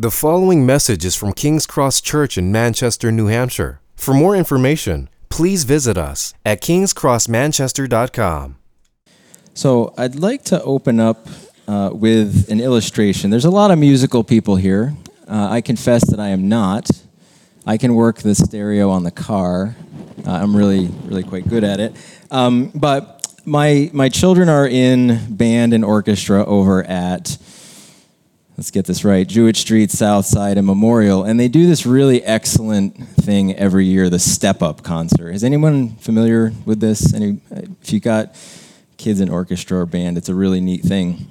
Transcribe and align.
The 0.00 0.12
following 0.12 0.64
message 0.64 1.04
is 1.04 1.16
from 1.16 1.32
King's 1.32 1.66
Cross 1.66 2.02
Church 2.02 2.38
in 2.38 2.52
Manchester, 2.52 3.10
New 3.10 3.26
Hampshire. 3.26 3.80
For 3.96 4.14
more 4.14 4.36
information, 4.36 5.08
please 5.28 5.64
visit 5.64 5.98
us 5.98 6.34
at 6.46 6.62
kingscrossmanchester.com. 6.62 8.56
So 9.54 9.92
I'd 9.98 10.14
like 10.14 10.44
to 10.44 10.62
open 10.62 11.00
up 11.00 11.26
uh, 11.66 11.90
with 11.92 12.48
an 12.48 12.60
illustration. 12.60 13.30
There's 13.30 13.44
a 13.44 13.50
lot 13.50 13.72
of 13.72 13.80
musical 13.80 14.22
people 14.22 14.54
here. 14.54 14.94
Uh, 15.26 15.48
I 15.50 15.60
confess 15.62 16.08
that 16.10 16.20
I 16.20 16.28
am 16.28 16.48
not. 16.48 16.88
I 17.66 17.76
can 17.76 17.96
work 17.96 18.18
the 18.18 18.36
stereo 18.36 18.90
on 18.90 19.02
the 19.02 19.10
car. 19.10 19.74
Uh, 20.24 20.30
I'm 20.30 20.56
really, 20.56 20.86
really 21.06 21.24
quite 21.24 21.48
good 21.48 21.64
at 21.64 21.80
it. 21.80 21.96
Um, 22.30 22.70
but 22.72 23.26
my 23.44 23.90
my 23.92 24.08
children 24.08 24.48
are 24.48 24.68
in 24.68 25.34
band 25.34 25.72
and 25.72 25.84
orchestra 25.84 26.44
over 26.44 26.84
at 26.84 27.36
let's 28.58 28.72
get 28.72 28.86
this 28.86 29.04
right, 29.04 29.26
Jewett 29.28 29.56
Street, 29.56 29.88
South 29.88 30.26
Side, 30.26 30.58
and 30.58 30.66
Memorial. 30.66 31.22
And 31.22 31.38
they 31.38 31.46
do 31.46 31.68
this 31.68 31.86
really 31.86 32.24
excellent 32.24 33.08
thing 33.10 33.54
every 33.54 33.86
year, 33.86 34.10
the 34.10 34.18
Step 34.18 34.62
Up 34.62 34.82
concert. 34.82 35.30
Is 35.30 35.44
anyone 35.44 35.90
familiar 35.90 36.52
with 36.66 36.80
this? 36.80 37.14
Any, 37.14 37.40
if 37.52 37.92
you've 37.92 38.02
got 38.02 38.34
kids 38.96 39.20
in 39.20 39.30
orchestra 39.30 39.78
or 39.78 39.86
band, 39.86 40.18
it's 40.18 40.28
a 40.28 40.34
really 40.34 40.60
neat 40.60 40.82
thing. 40.82 41.28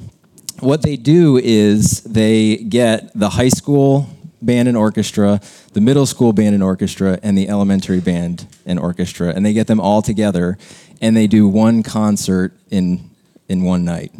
What 0.62 0.84
they 0.84 0.96
do 0.96 1.36
is 1.36 2.02
they 2.04 2.56
get 2.56 3.12
the 3.14 3.32
high 3.32 3.50
school 3.50 4.08
band 4.42 4.70
and 4.70 4.78
orchestra, 4.78 5.42
the 5.74 5.82
middle 5.82 6.06
school 6.06 6.32
band 6.32 6.56
and 6.56 6.64
orchestra, 6.64 7.20
and 7.24 7.38
the 7.38 7.50
elementary 7.50 8.00
band 8.00 8.48
and 8.66 8.80
orchestra, 8.80 9.34
and 9.36 9.46
they 9.46 9.52
get 9.52 9.68
them 9.68 9.82
all 9.82 10.02
together, 10.02 10.58
and 11.02 11.16
they 11.16 11.28
do 11.28 11.46
one 11.46 11.84
concert 11.84 12.54
in 12.72 13.10
in 13.50 13.64
one 13.64 13.84
night. 13.84 14.14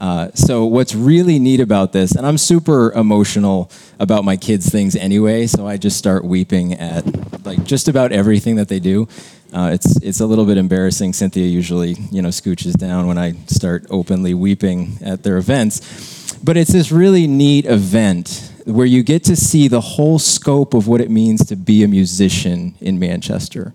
Uh, 0.00 0.30
so 0.34 0.64
what's 0.64 0.94
really 0.94 1.38
neat 1.38 1.60
about 1.60 1.92
this, 1.92 2.12
and 2.12 2.26
I'm 2.26 2.38
super 2.38 2.90
emotional 2.92 3.70
about 3.98 4.24
my 4.24 4.36
kids' 4.36 4.70
things 4.70 4.96
anyway, 4.96 5.46
so 5.46 5.66
I 5.66 5.76
just 5.76 5.98
start 5.98 6.24
weeping 6.24 6.72
at 6.74 7.04
like 7.44 7.64
just 7.64 7.86
about 7.86 8.10
everything 8.10 8.56
that 8.56 8.68
they 8.68 8.80
do. 8.80 9.06
Uh, 9.52 9.70
it's 9.74 10.00
it's 10.00 10.20
a 10.20 10.26
little 10.26 10.46
bit 10.46 10.56
embarrassing. 10.56 11.12
Cynthia 11.12 11.46
usually 11.46 11.96
you 12.10 12.22
know 12.22 12.30
scooches 12.30 12.76
down 12.78 13.06
when 13.08 13.18
I 13.18 13.32
start 13.46 13.86
openly 13.90 14.32
weeping 14.32 14.96
at 15.02 15.22
their 15.22 15.36
events, 15.36 16.32
but 16.42 16.56
it's 16.56 16.72
this 16.72 16.90
really 16.90 17.26
neat 17.26 17.66
event 17.66 18.52
where 18.64 18.86
you 18.86 19.02
get 19.02 19.24
to 19.24 19.36
see 19.36 19.68
the 19.68 19.80
whole 19.80 20.18
scope 20.18 20.72
of 20.72 20.86
what 20.86 21.00
it 21.00 21.10
means 21.10 21.44
to 21.46 21.56
be 21.56 21.82
a 21.82 21.88
musician 21.88 22.74
in 22.80 22.98
Manchester. 22.98 23.74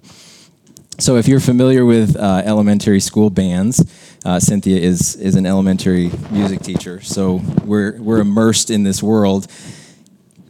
So 0.98 1.18
if 1.18 1.28
you're 1.28 1.42
familiar 1.42 1.84
with 1.84 2.16
uh, 2.16 2.42
elementary 2.46 3.02
school 3.02 3.30
bands, 3.30 3.84
uh, 4.24 4.40
Cynthia 4.40 4.80
is 4.80 5.16
is 5.18 5.36
an 5.36 5.46
elementary 5.46 6.10
music 6.32 6.62
teacher, 6.62 7.02
so 7.02 7.42
we're 7.66 8.00
we're 8.02 8.22
immersed 8.22 8.70
in 8.70 8.84
this 8.84 9.04
world. 9.04 9.48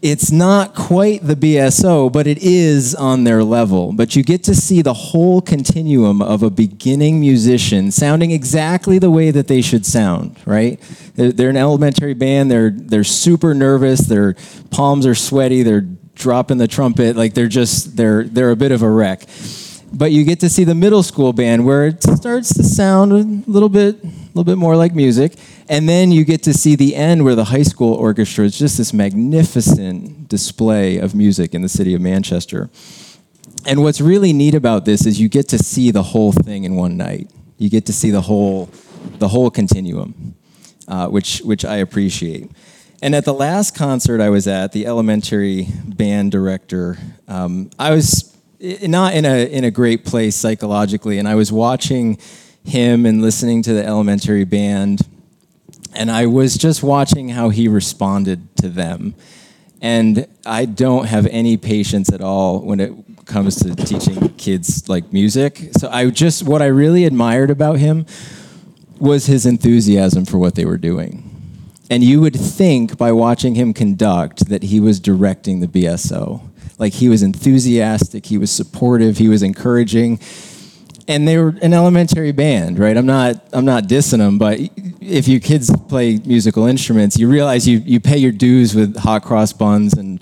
It's 0.04 0.32
not 0.32 0.76
quite 0.76 1.26
the 1.26 1.36
BSO, 1.36 2.12
but 2.12 2.28
it 2.28 2.38
is 2.44 2.94
on 2.94 3.24
their 3.24 3.44
level. 3.44 3.92
But 3.92 4.16
you 4.16 4.22
get 4.22 4.44
to 4.44 4.54
see 4.54 4.84
the 4.84 4.94
whole 4.94 5.42
continuum 5.42 6.22
of 6.22 6.44
a 6.44 6.52
beginning 6.52 7.20
musician 7.20 7.90
sounding 7.90 8.30
exactly 8.30 9.00
the 9.00 9.10
way 9.10 9.32
that 9.32 9.48
they 9.48 9.64
should 9.64 9.84
sound, 9.84 10.38
right? 10.46 10.80
They're, 11.16 11.32
they're 11.32 11.50
an 11.50 11.58
elementary 11.58 12.14
band. 12.14 12.52
They're 12.52 12.70
they're 12.70 13.04
super 13.04 13.56
nervous. 13.56 14.02
Their 14.02 14.36
palms 14.70 15.08
are 15.08 15.16
sweaty. 15.16 15.64
They're 15.64 15.88
dropping 16.14 16.60
the 16.60 16.68
trumpet 16.68 17.16
like 17.16 17.34
they're 17.34 17.48
just 17.48 17.98
they're 17.98 18.26
they're 18.26 18.52
a 18.52 18.56
bit 18.56 18.72
of 18.72 18.84
a 18.84 18.90
wreck 18.90 19.28
but 19.96 20.12
you 20.12 20.24
get 20.24 20.40
to 20.42 20.50
see 20.50 20.64
the 20.64 20.76
middle 20.76 21.02
school 21.04 21.34
band 21.34 21.66
where 21.66 21.88
it 21.88 22.04
starts 22.04 22.54
to 22.54 22.64
sound 22.64 23.12
a 23.12 23.50
little 23.50 23.70
bit 23.70 24.04
a 24.04 24.08
little 24.36 24.44
bit 24.44 24.58
more 24.58 24.76
like 24.76 24.94
music. 24.94 25.34
And 25.70 25.88
then 25.88 26.12
you 26.12 26.26
get 26.26 26.44
to 26.44 26.54
see 26.54 26.76
the 26.76 26.96
end 26.96 27.24
where 27.24 27.36
the 27.36 27.46
high 27.46 27.64
school 27.64 27.94
orchestra 27.94 28.46
is 28.46 28.60
just 28.60 28.78
this 28.78 28.94
magnificent 28.94 30.28
display 30.28 30.98
of 30.98 31.16
music 31.16 31.54
in 31.54 31.62
the 31.62 31.70
city 31.70 31.94
of 31.96 32.02
Manchester. 32.02 32.70
And 33.66 33.82
what's 33.82 34.02
really 34.02 34.34
neat 34.34 34.54
about 34.54 34.86
this 34.86 35.06
is 35.06 35.20
you 35.20 35.30
get 35.30 35.48
to 35.50 35.58
see 35.58 35.90
the 35.92 36.04
whole 36.04 36.34
thing 36.34 36.66
in 36.66 36.76
one 36.76 36.98
night. 36.98 37.32
You 37.58 37.70
get 37.70 37.86
to 37.86 37.94
see 37.94 38.12
the 38.12 38.22
whole 38.22 38.70
the 39.20 39.30
whole 39.30 39.50
continuum 39.50 40.36
uh, 40.88 41.08
which 41.08 41.40
which 41.40 41.66
I 41.66 41.78
appreciate. 41.78 42.52
And 43.02 43.14
at 43.14 43.26
the 43.26 43.34
last 43.34 43.76
concert 43.76 44.22
I 44.22 44.30
was 44.30 44.48
at, 44.48 44.72
the 44.72 44.86
elementary 44.86 45.68
band 45.86 46.32
director, 46.32 46.98
um, 47.28 47.70
I 47.78 47.92
was 47.92 48.35
not 48.60 49.14
in 49.14 49.26
a 49.26 49.46
in 49.46 49.64
a 49.64 49.72
great 49.72 50.06
place 50.06 50.36
psychologically. 50.36 51.20
And 51.20 51.28
I 51.28 51.36
was 51.36 51.52
watching 51.52 52.18
him 52.64 53.06
and 53.06 53.22
listening 53.22 53.62
to 53.64 53.74
the 53.74 53.86
elementary 53.86 54.44
band, 54.44 55.02
and 55.94 56.10
I 56.10 56.26
was 56.26 56.58
just 56.58 56.84
watching 56.84 57.30
how 57.30 57.50
he 57.50 57.68
responded 57.68 58.56
to 58.58 58.70
them. 58.70 59.16
And 59.82 60.28
I 60.46 60.66
don't 60.66 61.06
have 61.06 61.28
any 61.28 61.58
patience 61.58 62.12
at 62.12 62.22
all 62.22 62.60
when 62.62 62.80
it 62.80 62.94
comes 63.26 63.58
to 63.58 63.76
teaching 63.76 64.30
kids 64.36 64.88
like 64.90 65.12
music. 65.14 65.70
So 65.78 65.90
I 65.90 66.10
just 66.10 66.44
what 66.44 66.62
I 66.62 66.68
really 66.68 67.06
admired 67.06 67.52
about 67.52 67.78
him 67.78 68.06
was 69.00 69.26
his 69.26 69.46
enthusiasm 69.46 70.26
for 70.26 70.38
what 70.38 70.56
they 70.56 70.66
were 70.66 70.78
doing. 70.78 71.32
And 71.90 72.04
you 72.04 72.22
would 72.22 72.36
think 72.36 72.98
by 72.98 73.12
watching 73.12 73.56
him 73.56 73.74
conduct 73.74 74.50
that 74.50 74.64
he 74.64 74.80
was 74.80 75.00
directing 75.00 75.60
the 75.60 75.68
BSO 75.68 76.45
like 76.78 76.94
he 76.94 77.10
was 77.10 77.24
enthusiastic, 77.24 78.26
he 78.26 78.38
was 78.38 78.52
supportive, 78.52 79.18
he 79.18 79.28
was 79.28 79.44
encouraging. 79.44 80.20
And 81.08 81.28
they 81.28 81.38
were 81.38 81.56
an 81.62 81.74
elementary 81.74 82.32
band, 82.32 82.80
right? 82.80 82.98
I'm 82.98 83.06
not 83.06 83.36
I'm 83.54 83.66
not 83.66 83.84
dissing 83.84 84.18
them, 84.18 84.40
but 84.40 84.60
if 85.00 85.28
your 85.28 85.40
kids 85.40 85.72
play 85.88 86.20
musical 86.26 86.66
instruments, 86.66 87.18
you 87.18 87.30
realize 87.30 87.68
you, 87.68 87.78
you 87.80 88.00
pay 88.00 88.18
your 88.18 88.32
dues 88.32 88.74
with 88.74 88.98
hot 88.98 89.24
cross 89.24 89.54
buns 89.54 89.94
and 89.94 90.20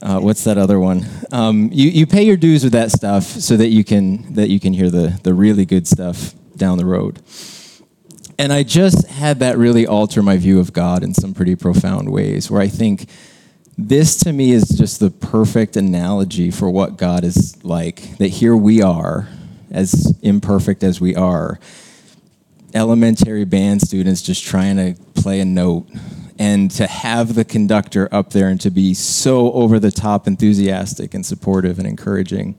uh, 0.00 0.20
what's 0.20 0.44
that 0.44 0.56
other 0.56 0.78
one? 0.78 1.04
Um, 1.32 1.70
you, 1.72 1.90
you 1.90 2.06
pay 2.06 2.22
your 2.22 2.36
dues 2.36 2.62
with 2.62 2.72
that 2.72 2.90
stuff 2.92 3.24
so 3.24 3.56
that 3.56 3.68
you 3.68 3.84
can 3.84 4.34
that 4.34 4.48
you 4.48 4.60
can 4.60 4.72
hear 4.72 4.90
the 4.90 5.18
the 5.22 5.34
really 5.34 5.66
good 5.66 5.86
stuff 5.86 6.34
down 6.56 6.78
the 6.78 6.86
road. 6.86 7.20
And 8.38 8.52
I 8.52 8.62
just 8.62 9.08
had 9.08 9.40
that 9.40 9.58
really 9.58 9.86
alter 9.86 10.22
my 10.22 10.36
view 10.36 10.60
of 10.60 10.72
God 10.72 11.02
in 11.02 11.12
some 11.12 11.34
pretty 11.34 11.56
profound 11.56 12.10
ways, 12.10 12.50
where 12.50 12.62
I 12.62 12.68
think 12.68 13.08
this 13.78 14.16
to 14.16 14.32
me 14.32 14.50
is 14.50 14.68
just 14.68 14.98
the 14.98 15.08
perfect 15.08 15.76
analogy 15.76 16.50
for 16.50 16.68
what 16.68 16.96
God 16.96 17.22
is 17.22 17.64
like. 17.64 18.18
That 18.18 18.28
here 18.28 18.56
we 18.56 18.82
are, 18.82 19.28
as 19.70 20.18
imperfect 20.20 20.82
as 20.82 21.00
we 21.00 21.14
are, 21.14 21.60
elementary 22.74 23.44
band 23.44 23.80
students 23.80 24.20
just 24.20 24.44
trying 24.44 24.76
to 24.76 25.00
play 25.14 25.38
a 25.40 25.44
note. 25.44 25.86
And 26.40 26.70
to 26.72 26.86
have 26.86 27.34
the 27.34 27.44
conductor 27.44 28.08
up 28.12 28.30
there 28.30 28.48
and 28.48 28.60
to 28.60 28.70
be 28.70 28.94
so 28.94 29.52
over 29.52 29.80
the 29.80 29.90
top 29.90 30.28
enthusiastic 30.28 31.12
and 31.12 31.26
supportive 31.26 31.78
and 31.78 31.86
encouraging. 31.86 32.56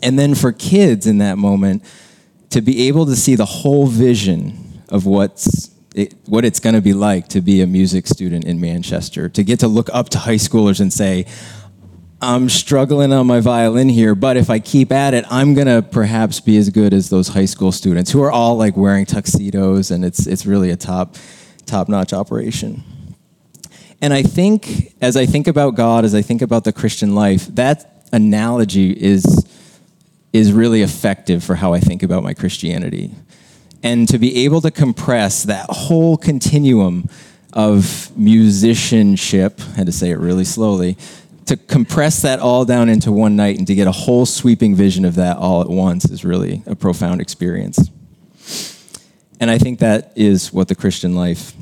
And 0.00 0.16
then 0.16 0.36
for 0.36 0.52
kids 0.52 1.04
in 1.04 1.18
that 1.18 1.38
moment, 1.38 1.84
to 2.50 2.60
be 2.60 2.86
able 2.86 3.06
to 3.06 3.16
see 3.16 3.34
the 3.34 3.44
whole 3.44 3.88
vision 3.88 4.82
of 4.88 5.06
what's 5.06 5.70
it, 5.98 6.14
what 6.26 6.44
it's 6.44 6.60
going 6.60 6.74
to 6.74 6.80
be 6.80 6.92
like 6.92 7.28
to 7.28 7.40
be 7.40 7.60
a 7.60 7.66
music 7.66 8.06
student 8.06 8.44
in 8.44 8.60
Manchester, 8.60 9.28
to 9.28 9.42
get 9.42 9.60
to 9.60 9.68
look 9.68 9.88
up 9.92 10.08
to 10.10 10.18
high 10.18 10.36
schoolers 10.36 10.80
and 10.80 10.92
say, 10.92 11.26
I'm 12.20 12.48
struggling 12.48 13.12
on 13.12 13.26
my 13.26 13.40
violin 13.40 13.88
here, 13.88 14.14
but 14.14 14.36
if 14.36 14.50
I 14.50 14.58
keep 14.58 14.90
at 14.90 15.14
it, 15.14 15.24
I'm 15.30 15.54
gonna 15.54 15.82
perhaps 15.82 16.40
be 16.40 16.56
as 16.56 16.68
good 16.68 16.92
as 16.92 17.10
those 17.10 17.28
high 17.28 17.44
school 17.44 17.70
students 17.70 18.10
who 18.10 18.20
are 18.22 18.30
all 18.32 18.56
like 18.56 18.76
wearing 18.76 19.06
tuxedos, 19.06 19.92
and 19.92 20.04
it's 20.04 20.26
it's 20.26 20.44
really 20.44 20.70
a 20.70 20.76
top 20.76 21.14
top 21.64 21.88
notch 21.88 22.12
operation. 22.12 22.82
And 24.02 24.12
I 24.12 24.24
think 24.24 24.96
as 25.00 25.16
I 25.16 25.26
think 25.26 25.46
about 25.46 25.76
God, 25.76 26.04
as 26.04 26.12
I 26.12 26.22
think 26.22 26.42
about 26.42 26.64
the 26.64 26.72
Christian 26.72 27.14
life, 27.14 27.46
that 27.54 28.08
analogy 28.12 28.90
is 28.90 29.46
is 30.32 30.52
really 30.52 30.82
effective 30.82 31.44
for 31.44 31.54
how 31.54 31.72
I 31.72 31.78
think 31.78 32.02
about 32.02 32.24
my 32.24 32.34
Christianity 32.34 33.14
and 33.82 34.08
to 34.08 34.18
be 34.18 34.44
able 34.44 34.60
to 34.60 34.70
compress 34.70 35.44
that 35.44 35.66
whole 35.68 36.16
continuum 36.16 37.08
of 37.52 38.10
musicianship, 38.16 39.60
I 39.60 39.76
had 39.76 39.86
to 39.86 39.92
say 39.92 40.10
it 40.10 40.18
really 40.18 40.44
slowly, 40.44 40.96
to 41.46 41.56
compress 41.56 42.20
that 42.22 42.40
all 42.40 42.64
down 42.64 42.88
into 42.88 43.10
one 43.10 43.34
night 43.34 43.56
and 43.56 43.66
to 43.66 43.74
get 43.74 43.86
a 43.86 43.92
whole 43.92 44.26
sweeping 44.26 44.74
vision 44.74 45.04
of 45.04 45.14
that 45.14 45.38
all 45.38 45.62
at 45.62 45.68
once 45.68 46.04
is 46.04 46.24
really 46.24 46.62
a 46.66 46.76
profound 46.76 47.20
experience. 47.20 47.90
And 49.40 49.50
I 49.50 49.58
think 49.58 49.78
that 49.78 50.12
is 50.14 50.52
what 50.52 50.68
the 50.68 50.74
Christian 50.74 51.14
life 51.14 51.54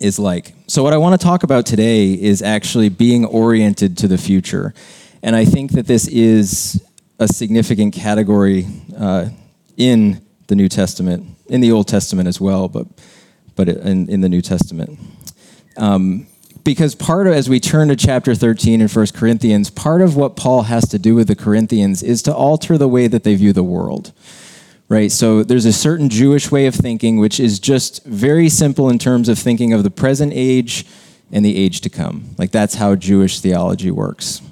is 0.00 0.18
like. 0.18 0.54
So, 0.66 0.82
what 0.82 0.92
I 0.92 0.96
want 0.96 1.20
to 1.20 1.24
talk 1.24 1.42
about 1.42 1.66
today 1.66 2.12
is 2.12 2.42
actually 2.42 2.88
being 2.88 3.24
oriented 3.26 3.98
to 3.98 4.08
the 4.08 4.16
future. 4.16 4.72
And 5.22 5.36
I 5.36 5.44
think 5.44 5.72
that 5.72 5.86
this 5.86 6.08
is 6.08 6.82
a 7.18 7.28
significant 7.28 7.92
category 7.92 8.66
uh, 8.96 9.28
in 9.76 10.22
the 10.50 10.56
New 10.56 10.68
Testament, 10.68 11.38
in 11.46 11.62
the 11.62 11.72
Old 11.72 11.88
Testament 11.88 12.28
as 12.28 12.38
well, 12.38 12.68
but 12.68 12.86
but 13.56 13.68
in, 13.68 14.08
in 14.08 14.20
the 14.20 14.28
New 14.28 14.42
Testament. 14.42 14.98
Um, 15.76 16.26
because 16.64 16.94
part 16.94 17.26
of, 17.26 17.32
as 17.32 17.48
we 17.48 17.60
turn 17.60 17.88
to 17.88 17.96
chapter 17.96 18.34
13 18.34 18.80
in 18.80 18.88
1 18.88 19.06
Corinthians, 19.14 19.70
part 19.70 20.02
of 20.02 20.16
what 20.16 20.36
Paul 20.36 20.62
has 20.62 20.88
to 20.90 20.98
do 20.98 21.14
with 21.14 21.28
the 21.28 21.34
Corinthians 21.34 22.02
is 22.02 22.22
to 22.22 22.34
alter 22.34 22.76
the 22.76 22.88
way 22.88 23.06
that 23.06 23.24
they 23.24 23.34
view 23.34 23.52
the 23.52 23.62
world. 23.62 24.12
Right? 24.88 25.12
So 25.12 25.44
there's 25.44 25.66
a 25.66 25.72
certain 25.72 26.08
Jewish 26.08 26.50
way 26.50 26.66
of 26.66 26.74
thinking, 26.74 27.18
which 27.18 27.38
is 27.38 27.60
just 27.60 28.04
very 28.04 28.48
simple 28.48 28.88
in 28.88 28.98
terms 28.98 29.28
of 29.28 29.38
thinking 29.38 29.72
of 29.72 29.84
the 29.84 29.90
present 29.90 30.32
age 30.34 30.84
and 31.30 31.44
the 31.44 31.56
age 31.56 31.80
to 31.82 31.90
come. 31.90 32.34
Like 32.38 32.50
that's 32.50 32.74
how 32.74 32.96
Jewish 32.96 33.40
theology 33.40 33.90
works. 33.90 34.42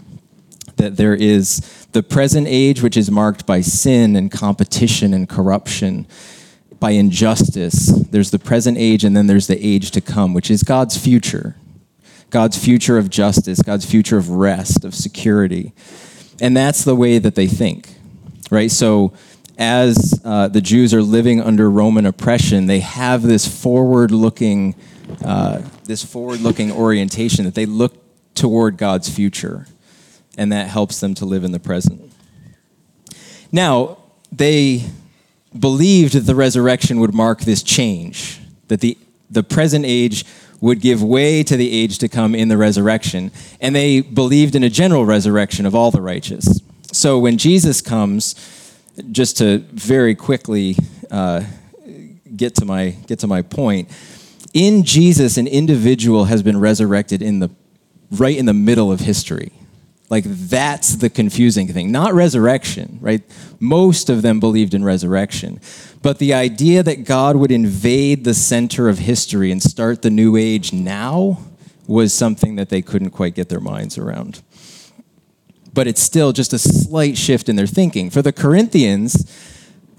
That 0.79 0.97
there 0.97 1.15
is 1.15 1.87
the 1.93 2.03
present 2.03 2.47
age, 2.49 2.83
which 2.83 2.97
is 2.97 3.11
marked 3.11 3.47
by 3.47 3.61
sin 3.61 4.17
and 4.17 4.33
competition 4.33 5.15
and 5.15 5.29
corruption, 5.29 6.07
by 6.81 6.93
injustice. 6.93 7.87
There's 8.11 8.31
the 8.31 8.39
present 8.39 8.79
age, 8.79 9.05
and 9.05 9.17
then 9.17 9.27
there's 9.27 9.47
the 9.47 9.65
age 9.65 9.91
to 9.93 10.01
come, 10.01 10.35
which 10.35 10.51
is 10.51 10.63
God's 10.63 10.97
future. 10.97 11.57
God's 12.31 12.63
future 12.63 12.99
of 12.99 13.09
justice, 13.11 13.63
God's 13.63 13.85
future 13.85 14.19
of 14.19 14.31
rest, 14.31 14.85
of 14.85 14.95
security. 14.95 15.73
And 16.41 16.57
that's 16.57 16.85
the 16.85 16.95
way 16.95 17.19
that 17.19 17.35
they 17.35 17.47
think, 17.47 17.95
right? 18.51 18.71
So, 18.71 19.15
as 19.59 20.21
uh, 20.25 20.49
the 20.49 20.61
Jews 20.61 20.95
are 20.95 21.03
living 21.03 21.41
under 21.41 21.69
Roman 21.69 22.07
oppression, 22.07 22.67
they 22.67 22.81
have 22.81 23.23
this 23.23 23.49
forward-looking, 23.49 24.77
uh, 25.25 25.63
this 25.85 26.05
forward-looking 26.05 26.71
orientation 26.71 27.45
that 27.45 27.55
they 27.55 27.67
look 27.67 27.97
toward 28.35 28.77
God's 28.77 29.09
future, 29.09 29.67
and 30.39 30.53
that 30.53 30.69
helps 30.69 31.01
them 31.01 31.15
to 31.15 31.27
live 31.27 31.45
in 31.45 31.53
the 31.53 31.59
present. 31.59 32.13
Now, 33.53 33.99
they 34.31 34.85
believed 35.59 36.15
that 36.15 36.21
the 36.21 36.35
resurrection 36.35 37.01
would 37.01 37.15
mark 37.15 37.41
this 37.41 37.63
change, 37.63 38.41
that 38.69 38.81
the, 38.81 38.97
the 39.31 39.43
present 39.43 39.85
age 39.87 40.25
would 40.61 40.81
give 40.81 41.03
way 41.03 41.43
to 41.43 41.57
the 41.57 41.73
age 41.73 41.99
to 41.99 42.09
come 42.09 42.35
in 42.35 42.49
the 42.49 42.57
resurrection. 42.57 43.31
And 43.61 43.75
they 43.75 44.01
believed 44.01 44.55
in 44.55 44.63
a 44.63 44.69
general 44.69 45.05
resurrection 45.05 45.67
of 45.67 45.75
all 45.75 45.91
the 45.91 46.03
righteous. 46.03 46.61
So 46.93 47.19
when 47.19 47.39
Jesus 47.39 47.81
comes, 47.81 48.35
just 49.11 49.39
to 49.39 49.59
very 49.59 50.15
quickly 50.15 50.77
uh, 51.11 51.45
get 52.37 52.55
to 52.57 52.65
my 52.65 52.91
get 53.07 53.21
to 53.21 53.27
my 53.27 53.43
point, 53.43 53.89
in 54.53 54.83
Jesus, 54.83 55.37
an 55.37 55.47
individual 55.47 56.25
has 56.25 56.43
been 56.43 56.59
resurrected 56.59 57.23
in 57.23 57.39
the 57.39 57.51
right 58.11 58.37
in 58.37 58.47
the 58.47 58.55
middle 58.55 58.91
of 58.91 59.01
history. 59.01 59.53
Like 60.11 60.25
that's 60.27 60.97
the 60.97 61.11
confusing 61.11 61.69
thing, 61.69 61.93
not 61.93 62.15
resurrection, 62.15 62.99
right? 63.01 63.23
Most 63.61 64.09
of 64.09 64.23
them 64.23 64.41
believed 64.41 64.73
in 64.73 64.83
resurrection. 64.83 65.61
But 66.01 66.19
the 66.19 66.33
idea 66.33 66.83
that 66.83 67.05
God 67.05 67.37
would 67.37 67.53
invade 67.53 68.25
the 68.25 68.35
center 68.35 68.89
of 68.89 68.99
history 68.99 69.51
and 69.53 69.63
start 69.63 70.03
the 70.03 70.11
new 70.11 70.37
age 70.37 70.73
now 70.73 71.41
was 71.87 72.15
something 72.15 72.57
that 72.57 72.69
they 72.69 72.81
couldn't 72.81 73.11
quite 73.11 73.35
get 73.35 73.49
their 73.49 73.61
minds 73.61 73.99
around. 73.99 74.43
But 75.75 75.87
it's 75.87 76.03
still 76.03 76.33
just 76.33 76.53
a 76.53 76.59
slight 76.59 77.19
shift 77.19 77.49
in 77.49 77.57
their 77.57 77.67
thinking. 77.67 78.11
For 78.11 78.23
the 78.23 78.33
Corinthians, 78.33 79.31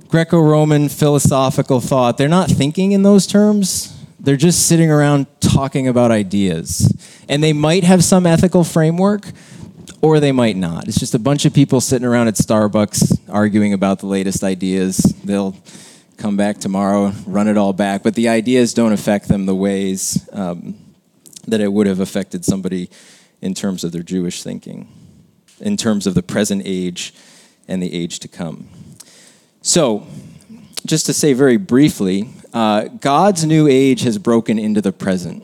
Greco 0.07 0.39
Roman 0.39 0.89
philosophical 0.89 1.79
thought, 1.79 2.17
they're 2.17 2.27
not 2.27 2.49
thinking 2.49 2.93
in 2.93 3.03
those 3.03 3.27
terms. 3.27 3.95
They're 4.19 4.35
just 4.35 4.67
sitting 4.67 4.89
around 4.89 5.27
talking 5.39 5.87
about 5.87 6.11
ideas. 6.11 6.91
And 7.29 7.43
they 7.43 7.53
might 7.53 7.83
have 7.83 8.03
some 8.03 8.25
ethical 8.25 8.63
framework, 8.63 9.31
or 10.01 10.19
they 10.19 10.31
might 10.31 10.55
not. 10.55 10.87
It's 10.87 10.99
just 10.99 11.15
a 11.15 11.19
bunch 11.19 11.45
of 11.45 11.53
people 11.53 11.81
sitting 11.81 12.07
around 12.07 12.27
at 12.27 12.35
Starbucks 12.35 13.29
arguing 13.29 13.73
about 13.73 13.99
the 13.99 14.05
latest 14.07 14.43
ideas. 14.43 14.97
They'll 15.23 15.55
come 16.17 16.35
back 16.35 16.57
tomorrow, 16.57 17.13
run 17.25 17.47
it 17.47 17.57
all 17.57 17.73
back, 17.73 18.03
but 18.03 18.15
the 18.15 18.27
ideas 18.27 18.73
don't 18.73 18.91
affect 18.91 19.27
them 19.27 19.45
the 19.45 19.55
ways 19.55 20.27
um, 20.33 20.75
that 21.47 21.61
it 21.61 21.71
would 21.71 21.87
have 21.87 21.99
affected 21.99 22.43
somebody 22.43 22.89
in 23.41 23.53
terms 23.53 23.83
of 23.83 23.91
their 23.91 24.03
Jewish 24.03 24.43
thinking, 24.43 24.87
in 25.59 25.77
terms 25.77 26.05
of 26.05 26.13
the 26.13 26.23
present 26.23 26.63
age 26.65 27.13
and 27.67 27.81
the 27.81 27.93
age 27.93 28.19
to 28.19 28.27
come. 28.27 28.67
So, 29.61 30.07
just 30.85 31.05
to 31.05 31.13
say 31.13 31.33
very 31.33 31.57
briefly, 31.57 32.29
uh, 32.53 32.85
God's 32.85 33.45
new 33.45 33.67
age 33.67 34.01
has 34.01 34.17
broken 34.17 34.57
into 34.57 34.81
the 34.81 34.91
present, 34.91 35.43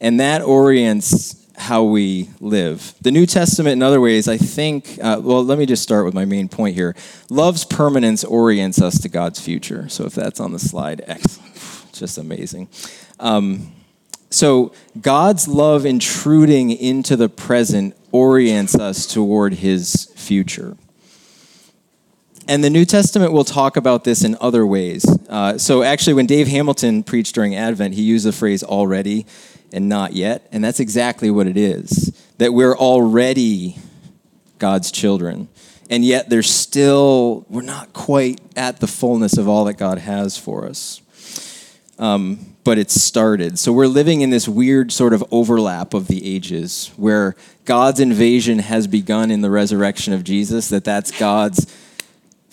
and 0.00 0.18
that 0.20 0.42
orients 0.42 1.43
how 1.56 1.84
we 1.84 2.30
live. 2.40 2.94
The 3.00 3.10
New 3.10 3.26
Testament, 3.26 3.74
in 3.74 3.82
other 3.82 4.00
ways, 4.00 4.28
I 4.28 4.36
think, 4.36 4.98
uh, 5.02 5.20
well, 5.22 5.44
let 5.44 5.58
me 5.58 5.66
just 5.66 5.82
start 5.82 6.04
with 6.04 6.14
my 6.14 6.24
main 6.24 6.48
point 6.48 6.74
here. 6.74 6.96
Love's 7.30 7.64
permanence 7.64 8.24
orients 8.24 8.80
us 8.80 9.00
to 9.02 9.08
God's 9.08 9.40
future. 9.40 9.88
So 9.88 10.04
if 10.04 10.14
that's 10.14 10.40
on 10.40 10.52
the 10.52 10.58
slide, 10.58 11.02
excellent. 11.06 11.54
Just 11.92 12.18
amazing. 12.18 12.68
Um, 13.20 13.72
so 14.30 14.72
God's 15.00 15.46
love 15.46 15.86
intruding 15.86 16.72
into 16.72 17.14
the 17.16 17.28
present 17.28 17.94
orients 18.10 18.74
us 18.74 19.06
toward 19.06 19.54
his 19.54 20.12
future. 20.16 20.76
And 22.46 22.62
the 22.62 22.70
New 22.70 22.84
Testament 22.84 23.32
will 23.32 23.44
talk 23.44 23.76
about 23.76 24.04
this 24.04 24.22
in 24.22 24.36
other 24.40 24.66
ways. 24.66 25.06
Uh, 25.28 25.56
so, 25.56 25.82
actually, 25.82 26.14
when 26.14 26.26
Dave 26.26 26.46
Hamilton 26.48 27.02
preached 27.02 27.34
during 27.34 27.54
Advent, 27.54 27.94
he 27.94 28.02
used 28.02 28.26
the 28.26 28.32
phrase 28.32 28.62
already 28.62 29.24
and 29.72 29.88
not 29.88 30.12
yet. 30.12 30.46
And 30.52 30.62
that's 30.62 30.80
exactly 30.80 31.30
what 31.30 31.46
it 31.46 31.56
is 31.56 32.12
that 32.38 32.52
we're 32.52 32.76
already 32.76 33.76
God's 34.58 34.90
children. 34.90 35.48
And 35.90 36.04
yet 36.04 36.30
there's 36.30 36.50
still, 36.50 37.44
we're 37.48 37.62
not 37.62 37.92
quite 37.92 38.40
at 38.56 38.80
the 38.80 38.86
fullness 38.86 39.36
of 39.36 39.48
all 39.48 39.64
that 39.66 39.74
God 39.74 39.98
has 39.98 40.36
for 40.36 40.66
us. 40.66 41.00
Um, 41.98 42.56
but 42.64 42.78
it's 42.78 43.00
started. 43.00 43.58
So 43.58 43.72
we're 43.72 43.86
living 43.86 44.22
in 44.22 44.30
this 44.30 44.48
weird 44.48 44.90
sort 44.90 45.12
of 45.12 45.22
overlap 45.30 45.92
of 45.92 46.08
the 46.08 46.26
ages 46.34 46.90
where 46.96 47.36
God's 47.66 48.00
invasion 48.00 48.58
has 48.60 48.86
begun 48.86 49.30
in 49.30 49.42
the 49.42 49.50
resurrection 49.50 50.12
of 50.14 50.24
Jesus, 50.24 50.70
that 50.70 50.82
that's 50.82 51.10
God's 51.10 51.66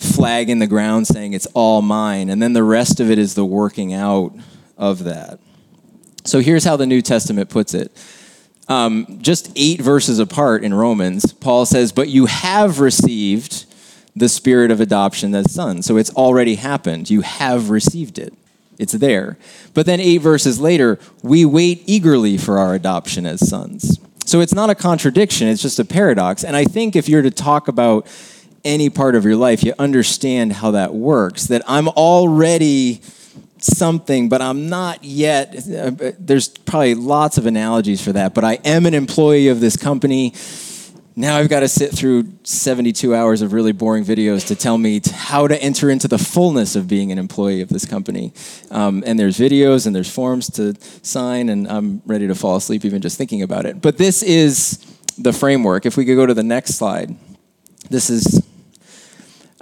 flag 0.02 0.50
in 0.50 0.58
the 0.58 0.66
ground 0.66 1.06
saying 1.06 1.32
it's 1.32 1.46
all 1.54 1.82
mine. 1.82 2.28
And 2.28 2.42
then 2.42 2.52
the 2.52 2.64
rest 2.64 3.00
of 3.00 3.10
it 3.10 3.18
is 3.18 3.34
the 3.34 3.44
working 3.44 3.92
out 3.92 4.34
of 4.76 5.04
that. 5.04 5.38
So 6.24 6.40
here's 6.40 6.64
how 6.64 6.76
the 6.76 6.86
New 6.86 7.02
Testament 7.02 7.50
puts 7.50 7.74
it. 7.74 7.90
Um, 8.68 9.18
just 9.20 9.50
eight 9.56 9.80
verses 9.80 10.18
apart 10.18 10.64
in 10.64 10.72
Romans, 10.72 11.32
Paul 11.32 11.66
says, 11.66 11.92
But 11.92 12.08
you 12.08 12.26
have 12.26 12.80
received 12.80 13.66
the 14.14 14.28
spirit 14.28 14.70
of 14.70 14.80
adoption 14.80 15.34
as 15.34 15.52
sons. 15.52 15.86
So 15.86 15.96
it's 15.96 16.10
already 16.10 16.56
happened. 16.56 17.10
You 17.10 17.22
have 17.22 17.70
received 17.70 18.18
it, 18.18 18.34
it's 18.78 18.92
there. 18.92 19.36
But 19.74 19.86
then 19.86 20.00
eight 20.00 20.18
verses 20.18 20.60
later, 20.60 20.98
we 21.22 21.44
wait 21.44 21.82
eagerly 21.86 22.38
for 22.38 22.58
our 22.58 22.74
adoption 22.74 23.26
as 23.26 23.48
sons. 23.48 23.98
So 24.24 24.40
it's 24.40 24.54
not 24.54 24.70
a 24.70 24.74
contradiction, 24.74 25.48
it's 25.48 25.62
just 25.62 25.78
a 25.78 25.84
paradox. 25.84 26.44
And 26.44 26.56
I 26.56 26.64
think 26.64 26.94
if 26.94 27.08
you're 27.08 27.22
to 27.22 27.30
talk 27.30 27.68
about 27.68 28.06
any 28.64 28.90
part 28.90 29.14
of 29.14 29.24
your 29.24 29.36
life, 29.36 29.62
you 29.62 29.74
understand 29.78 30.52
how 30.52 30.72
that 30.72 30.94
works. 30.94 31.46
That 31.46 31.62
I'm 31.66 31.88
already 31.88 33.00
something, 33.58 34.28
but 34.28 34.42
I'm 34.42 34.68
not 34.68 35.04
yet. 35.04 35.54
There's 36.18 36.48
probably 36.48 36.94
lots 36.94 37.38
of 37.38 37.46
analogies 37.46 38.02
for 38.02 38.12
that, 38.12 38.34
but 38.34 38.44
I 38.44 38.54
am 38.64 38.86
an 38.86 38.94
employee 38.94 39.48
of 39.48 39.60
this 39.60 39.76
company. 39.76 40.34
Now 41.14 41.36
I've 41.36 41.50
got 41.50 41.60
to 41.60 41.68
sit 41.68 41.92
through 41.92 42.32
72 42.42 43.14
hours 43.14 43.42
of 43.42 43.52
really 43.52 43.72
boring 43.72 44.04
videos 44.04 44.46
to 44.48 44.56
tell 44.56 44.78
me 44.78 45.00
how 45.12 45.46
to 45.46 45.62
enter 45.62 45.90
into 45.90 46.08
the 46.08 46.18
fullness 46.18 46.74
of 46.74 46.88
being 46.88 47.12
an 47.12 47.18
employee 47.18 47.60
of 47.60 47.68
this 47.68 47.84
company. 47.84 48.32
Um, 48.70 49.04
and 49.06 49.18
there's 49.18 49.38
videos 49.38 49.86
and 49.86 49.94
there's 49.94 50.12
forms 50.12 50.50
to 50.52 50.74
sign, 51.02 51.50
and 51.50 51.68
I'm 51.68 52.02
ready 52.06 52.26
to 52.28 52.34
fall 52.34 52.56
asleep 52.56 52.84
even 52.84 53.02
just 53.02 53.18
thinking 53.18 53.42
about 53.42 53.66
it. 53.66 53.82
But 53.82 53.98
this 53.98 54.22
is 54.22 54.78
the 55.18 55.32
framework. 55.34 55.84
If 55.84 55.98
we 55.98 56.06
could 56.06 56.16
go 56.16 56.24
to 56.24 56.34
the 56.34 56.42
next 56.42 56.76
slide, 56.76 57.14
this 57.90 58.08
is 58.08 58.42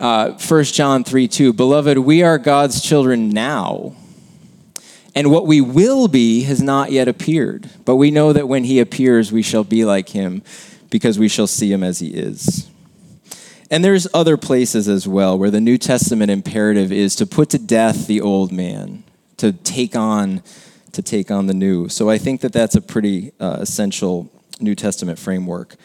uh, 0.00 0.32
1 0.32 0.64
John 0.64 1.04
3 1.04 1.28
2. 1.28 1.52
Beloved, 1.52 1.98
we 1.98 2.22
are 2.22 2.38
God's 2.38 2.80
children 2.80 3.28
now. 3.28 3.94
And 5.14 5.30
what 5.30 5.46
we 5.46 5.60
will 5.60 6.08
be 6.08 6.42
has 6.42 6.62
not 6.62 6.90
yet 6.90 7.06
appeared. 7.06 7.68
But 7.84 7.96
we 7.96 8.10
know 8.10 8.32
that 8.32 8.48
when 8.48 8.64
he 8.64 8.80
appears, 8.80 9.30
we 9.30 9.42
shall 9.42 9.64
be 9.64 9.84
like 9.84 10.08
him 10.08 10.42
because 10.88 11.18
we 11.18 11.28
shall 11.28 11.46
see 11.46 11.70
him 11.72 11.82
as 11.82 11.98
he 11.98 12.08
is. 12.08 12.68
And 13.70 13.84
there's 13.84 14.08
other 14.14 14.36
places 14.36 14.88
as 14.88 15.06
well 15.06 15.38
where 15.38 15.50
the 15.50 15.60
New 15.60 15.78
Testament 15.78 16.30
imperative 16.30 16.90
is 16.90 17.14
to 17.16 17.26
put 17.26 17.50
to 17.50 17.58
death 17.58 18.06
the 18.06 18.20
old 18.20 18.50
man, 18.50 19.04
to 19.36 19.52
take 19.52 19.94
on 19.94 20.42
to 20.92 21.02
take 21.02 21.30
on 21.30 21.46
the 21.46 21.54
new. 21.54 21.88
So 21.88 22.10
I 22.10 22.18
think 22.18 22.40
that 22.40 22.52
that's 22.52 22.74
a 22.74 22.80
pretty 22.80 23.30
uh, 23.38 23.58
essential 23.60 24.28
New 24.58 24.74
Testament 24.74 25.20
framework. 25.20 25.76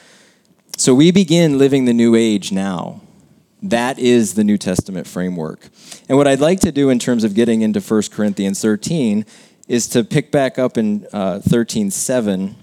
So 0.77 0.95
we 0.95 1.11
begin 1.11 1.59
living 1.59 1.85
the 1.85 1.93
new 1.93 2.15
age 2.15 2.51
now. 2.51 3.01
That 3.69 3.97
is 3.97 4.35
the 4.35 4.43
New 4.43 4.57
Testament 4.57 5.07
framework. 5.07 5.69
And 6.07 6.17
what 6.17 6.27
I'd 6.27 6.39
like 6.39 6.59
to 6.59 6.71
do 6.71 6.91
in 6.91 6.99
terms 6.99 7.23
of 7.23 7.33
getting 7.33 7.61
into 7.61 7.79
1 7.79 8.03
Corinthians 8.11 8.61
13 8.61 9.25
is 9.67 9.87
to 9.87 10.03
pick 10.03 10.31
back 10.31 10.59
up 10.59 10.77
in 10.77 11.07
uh, 11.11 11.39
13 11.39 11.89
7 11.89 12.55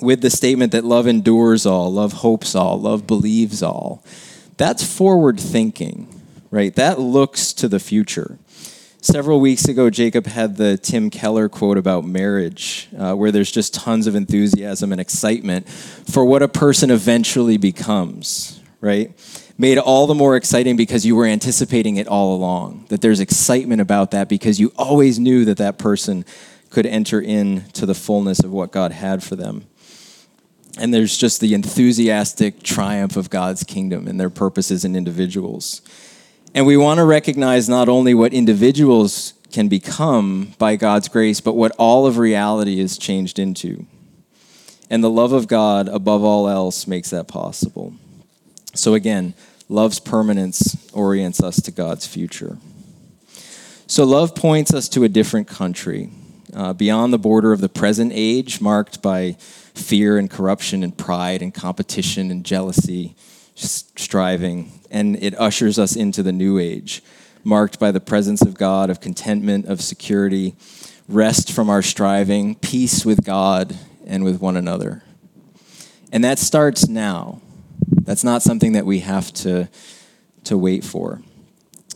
with 0.00 0.22
the 0.22 0.30
statement 0.30 0.72
that 0.72 0.84
love 0.84 1.06
endures 1.06 1.64
all, 1.64 1.92
love 1.92 2.12
hopes 2.14 2.56
all, 2.56 2.78
love 2.78 3.06
believes 3.06 3.62
all. 3.62 4.02
That's 4.56 4.84
forward 4.84 5.38
thinking, 5.38 6.20
right? 6.50 6.74
That 6.74 6.98
looks 6.98 7.52
to 7.54 7.68
the 7.68 7.78
future. 7.78 8.38
Several 9.00 9.38
weeks 9.38 9.68
ago, 9.68 9.90
Jacob 9.90 10.26
had 10.26 10.56
the 10.56 10.76
Tim 10.76 11.08
Keller 11.08 11.48
quote 11.48 11.78
about 11.78 12.04
marriage, 12.04 12.88
uh, 12.98 13.14
where 13.14 13.30
there's 13.30 13.52
just 13.52 13.72
tons 13.72 14.08
of 14.08 14.16
enthusiasm 14.16 14.90
and 14.90 15.00
excitement 15.00 15.68
for 15.68 16.24
what 16.24 16.42
a 16.42 16.48
person 16.48 16.90
eventually 16.90 17.56
becomes, 17.58 18.60
right? 18.80 19.12
Made 19.58 19.78
all 19.78 20.06
the 20.06 20.14
more 20.14 20.36
exciting 20.36 20.76
because 20.76 21.06
you 21.06 21.16
were 21.16 21.26
anticipating 21.26 21.96
it 21.96 22.06
all 22.06 22.34
along. 22.34 22.86
That 22.88 23.00
there's 23.00 23.20
excitement 23.20 23.80
about 23.80 24.10
that 24.10 24.28
because 24.28 24.60
you 24.60 24.72
always 24.76 25.18
knew 25.18 25.44
that 25.46 25.56
that 25.56 25.78
person 25.78 26.24
could 26.70 26.86
enter 26.86 27.20
into 27.20 27.86
the 27.86 27.94
fullness 27.94 28.40
of 28.40 28.50
what 28.50 28.70
God 28.70 28.92
had 28.92 29.22
for 29.22 29.36
them. 29.36 29.66
And 30.78 30.92
there's 30.92 31.16
just 31.16 31.40
the 31.40 31.54
enthusiastic 31.54 32.62
triumph 32.62 33.16
of 33.16 33.30
God's 33.30 33.64
kingdom 33.64 34.06
and 34.06 34.20
their 34.20 34.28
purposes 34.28 34.84
in 34.84 34.94
individuals. 34.94 35.80
And 36.54 36.66
we 36.66 36.76
want 36.76 36.98
to 36.98 37.04
recognize 37.04 37.68
not 37.68 37.88
only 37.88 38.12
what 38.12 38.34
individuals 38.34 39.32
can 39.52 39.68
become 39.68 40.52
by 40.58 40.76
God's 40.76 41.08
grace, 41.08 41.40
but 41.40 41.54
what 41.54 41.72
all 41.78 42.06
of 42.06 42.18
reality 42.18 42.78
is 42.78 42.98
changed 42.98 43.38
into. 43.38 43.86
And 44.90 45.02
the 45.02 45.10
love 45.10 45.32
of 45.32 45.48
God, 45.48 45.88
above 45.88 46.22
all 46.22 46.48
else, 46.48 46.86
makes 46.86 47.10
that 47.10 47.26
possible. 47.26 47.94
So 48.76 48.94
again, 48.94 49.34
love's 49.68 50.00
permanence 50.00 50.90
orients 50.92 51.42
us 51.42 51.60
to 51.62 51.70
God's 51.70 52.06
future. 52.06 52.58
So 53.86 54.04
love 54.04 54.34
points 54.34 54.74
us 54.74 54.88
to 54.90 55.04
a 55.04 55.08
different 55.08 55.46
country, 55.46 56.10
uh, 56.54 56.72
beyond 56.72 57.12
the 57.12 57.18
border 57.18 57.52
of 57.52 57.60
the 57.60 57.68
present 57.68 58.12
age, 58.14 58.60
marked 58.60 59.00
by 59.00 59.36
fear 59.74 60.18
and 60.18 60.30
corruption 60.30 60.82
and 60.82 60.96
pride 60.96 61.42
and 61.42 61.54
competition 61.54 62.30
and 62.30 62.44
jealousy, 62.44 63.14
striving. 63.54 64.72
And 64.90 65.22
it 65.22 65.38
ushers 65.38 65.78
us 65.78 65.94
into 65.94 66.22
the 66.22 66.32
new 66.32 66.58
age, 66.58 67.02
marked 67.44 67.78
by 67.78 67.92
the 67.92 68.00
presence 68.00 68.42
of 68.42 68.54
God, 68.54 68.90
of 68.90 69.00
contentment, 69.00 69.66
of 69.66 69.80
security, 69.80 70.54
rest 71.08 71.52
from 71.52 71.70
our 71.70 71.82
striving, 71.82 72.56
peace 72.56 73.04
with 73.04 73.24
God 73.24 73.76
and 74.06 74.24
with 74.24 74.40
one 74.40 74.56
another. 74.56 75.02
And 76.10 76.24
that 76.24 76.38
starts 76.38 76.88
now. 76.88 77.40
That's 78.06 78.24
not 78.24 78.40
something 78.40 78.72
that 78.72 78.86
we 78.86 79.00
have 79.00 79.32
to, 79.34 79.68
to 80.44 80.56
wait 80.56 80.84
for. 80.84 81.20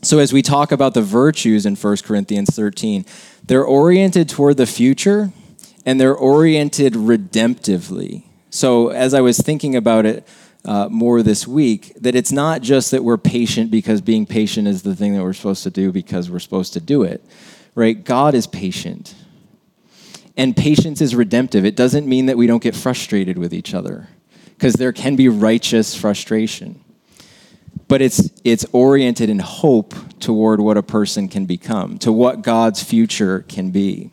So, 0.02 0.18
as 0.18 0.32
we 0.32 0.42
talk 0.42 0.72
about 0.72 0.94
the 0.94 1.02
virtues 1.02 1.66
in 1.66 1.76
1 1.76 1.96
Corinthians 1.98 2.50
13, 2.50 3.04
they're 3.44 3.64
oriented 3.64 4.28
toward 4.28 4.56
the 4.56 4.66
future 4.66 5.32
and 5.86 6.00
they're 6.00 6.14
oriented 6.14 6.94
redemptively. 6.94 8.24
So, 8.50 8.88
as 8.88 9.14
I 9.14 9.20
was 9.20 9.38
thinking 9.38 9.76
about 9.76 10.06
it 10.06 10.26
uh, 10.64 10.88
more 10.88 11.22
this 11.22 11.46
week, 11.46 11.92
that 12.00 12.14
it's 12.14 12.32
not 12.32 12.62
just 12.62 12.90
that 12.90 13.04
we're 13.04 13.18
patient 13.18 13.70
because 13.70 14.00
being 14.00 14.26
patient 14.26 14.68
is 14.68 14.82
the 14.82 14.96
thing 14.96 15.14
that 15.14 15.22
we're 15.22 15.32
supposed 15.32 15.62
to 15.64 15.70
do 15.70 15.92
because 15.92 16.30
we're 16.30 16.38
supposed 16.38 16.72
to 16.72 16.80
do 16.80 17.02
it, 17.02 17.24
right? 17.74 18.02
God 18.02 18.34
is 18.34 18.46
patient. 18.46 19.14
And 20.36 20.56
patience 20.56 21.00
is 21.00 21.14
redemptive. 21.14 21.64
It 21.66 21.76
doesn't 21.76 22.06
mean 22.06 22.26
that 22.26 22.38
we 22.38 22.46
don't 22.46 22.62
get 22.62 22.74
frustrated 22.74 23.36
with 23.36 23.52
each 23.52 23.74
other, 23.74 24.08
because 24.60 24.74
there 24.74 24.92
can 24.92 25.16
be 25.16 25.26
righteous 25.26 25.94
frustration. 25.94 26.84
But 27.88 28.02
it's, 28.02 28.30
it's 28.44 28.66
oriented 28.72 29.30
in 29.30 29.38
hope 29.38 29.94
toward 30.20 30.60
what 30.60 30.76
a 30.76 30.82
person 30.82 31.28
can 31.28 31.46
become, 31.46 31.96
to 32.00 32.12
what 32.12 32.42
God's 32.42 32.82
future 32.82 33.42
can 33.48 33.70
be. 33.70 34.10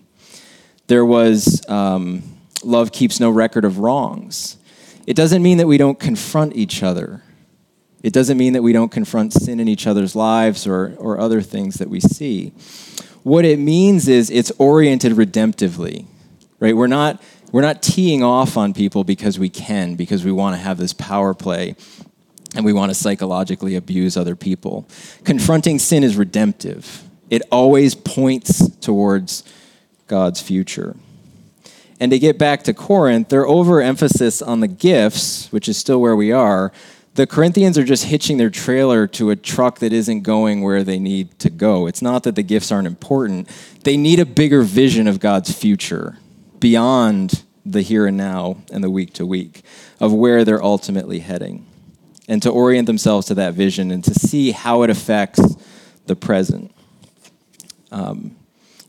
There 0.87 1.03
was 1.03 1.69
um, 1.69 2.23
love 2.63 2.93
keeps 2.93 3.19
no 3.19 3.29
record 3.29 3.65
of 3.65 3.79
wrongs. 3.79 4.55
It 5.05 5.17
doesn't 5.17 5.43
mean 5.43 5.57
that 5.57 5.67
we 5.67 5.77
don't 5.77 5.99
confront 5.99 6.55
each 6.55 6.81
other. 6.81 7.23
It 8.01 8.13
doesn't 8.13 8.37
mean 8.37 8.53
that 8.53 8.63
we 8.63 8.71
don't 8.71 8.89
confront 8.89 9.33
sin 9.33 9.59
in 9.59 9.67
each 9.67 9.85
other's 9.85 10.15
lives 10.15 10.65
or, 10.65 10.95
or 10.97 11.19
other 11.19 11.41
things 11.41 11.75
that 11.75 11.89
we 11.89 11.99
see. 11.99 12.53
What 13.23 13.43
it 13.43 13.59
means 13.59 14.07
is 14.07 14.29
it's 14.29 14.53
oriented 14.57 15.11
redemptively 15.11 16.05
right? 16.59 16.75
We're 16.75 16.87
not, 16.87 17.21
we're 17.51 17.61
not 17.61 17.81
teeing 17.81 18.23
off 18.23 18.57
on 18.57 18.73
people 18.73 19.03
because 19.03 19.39
we 19.39 19.49
can, 19.49 19.95
because 19.95 20.25
we 20.25 20.31
want 20.31 20.55
to 20.55 20.61
have 20.61 20.77
this 20.77 20.93
power 20.93 21.33
play 21.33 21.75
and 22.55 22.65
we 22.65 22.73
want 22.73 22.89
to 22.89 22.95
psychologically 22.95 23.75
abuse 23.75 24.17
other 24.17 24.35
people. 24.35 24.87
Confronting 25.23 25.79
sin 25.79 26.03
is 26.03 26.15
redemptive, 26.15 27.03
it 27.29 27.41
always 27.51 27.95
points 27.95 28.75
towards 28.77 29.43
God's 30.07 30.41
future. 30.41 30.95
And 31.99 32.11
to 32.11 32.19
get 32.19 32.37
back 32.37 32.63
to 32.63 32.73
Corinth, 32.73 33.29
their 33.29 33.47
overemphasis 33.47 34.41
on 34.41 34.59
the 34.59 34.67
gifts, 34.67 35.51
which 35.51 35.67
is 35.67 35.77
still 35.77 35.99
where 35.99 36.15
we 36.15 36.31
are, 36.31 36.71
the 37.15 37.25
Corinthians 37.25 37.77
are 37.79 37.83
just 37.83 38.05
hitching 38.05 38.37
their 38.37 38.51
trailer 38.51 39.07
to 39.07 39.31
a 39.31 39.35
truck 39.35 39.79
that 39.79 39.91
isn't 39.91 40.21
going 40.21 40.61
where 40.61 40.83
they 40.83 40.99
need 40.99 41.39
to 41.39 41.49
go. 41.49 41.87
It's 41.87 42.01
not 42.01 42.21
that 42.23 42.35
the 42.35 42.43
gifts 42.43 42.71
aren't 42.71 42.85
important, 42.85 43.49
they 43.83 43.97
need 43.97 44.19
a 44.19 44.25
bigger 44.25 44.61
vision 44.61 45.07
of 45.07 45.19
God's 45.19 45.51
future 45.51 46.17
beyond 46.59 47.43
the 47.65 47.81
here 47.81 48.07
and 48.07 48.15
now 48.17 48.57
and 48.71 48.83
the 48.83 48.89
week 48.89 49.13
to 49.13 49.25
week 49.25 49.63
of 49.99 50.13
where 50.13 50.45
they're 50.45 50.63
ultimately 50.63 51.19
heading 51.19 51.65
and 52.27 52.41
to 52.41 52.49
orient 52.49 52.85
themselves 52.85 53.27
to 53.27 53.35
that 53.35 53.53
vision 53.53 53.91
and 53.91 54.03
to 54.03 54.13
see 54.13 54.51
how 54.51 54.83
it 54.83 54.89
affects 54.89 55.55
the 56.05 56.15
present. 56.15 56.73
Um, 57.91 58.36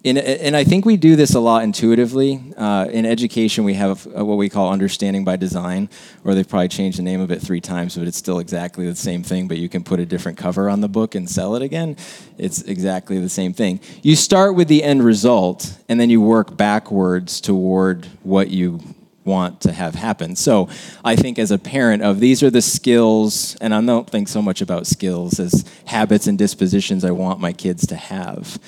and 0.04 0.56
I 0.56 0.62
think 0.62 0.84
we 0.84 0.96
do 0.96 1.16
this 1.16 1.34
a 1.34 1.40
lot 1.40 1.64
intuitively. 1.64 2.54
Uh, 2.56 2.86
in 2.90 3.04
education, 3.04 3.64
we 3.64 3.74
have 3.74 4.06
what 4.06 4.36
we 4.36 4.48
call 4.48 4.70
understanding 4.70 5.24
by 5.24 5.36
design, 5.36 5.88
or 6.24 6.34
they've 6.34 6.48
probably 6.48 6.68
changed 6.68 6.98
the 6.98 7.02
name 7.02 7.20
of 7.20 7.32
it 7.32 7.42
three 7.42 7.60
times, 7.60 7.96
but 7.96 8.06
it's 8.06 8.16
still 8.16 8.38
exactly 8.38 8.86
the 8.88 8.94
same 8.94 9.24
thing. 9.24 9.48
But 9.48 9.58
you 9.58 9.68
can 9.68 9.82
put 9.82 9.98
a 9.98 10.06
different 10.06 10.38
cover 10.38 10.70
on 10.70 10.80
the 10.80 10.88
book 10.88 11.16
and 11.16 11.28
sell 11.28 11.56
it 11.56 11.62
again. 11.62 11.96
It's 12.38 12.62
exactly 12.62 13.18
the 13.18 13.28
same 13.28 13.52
thing. 13.52 13.80
You 14.02 14.14
start 14.14 14.54
with 14.54 14.68
the 14.68 14.84
end 14.84 15.02
result, 15.02 15.76
and 15.88 16.00
then 16.00 16.10
you 16.10 16.20
work 16.20 16.56
backwards 16.56 17.40
toward 17.40 18.06
what 18.22 18.50
you 18.50 18.80
want 19.24 19.60
to 19.62 19.72
have 19.72 19.96
happen. 19.96 20.36
So 20.36 20.68
I 21.04 21.16
think 21.16 21.38
as 21.38 21.50
a 21.50 21.58
parent 21.58 22.02
of 22.02 22.20
these 22.20 22.42
are 22.44 22.50
the 22.50 22.62
skills, 22.62 23.56
and 23.56 23.74
I 23.74 23.80
don't 23.80 24.08
think 24.08 24.28
so 24.28 24.40
much 24.40 24.62
about 24.62 24.86
skills 24.86 25.40
as 25.40 25.64
habits 25.86 26.28
and 26.28 26.38
dispositions 26.38 27.04
I 27.04 27.10
want 27.10 27.40
my 27.40 27.52
kids 27.52 27.86
to 27.88 27.96
have 27.96 28.58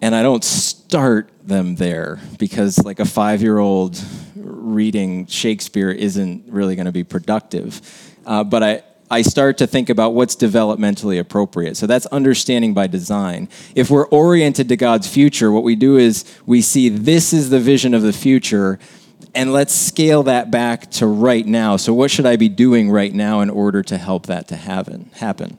and 0.00 0.14
I 0.14 0.22
don't 0.22 0.44
start 0.44 1.30
them 1.42 1.76
there 1.76 2.20
because 2.38 2.78
like 2.84 3.00
a 3.00 3.04
five 3.04 3.42
year 3.42 3.58
old 3.58 4.00
reading 4.36 5.26
Shakespeare 5.26 5.90
isn't 5.90 6.44
really 6.48 6.76
going 6.76 6.86
to 6.86 6.92
be 6.92 7.04
productive. 7.04 7.80
Uh, 8.26 8.44
but 8.44 8.62
I, 8.62 8.82
I 9.10 9.22
start 9.22 9.58
to 9.58 9.66
think 9.66 9.88
about 9.88 10.12
what's 10.12 10.36
developmentally 10.36 11.18
appropriate. 11.18 11.76
So 11.76 11.86
that's 11.86 12.06
understanding 12.06 12.74
by 12.74 12.86
design. 12.86 13.48
If 13.74 13.90
we're 13.90 14.06
oriented 14.06 14.68
to 14.68 14.76
God's 14.76 15.08
future, 15.08 15.50
what 15.50 15.64
we 15.64 15.76
do 15.76 15.96
is 15.96 16.24
we 16.44 16.60
see 16.60 16.88
this 16.88 17.32
is 17.32 17.50
the 17.50 17.60
vision 17.60 17.94
of 17.94 18.02
the 18.02 18.12
future, 18.12 18.78
and 19.34 19.52
let's 19.52 19.74
scale 19.74 20.24
that 20.24 20.50
back 20.50 20.90
to 20.92 21.06
right 21.06 21.46
now. 21.46 21.76
So, 21.76 21.92
what 21.94 22.10
should 22.10 22.26
I 22.26 22.36
be 22.36 22.48
doing 22.48 22.90
right 22.90 23.12
now 23.12 23.40
in 23.40 23.50
order 23.50 23.82
to 23.82 23.96
help 23.96 24.26
that 24.26 24.48
to 24.48 24.56
happen? 24.56 25.10
happen? 25.14 25.58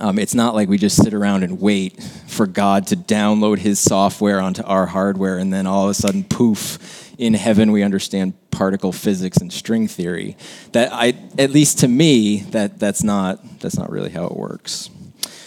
Um, 0.00 0.18
it's 0.18 0.34
not 0.34 0.54
like 0.54 0.68
we 0.68 0.76
just 0.76 1.02
sit 1.02 1.14
around 1.14 1.44
and 1.44 1.60
wait 1.60 2.02
for 2.26 2.46
God 2.46 2.88
to 2.88 2.96
download 2.96 3.58
his 3.58 3.78
software 3.78 4.40
onto 4.40 4.62
our 4.64 4.86
hardware 4.86 5.38
and 5.38 5.52
then 5.52 5.66
all 5.66 5.84
of 5.84 5.90
a 5.90 5.94
sudden, 5.94 6.24
poof, 6.24 7.12
in 7.16 7.34
heaven 7.34 7.70
we 7.70 7.82
understand 7.82 8.34
particle 8.50 8.92
physics 8.92 9.36
and 9.36 9.52
string 9.52 9.86
theory. 9.86 10.36
That 10.72 10.92
I, 10.92 11.14
at 11.38 11.50
least 11.50 11.80
to 11.80 11.88
me, 11.88 12.40
that, 12.50 12.78
that's, 12.80 13.04
not, 13.04 13.60
that's 13.60 13.78
not 13.78 13.90
really 13.90 14.10
how 14.10 14.24
it 14.24 14.36
works. 14.36 14.90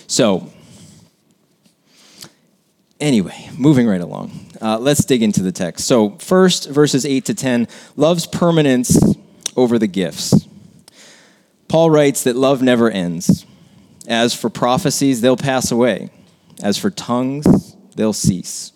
So, 0.08 0.50
anyway, 3.01 3.50
moving 3.58 3.88
right 3.88 4.01
along. 4.01 4.32
Uh, 4.62 4.77
let's 4.80 5.04
dig 5.04 5.22
into 5.24 5.44
the 5.44 5.51
text. 5.51 5.86
So, 5.86 6.12
first, 6.20 6.70
verses 6.70 7.06
8 7.06 7.25
to 7.25 7.34
10 7.34 7.68
love's 7.98 8.25
permanence 8.25 8.98
over 9.58 9.77
the 9.77 9.88
gifts. 9.88 10.48
Paul 11.68 11.89
writes 11.89 12.24
that 12.24 12.38
love 12.38 12.62
never 12.62 12.89
ends. 12.89 13.46
As 14.07 14.33
for 14.33 14.49
prophecies, 14.49 15.21
they'll 15.21 15.37
pass 15.37 15.71
away. 15.71 16.09
As 16.63 16.77
for 16.77 16.89
tongues, 16.89 17.75
they'll 17.95 18.13
cease. 18.13 18.71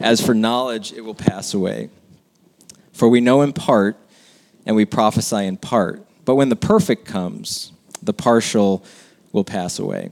As 0.00 0.24
for 0.24 0.34
knowledge, 0.34 0.92
it 0.92 1.02
will 1.02 1.14
pass 1.14 1.54
away. 1.54 1.90
For 2.92 3.08
we 3.08 3.20
know 3.20 3.42
in 3.42 3.52
part, 3.52 3.96
and 4.66 4.76
we 4.76 4.84
prophesy 4.84 5.46
in 5.46 5.56
part. 5.56 6.04
But 6.24 6.34
when 6.34 6.48
the 6.48 6.56
perfect 6.56 7.06
comes, 7.06 7.72
the 8.02 8.12
partial 8.12 8.84
will 9.32 9.44
pass 9.44 9.78
away. 9.78 10.10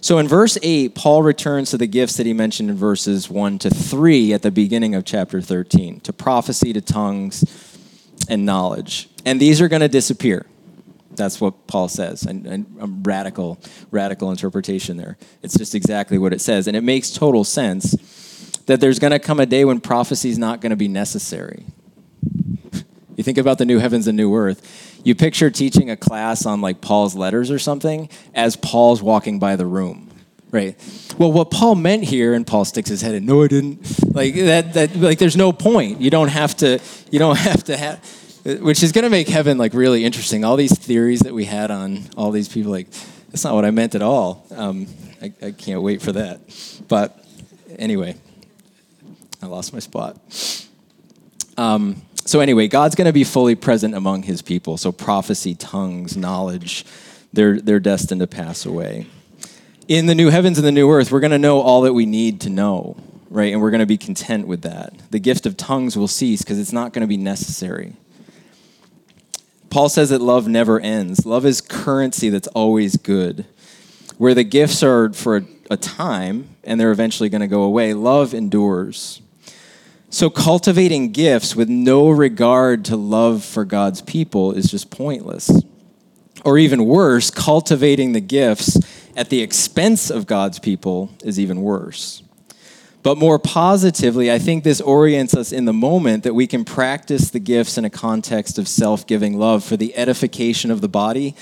So 0.00 0.18
in 0.18 0.28
verse 0.28 0.56
8, 0.62 0.94
Paul 0.94 1.22
returns 1.22 1.70
to 1.70 1.78
the 1.78 1.86
gifts 1.86 2.16
that 2.18 2.26
he 2.26 2.32
mentioned 2.32 2.70
in 2.70 2.76
verses 2.76 3.28
1 3.28 3.58
to 3.60 3.70
3 3.70 4.32
at 4.32 4.42
the 4.42 4.50
beginning 4.50 4.94
of 4.94 5.04
chapter 5.04 5.40
13 5.40 6.00
to 6.00 6.12
prophecy, 6.12 6.72
to 6.72 6.80
tongues, 6.80 7.44
and 8.28 8.46
knowledge. 8.46 9.08
And 9.24 9.40
these 9.40 9.60
are 9.60 9.68
going 9.68 9.80
to 9.80 9.88
disappear. 9.88 10.46
That's 11.16 11.40
what 11.40 11.66
Paul 11.66 11.88
says, 11.88 12.24
and, 12.24 12.46
and 12.46 12.76
a 12.80 12.86
radical, 12.86 13.58
radical 13.90 14.30
interpretation 14.30 14.96
there. 14.96 15.16
It's 15.42 15.56
just 15.56 15.74
exactly 15.74 16.18
what 16.18 16.32
it 16.32 16.40
says, 16.40 16.66
and 16.66 16.76
it 16.76 16.82
makes 16.82 17.10
total 17.10 17.44
sense 17.44 17.94
that 18.66 18.80
there's 18.80 18.98
going 18.98 19.12
to 19.12 19.18
come 19.18 19.40
a 19.40 19.46
day 19.46 19.64
when 19.64 19.80
prophecy 19.80 20.28
is 20.28 20.38
not 20.38 20.60
going 20.60 20.70
to 20.70 20.76
be 20.76 20.88
necessary. 20.88 21.64
you 23.16 23.24
think 23.24 23.38
about 23.38 23.58
the 23.58 23.64
new 23.64 23.78
heavens 23.78 24.06
and 24.06 24.16
new 24.16 24.34
earth. 24.34 25.00
You 25.04 25.14
picture 25.14 25.50
teaching 25.50 25.88
a 25.88 25.96
class 25.96 26.46
on 26.46 26.60
like 26.60 26.80
Paul's 26.80 27.14
letters 27.14 27.50
or 27.50 27.58
something 27.58 28.08
as 28.34 28.56
Paul's 28.56 29.00
walking 29.00 29.38
by 29.38 29.54
the 29.54 29.66
room, 29.66 30.10
right? 30.50 30.76
Well, 31.16 31.30
what 31.30 31.50
Paul 31.50 31.76
meant 31.76 32.04
here, 32.04 32.34
and 32.34 32.44
Paul 32.46 32.64
sticks 32.64 32.88
his 32.88 33.02
head 33.02 33.14
in. 33.14 33.24
No, 33.24 33.42
I 33.42 33.48
didn't. 33.48 34.14
Like 34.14 34.34
that. 34.34 34.74
That 34.74 34.96
like, 34.96 35.18
there's 35.18 35.36
no 35.36 35.52
point. 35.52 36.00
You 36.00 36.10
don't 36.10 36.28
have 36.28 36.56
to. 36.56 36.80
You 37.10 37.18
don't 37.18 37.38
have 37.50 37.64
to 37.64 37.76
have 37.76 38.25
which 38.46 38.82
is 38.82 38.92
going 38.92 39.02
to 39.02 39.10
make 39.10 39.28
heaven 39.28 39.58
like 39.58 39.74
really 39.74 40.04
interesting. 40.04 40.44
All 40.44 40.56
these 40.56 40.78
theories 40.78 41.20
that 41.20 41.34
we 41.34 41.44
had 41.44 41.70
on 41.70 42.02
all 42.16 42.30
these 42.30 42.48
people, 42.48 42.70
like 42.70 42.88
that's 43.30 43.42
not 43.44 43.54
what 43.54 43.64
I 43.64 43.72
meant 43.72 43.94
at 43.94 44.02
all. 44.02 44.46
Um, 44.54 44.86
I, 45.20 45.32
I, 45.42 45.50
can't 45.50 45.82
wait 45.82 46.00
for 46.00 46.12
that. 46.12 46.40
But 46.86 47.18
anyway, 47.76 48.14
I 49.42 49.46
lost 49.46 49.72
my 49.72 49.80
spot. 49.80 50.16
Um, 51.56 52.02
so, 52.24 52.40
anyway, 52.40 52.68
God's 52.68 52.94
going 52.94 53.06
to 53.06 53.12
be 53.12 53.24
fully 53.24 53.54
present 53.54 53.94
among 53.94 54.22
his 54.24 54.42
people. 54.42 54.76
So, 54.76 54.92
prophecy, 54.92 55.54
tongues, 55.54 56.16
knowledge, 56.16 56.84
they're, 57.32 57.60
they're 57.60 57.80
destined 57.80 58.20
to 58.20 58.26
pass 58.26 58.66
away. 58.66 59.06
In 59.88 60.06
the 60.06 60.14
new 60.14 60.30
heavens 60.30 60.58
and 60.58 60.66
the 60.66 60.72
new 60.72 60.90
earth, 60.90 61.10
we're 61.10 61.20
going 61.20 61.30
to 61.30 61.38
know 61.38 61.60
all 61.60 61.82
that 61.82 61.94
we 61.94 62.06
need 62.06 62.40
to 62.42 62.50
know, 62.50 62.96
right? 63.30 63.52
And 63.52 63.62
we're 63.62 63.70
going 63.70 63.80
to 63.80 63.86
be 63.86 63.96
content 63.96 64.46
with 64.46 64.62
that. 64.62 64.92
The 65.10 65.20
gift 65.20 65.46
of 65.46 65.56
tongues 65.56 65.96
will 65.96 66.08
cease 66.08 66.42
because 66.42 66.58
it's 66.58 66.72
not 66.72 66.92
going 66.92 67.02
to 67.02 67.08
be 67.08 67.16
necessary. 67.16 67.94
Paul 69.70 69.88
says 69.88 70.10
that 70.10 70.20
love 70.20 70.48
never 70.48 70.80
ends. 70.80 71.26
Love 71.26 71.44
is 71.44 71.60
currency 71.60 72.28
that's 72.28 72.48
always 72.48 72.96
good. 72.96 73.46
Where 74.18 74.34
the 74.34 74.44
gifts 74.44 74.82
are 74.82 75.12
for 75.12 75.44
a 75.70 75.76
time 75.76 76.56
and 76.64 76.80
they're 76.80 76.92
eventually 76.92 77.28
going 77.28 77.40
to 77.40 77.46
go 77.46 77.62
away, 77.62 77.94
love 77.94 78.32
endures. 78.34 79.20
So, 80.08 80.30
cultivating 80.30 81.12
gifts 81.12 81.56
with 81.56 81.68
no 81.68 82.08
regard 82.08 82.84
to 82.86 82.96
love 82.96 83.44
for 83.44 83.64
God's 83.64 84.00
people 84.00 84.52
is 84.52 84.70
just 84.70 84.90
pointless. 84.90 85.50
Or 86.44 86.58
even 86.58 86.86
worse, 86.86 87.30
cultivating 87.30 88.12
the 88.12 88.20
gifts 88.20 88.78
at 89.16 89.30
the 89.30 89.42
expense 89.42 90.10
of 90.10 90.26
God's 90.26 90.58
people 90.58 91.10
is 91.24 91.40
even 91.40 91.60
worse. 91.60 92.22
But 93.06 93.18
more 93.18 93.38
positively, 93.38 94.32
I 94.32 94.40
think 94.40 94.64
this 94.64 94.80
orients 94.80 95.36
us 95.36 95.52
in 95.52 95.64
the 95.64 95.72
moment 95.72 96.24
that 96.24 96.34
we 96.34 96.48
can 96.48 96.64
practice 96.64 97.30
the 97.30 97.38
gifts 97.38 97.78
in 97.78 97.84
a 97.84 97.88
context 97.88 98.58
of 98.58 98.66
self 98.66 99.06
giving 99.06 99.38
love 99.38 99.62
for 99.62 99.76
the 99.76 99.96
edification 99.96 100.72
of 100.72 100.80
the 100.80 100.88
body, 100.88 101.36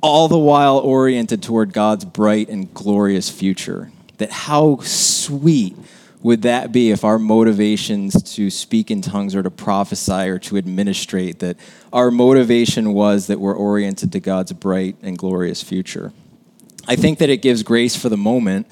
all 0.00 0.28
the 0.28 0.38
while 0.38 0.78
oriented 0.78 1.42
toward 1.42 1.72
God's 1.72 2.04
bright 2.04 2.48
and 2.48 2.72
glorious 2.72 3.28
future. 3.28 3.90
That 4.18 4.30
how 4.30 4.78
sweet 4.82 5.76
would 6.22 6.42
that 6.42 6.70
be 6.70 6.92
if 6.92 7.02
our 7.02 7.18
motivations 7.18 8.22
to 8.34 8.48
speak 8.48 8.88
in 8.88 9.02
tongues 9.02 9.34
or 9.34 9.42
to 9.42 9.50
prophesy 9.50 10.28
or 10.28 10.38
to 10.38 10.58
administrate, 10.58 11.40
that 11.40 11.56
our 11.92 12.12
motivation 12.12 12.92
was 12.94 13.26
that 13.26 13.40
we're 13.40 13.56
oriented 13.56 14.12
to 14.12 14.20
God's 14.20 14.52
bright 14.52 14.94
and 15.02 15.18
glorious 15.18 15.60
future? 15.60 16.12
I 16.86 16.94
think 16.94 17.18
that 17.18 17.30
it 17.30 17.42
gives 17.42 17.64
grace 17.64 17.96
for 17.96 18.08
the 18.08 18.16
moment, 18.16 18.68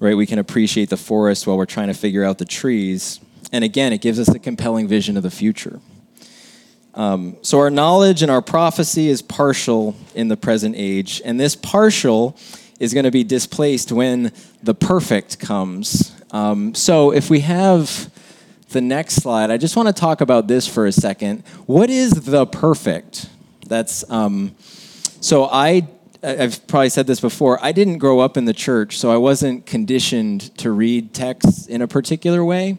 right? 0.00 0.16
We 0.16 0.26
can 0.26 0.38
appreciate 0.38 0.90
the 0.90 0.96
forest 0.96 1.46
while 1.46 1.56
we're 1.56 1.66
trying 1.66 1.88
to 1.88 1.94
figure 1.94 2.24
out 2.24 2.38
the 2.38 2.44
trees. 2.44 3.20
And 3.52 3.64
again, 3.64 3.92
it 3.92 4.00
gives 4.00 4.18
us 4.18 4.28
a 4.28 4.38
compelling 4.38 4.88
vision 4.88 5.16
of 5.16 5.22
the 5.22 5.30
future. 5.30 5.80
Um, 6.94 7.36
so 7.42 7.60
our 7.60 7.70
knowledge 7.70 8.22
and 8.22 8.30
our 8.30 8.42
prophecy 8.42 9.08
is 9.08 9.22
partial 9.22 9.94
in 10.14 10.28
the 10.28 10.36
present 10.36 10.74
age, 10.76 11.22
and 11.24 11.38
this 11.38 11.54
partial 11.54 12.36
is 12.80 12.92
going 12.92 13.04
to 13.04 13.10
be 13.10 13.24
displaced 13.24 13.92
when 13.92 14.32
the 14.62 14.74
perfect 14.74 15.38
comes. 15.38 16.12
Um, 16.30 16.74
so 16.74 17.12
if 17.12 17.30
we 17.30 17.40
have 17.40 18.10
the 18.70 18.80
next 18.80 19.16
slide, 19.16 19.50
I 19.50 19.56
just 19.56 19.76
want 19.76 19.88
to 19.88 19.92
talk 19.92 20.20
about 20.20 20.48
this 20.48 20.66
for 20.66 20.86
a 20.86 20.92
second. 20.92 21.46
What 21.66 21.88
is 21.88 22.10
the 22.12 22.46
perfect? 22.46 23.28
That's 23.66 24.08
um, 24.10 24.54
so 25.20 25.44
I. 25.44 25.88
I've 26.22 26.66
probably 26.66 26.88
said 26.88 27.06
this 27.06 27.20
before. 27.20 27.58
I 27.62 27.72
didn't 27.72 27.98
grow 27.98 28.18
up 28.20 28.36
in 28.36 28.44
the 28.44 28.52
church, 28.52 28.98
so 28.98 29.10
I 29.10 29.16
wasn't 29.16 29.66
conditioned 29.66 30.56
to 30.58 30.72
read 30.72 31.14
texts 31.14 31.66
in 31.66 31.80
a 31.80 31.86
particular 31.86 32.44
way. 32.44 32.78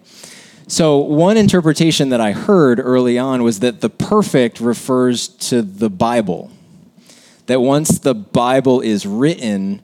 So, 0.68 0.98
one 0.98 1.38
interpretation 1.38 2.10
that 2.10 2.22
I 2.22 2.32
heard 2.32 2.80
early 2.80 3.18
on 3.18 3.42
was 3.42 3.62
that 3.62 3.82
the 3.82 3.90
perfect 3.90 4.60
refers 4.60 5.28
to 5.28 5.62
the 5.62 5.90
Bible. 5.90 6.52
That 7.48 7.62
once 7.62 8.00
the 8.00 8.14
Bible 8.14 8.82
is 8.82 9.06
written, 9.06 9.82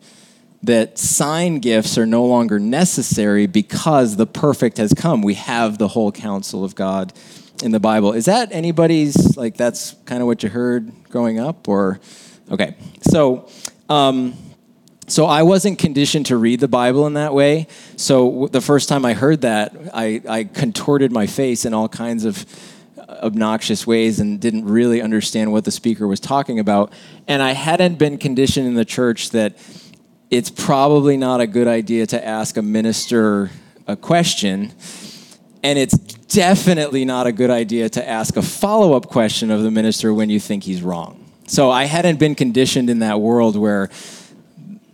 that 0.61 0.99
sign 0.99 1.59
gifts 1.59 1.97
are 1.97 2.05
no 2.05 2.25
longer 2.25 2.59
necessary 2.59 3.47
because 3.47 4.17
the 4.17 4.27
perfect 4.27 4.77
has 4.77 4.93
come. 4.93 5.21
We 5.21 5.35
have 5.35 5.77
the 5.77 5.87
whole 5.87 6.11
counsel 6.11 6.63
of 6.63 6.75
God 6.75 7.13
in 7.63 7.71
the 7.71 7.79
Bible. 7.79 8.13
Is 8.13 8.25
that 8.25 8.51
anybody's, 8.51 9.37
like, 9.37 9.57
that's 9.57 9.95
kind 10.05 10.21
of 10.21 10.27
what 10.27 10.43
you 10.43 10.49
heard 10.49 10.91
growing 11.09 11.39
up? 11.39 11.67
Or, 11.67 11.99
okay. 12.51 12.75
So, 13.01 13.49
um, 13.89 14.35
so 15.07 15.25
I 15.25 15.43
wasn't 15.43 15.77
conditioned 15.77 16.27
to 16.27 16.37
read 16.37 16.59
the 16.59 16.67
Bible 16.67 17.05
in 17.05 17.13
that 17.13 17.33
way. 17.33 17.67
So 17.95 18.47
the 18.51 18.61
first 18.61 18.89
time 18.89 19.05
I 19.05 19.13
heard 19.13 19.41
that, 19.41 19.75
I, 19.93 20.21
I 20.27 20.43
contorted 20.45 21.11
my 21.11 21.27
face 21.27 21.65
in 21.65 21.73
all 21.73 21.87
kinds 21.87 22.25
of 22.25 22.45
obnoxious 23.09 23.85
ways 23.85 24.19
and 24.19 24.39
didn't 24.39 24.65
really 24.65 25.01
understand 25.01 25.51
what 25.51 25.63
the 25.63 25.71
speaker 25.71 26.07
was 26.07 26.19
talking 26.19 26.59
about. 26.59 26.91
And 27.27 27.41
I 27.41 27.51
hadn't 27.51 27.99
been 27.99 28.17
conditioned 28.17 28.67
in 28.67 28.73
the 28.73 28.85
church 28.85 29.29
that 29.31 29.57
it's 30.31 30.49
probably 30.49 31.17
not 31.17 31.39
a 31.39 31.47
good 31.47 31.67
idea 31.67 32.07
to 32.07 32.25
ask 32.25 32.57
a 32.57 32.61
minister 32.61 33.51
a 33.87 33.95
question. 33.95 34.73
And 35.63 35.77
it's 35.77 35.97
definitely 35.97 37.05
not 37.05 37.27
a 37.27 37.31
good 37.31 37.49
idea 37.49 37.89
to 37.89 38.07
ask 38.07 38.37
a 38.37 38.41
follow 38.41 38.93
up 38.93 39.07
question 39.07 39.51
of 39.51 39.61
the 39.61 39.71
minister 39.71 40.13
when 40.13 40.29
you 40.29 40.39
think 40.39 40.63
he's 40.63 40.81
wrong. 40.81 41.24
So 41.47 41.69
I 41.69 41.85
hadn't 41.85 42.17
been 42.19 42.35
conditioned 42.35 42.89
in 42.89 42.99
that 42.99 43.21
world 43.21 43.55
where 43.55 43.89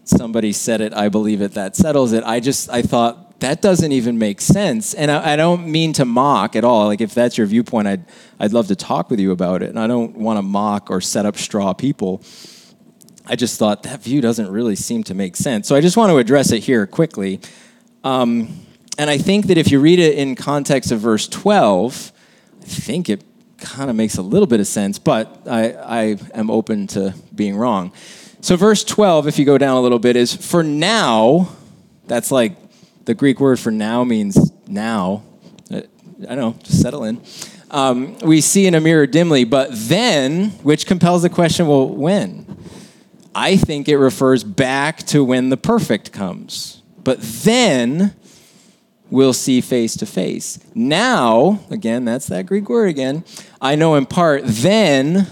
somebody 0.03 0.51
said 0.51 0.81
it, 0.81 0.93
I 0.93 1.09
believe 1.09 1.41
it, 1.41 1.53
that 1.53 1.75
settles 1.75 2.11
it. 2.11 2.23
I 2.23 2.39
just, 2.39 2.69
I 2.69 2.81
thought, 2.81 3.39
that 3.39 3.61
doesn't 3.61 3.91
even 3.91 4.19
make 4.19 4.39
sense. 4.39 4.93
And 4.93 5.09
I, 5.09 5.33
I, 5.33 5.35
don't 5.35 5.65
mean 5.67 5.93
to 5.93 6.05
mock 6.05 6.55
at 6.55 6.63
all. 6.63 6.85
Like, 6.85 7.01
if 7.01 7.13
that's 7.15 7.37
your 7.39 7.47
viewpoint, 7.47 7.87
I'd, 7.87 8.05
I'd 8.39 8.53
love 8.53 8.67
to 8.67 8.75
talk 8.75 9.09
with 9.09 9.19
you 9.19 9.31
about 9.31 9.63
it. 9.63 9.69
And 9.69 9.79
I 9.79 9.87
don't 9.87 10.15
want 10.15 10.37
to 10.37 10.43
mock 10.43 10.91
or 10.91 11.01
set 11.01 11.25
up 11.25 11.37
straw 11.37 11.73
people. 11.73 12.21
I 13.25 13.35
just 13.35 13.57
thought 13.57 13.83
that 13.83 14.03
view 14.03 14.21
doesn't 14.21 14.49
really 14.49 14.75
seem 14.75 15.03
to 15.05 15.15
make 15.15 15.35
sense. 15.35 15.67
So 15.67 15.75
I 15.75 15.81
just 15.81 15.97
want 15.97 16.11
to 16.11 16.17
address 16.17 16.51
it 16.51 16.63
here 16.63 16.85
quickly. 16.85 17.39
Um, 18.03 18.59
and 18.97 19.09
I 19.09 19.17
think 19.17 19.47
that 19.47 19.57
if 19.57 19.71
you 19.71 19.79
read 19.79 19.99
it 19.99 20.17
in 20.17 20.35
context 20.35 20.91
of 20.91 20.99
verse 20.99 21.27
12, 21.27 22.11
I 22.61 22.65
think 22.65 23.09
it 23.09 23.23
kind 23.61 23.89
of 23.89 23.95
makes 23.95 24.17
a 24.17 24.21
little 24.21 24.47
bit 24.47 24.59
of 24.59 24.67
sense, 24.67 24.99
but 24.99 25.43
I, 25.47 25.71
I 25.71 26.01
am 26.33 26.49
open 26.49 26.87
to 26.87 27.13
being 27.33 27.55
wrong. 27.55 27.93
So, 28.41 28.55
verse 28.55 28.83
12, 28.83 29.27
if 29.27 29.37
you 29.39 29.45
go 29.45 29.57
down 29.57 29.77
a 29.77 29.81
little 29.81 29.99
bit, 29.99 30.15
is 30.15 30.35
for 30.35 30.63
now, 30.63 31.49
that's 32.07 32.31
like 32.31 32.57
the 33.05 33.13
Greek 33.13 33.39
word 33.39 33.59
for 33.59 33.71
now 33.71 34.03
means 34.03 34.51
now. 34.67 35.23
I 35.71 36.35
don't 36.35 36.37
know, 36.37 36.55
just 36.63 36.81
settle 36.81 37.03
in. 37.03 37.21
Um, 37.71 38.17
we 38.19 38.41
see 38.41 38.67
in 38.67 38.75
a 38.75 38.81
mirror 38.81 39.07
dimly, 39.07 39.43
but 39.43 39.69
then, 39.71 40.49
which 40.61 40.85
compels 40.85 41.21
the 41.21 41.29
question 41.29 41.67
well, 41.67 41.87
when? 41.87 42.45
I 43.33 43.55
think 43.57 43.87
it 43.87 43.97
refers 43.97 44.43
back 44.43 44.97
to 45.07 45.23
when 45.23 45.49
the 45.49 45.57
perfect 45.57 46.11
comes. 46.11 46.81
But 47.03 47.21
then 47.21 48.13
we'll 49.11 49.33
see 49.33 49.61
face 49.61 49.95
to 49.97 50.05
face. 50.07 50.57
Now, 50.73 51.59
again, 51.69 52.05
that's 52.05 52.27
that 52.27 52.47
Greek 52.47 52.67
word 52.69 52.89
again. 52.89 53.23
I 53.61 53.75
know 53.75 53.95
in 53.95 54.07
part, 54.07 54.41
then, 54.45 55.27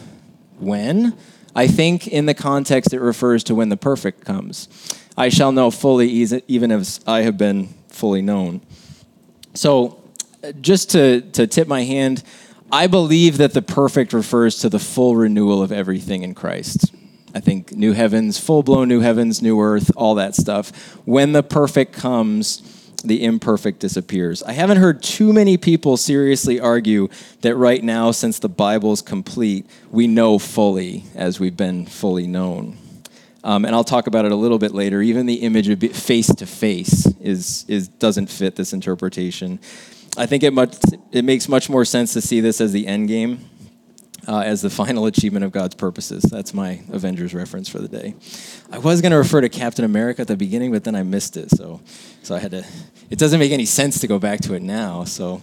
when? 0.60 1.18
I 1.56 1.66
think 1.66 2.08
in 2.08 2.28
the 2.28 2.36
context 2.36 2.94
it 2.94 3.00
refers 3.00 3.44
to 3.46 3.56
when 3.56 3.70
the 3.70 3.78
perfect 3.78 4.24
comes. 4.24 4.68
I 5.18 5.30
shall 5.30 5.52
know 5.52 5.72
fully, 5.72 6.10
even 6.10 6.72
as 6.72 7.00
I 7.08 7.22
have 7.22 7.38
been 7.38 7.70
fully 7.88 8.22
known. 8.22 8.62
So, 9.56 10.04
just 10.62 10.92
to, 10.92 11.22
to 11.32 11.48
tip 11.48 11.68
my 11.68 11.84
hand, 11.84 12.24
I 12.72 12.88
believe 12.88 13.38
that 13.38 13.54
the 13.54 13.62
perfect 13.62 14.14
refers 14.14 14.60
to 14.60 14.70
the 14.70 14.80
full 14.80 15.16
renewal 15.16 15.62
of 15.64 15.72
everything 15.72 16.22
in 16.24 16.36
Christ. 16.36 16.94
I 17.34 17.40
think 17.40 17.72
new 17.74 17.94
heavens, 17.94 18.40
full 18.40 18.64
blown 18.64 18.88
new 18.88 19.02
heavens, 19.02 19.42
new 19.42 19.60
earth, 19.60 19.92
all 19.96 20.16
that 20.16 20.36
stuff. 20.36 20.72
When 21.06 21.32
the 21.32 21.44
perfect 21.44 21.94
comes, 21.94 22.79
the 23.04 23.24
imperfect 23.24 23.80
disappears. 23.80 24.44
I 24.44 24.54
haven't 24.54 24.78
heard 24.78 25.02
too 25.02 25.34
many 25.34 25.58
people 25.58 25.98
seriously 25.98 26.60
argue 26.60 27.10
that 27.42 27.56
right 27.56 27.84
now, 27.84 28.12
since 28.12 28.40
the 28.40 28.50
Bible's 28.50 29.02
complete, 29.02 29.66
we 29.92 30.08
know 30.08 30.40
fully 30.40 31.04
as 31.16 31.40
we've 31.40 31.58
been 31.58 31.86
fully 31.86 32.28
known. 32.28 32.78
Um, 33.44 33.64
and 33.64 33.74
I'll 33.74 33.86
talk 33.86 34.08
about 34.08 34.26
it 34.26 34.32
a 34.32 34.36
little 34.36 34.60
bit 34.60 34.74
later. 34.74 35.02
Even 35.02 35.26
the 35.26 35.36
image 35.36 35.70
of 35.70 35.82
face 35.96 36.28
to 36.28 36.46
face 36.46 37.06
is 37.22 37.66
is 37.68 37.88
doesn't 37.88 38.28
fit 38.28 38.56
this 38.56 38.74
interpretation. 38.74 39.60
I 40.18 40.26
think 40.26 40.44
it 40.44 40.52
much 40.52 40.76
it 41.12 41.24
makes 41.24 41.48
much 41.48 41.70
more 41.70 41.86
sense 41.86 42.14
to 42.14 42.22
see 42.22 42.42
this 42.42 42.60
as 42.60 42.74
the 42.74 42.86
end 42.86 43.08
game 43.08 43.50
uh, 44.28 44.40
as 44.40 44.62
the 44.62 44.70
final 44.70 45.06
achievement 45.06 45.46
of 45.46 45.52
God's 45.52 45.76
purposes. 45.76 46.24
That's 46.24 46.54
my 46.54 46.82
Avengers 46.92 47.34
reference 47.34 47.70
for 47.70 47.80
the 47.80 47.88
day. 47.88 48.16
I 48.72 48.78
was 48.78 49.02
going 49.02 49.12
to 49.12 49.18
refer 49.18 49.42
to 49.42 49.50
Captain 49.50 49.86
America 49.86 50.22
at 50.22 50.28
the 50.28 50.38
beginning, 50.38 50.72
but 50.72 50.84
then 50.84 50.96
I 50.96 51.04
missed 51.04 51.38
it, 51.38 51.50
so 51.52 51.82
so 52.24 52.36
I 52.36 52.40
had 52.40 52.52
to. 52.52 52.66
It 53.10 53.18
doesn't 53.20 53.40
make 53.40 53.52
any 53.52 53.66
sense 53.66 54.00
to 54.00 54.08
go 54.08 54.20
back 54.20 54.42
to 54.42 54.54
it 54.54 54.62
now, 54.62 55.04
so 55.04 55.42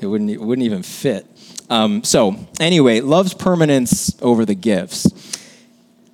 it 0.00 0.06
wouldn't 0.06 0.30
it 0.30 0.40
wouldn't 0.40 0.64
even 0.64 0.82
fit. 0.82 1.26
Um, 1.70 2.04
so 2.04 2.36
anyway, 2.60 3.00
love's 3.00 3.34
permanence 3.34 4.16
over 4.22 4.44
the 4.44 4.54
gifts. 4.54 5.06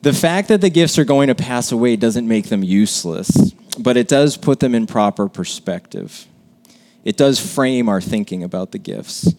The 0.02 0.12
fact 0.12 0.48
that 0.48 0.60
the 0.60 0.70
gifts 0.70 0.98
are 0.98 1.04
going 1.04 1.28
to 1.28 1.34
pass 1.34 1.72
away 1.72 1.96
doesn't 1.96 2.28
make 2.28 2.48
them 2.50 2.62
useless, 2.62 3.30
but 3.78 3.96
it 3.96 4.06
does 4.06 4.36
put 4.36 4.60
them 4.60 4.74
in 4.74 4.86
proper 4.86 5.28
perspective. 5.28 6.26
It 7.04 7.16
does 7.16 7.38
frame 7.38 7.88
our 7.88 8.00
thinking 8.00 8.42
about 8.42 8.72
the 8.72 8.78
gifts. 8.78 9.32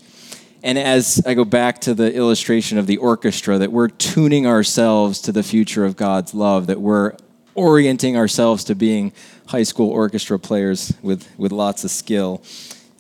And 0.65 0.80
as 0.80 1.21
I 1.28 1.36
go 1.36 1.45
back 1.45 1.80
to 1.82 1.93
the 1.93 2.12
illustration 2.12 2.80
of 2.80 2.88
the 2.88 2.97
orchestra, 2.97 3.60
that 3.60 3.71
we're 3.71 3.88
tuning 3.88 4.47
ourselves 4.47 5.21
to 5.21 5.32
the 5.32 5.43
future 5.43 5.86
of 5.86 5.95
God's 5.95 6.34
love, 6.34 6.65
that 6.65 6.82
we're 6.82 7.13
orienting 7.54 8.17
ourselves 8.17 8.63
to 8.63 8.73
being 8.73 9.13
high 9.45 9.62
school 9.62 9.91
orchestra 9.91 10.39
players 10.39 10.91
with, 11.04 11.30
with 11.38 11.51
lots 11.51 11.84
of 11.84 11.91
skill. 11.91 12.41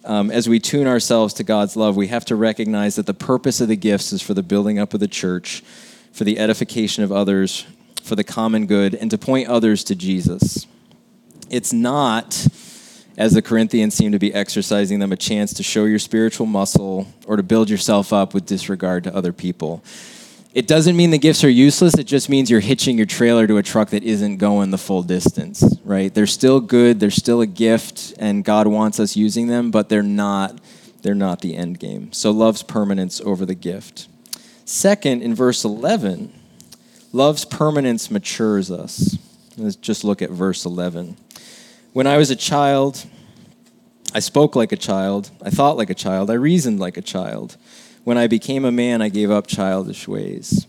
um, 0.05 0.29
as 0.29 0.47
we 0.47 0.59
tune 0.59 0.87
ourselves 0.87 1.33
to 1.33 1.43
God's 1.43 1.75
love, 1.75 1.95
we 1.95 2.07
have 2.07 2.25
to 2.25 2.35
recognize 2.35 2.95
that 2.95 3.07
the 3.07 3.13
purpose 3.13 3.59
of 3.59 3.67
the 3.67 3.75
gifts 3.75 4.13
is 4.13 4.21
for 4.21 4.33
the 4.33 4.43
building 4.43 4.77
up 4.77 4.93
of 4.93 4.99
the 4.99 5.07
church, 5.07 5.61
for 6.11 6.23
the 6.23 6.37
edification 6.39 7.03
of 7.03 7.11
others, 7.11 7.65
for 8.03 8.15
the 8.15 8.23
common 8.23 8.67
good, 8.67 8.93
and 8.93 9.09
to 9.09 9.17
point 9.17 9.47
others 9.47 9.83
to 9.85 9.95
Jesus. 9.95 10.67
It's 11.49 11.73
not, 11.73 12.47
as 13.17 13.33
the 13.33 13.41
Corinthians 13.41 13.95
seem 13.95 14.11
to 14.11 14.19
be 14.19 14.33
exercising 14.33 14.99
them, 14.99 15.11
a 15.11 15.17
chance 15.17 15.53
to 15.53 15.63
show 15.63 15.85
your 15.85 15.99
spiritual 15.99 16.45
muscle 16.45 17.07
or 17.25 17.37
to 17.37 17.43
build 17.43 17.69
yourself 17.69 18.11
up 18.11 18.33
with 18.33 18.45
disregard 18.45 19.03
to 19.05 19.15
other 19.15 19.31
people. 19.31 19.83
It 20.53 20.67
doesn't 20.67 20.95
mean 20.95 21.11
the 21.11 21.17
gifts 21.17 21.43
are 21.43 21.49
useless. 21.49 21.97
It 21.97 22.05
just 22.05 22.29
means 22.29 22.49
you're 22.49 22.61
hitching 22.61 22.95
your 22.95 23.05
trailer 23.05 23.45
to 23.45 23.57
a 23.57 23.63
truck 23.63 23.89
that 23.89 24.03
isn't 24.03 24.37
going 24.37 24.71
the 24.71 24.77
full 24.77 25.03
distance, 25.03 25.77
right? 25.83 26.13
They're 26.13 26.27
still 26.27 26.61
good. 26.61 27.01
They're 27.01 27.11
still 27.11 27.41
a 27.41 27.45
gift, 27.45 28.13
and 28.19 28.43
God 28.43 28.67
wants 28.67 28.99
us 28.99 29.17
using 29.17 29.47
them, 29.47 29.69
but 29.69 29.89
they're 29.89 30.01
not. 30.01 30.59
They're 31.01 31.13
not 31.13 31.41
the 31.41 31.55
end 31.55 31.79
game. 31.79 32.11
So 32.13 32.31
love's 32.31 32.63
permanence 32.63 33.21
over 33.21 33.45
the 33.45 33.53
gift. 33.53 34.07
Second, 34.63 35.21
in 35.21 35.35
verse 35.35 35.63
11, 35.63 36.33
love's 37.13 37.45
permanence 37.45 38.09
matures 38.09 38.71
us. 38.71 39.17
Let's 39.55 39.75
just 39.75 40.03
look 40.03 40.23
at 40.23 40.31
verse 40.31 40.65
11. 40.65 41.17
When 41.95 42.07
I 42.07 42.17
was 42.17 42.29
a 42.29 42.35
child, 42.35 43.05
I 44.13 44.19
spoke 44.19 44.53
like 44.53 44.73
a 44.73 44.75
child. 44.75 45.31
I 45.41 45.49
thought 45.49 45.77
like 45.77 45.89
a 45.89 45.93
child. 45.93 46.29
I 46.29 46.33
reasoned 46.33 46.77
like 46.77 46.97
a 46.97 47.01
child. 47.01 47.55
When 48.03 48.17
I 48.17 48.27
became 48.27 48.65
a 48.65 48.71
man, 48.71 49.01
I 49.01 49.07
gave 49.07 49.31
up 49.31 49.47
childish 49.47 50.05
ways. 50.05 50.67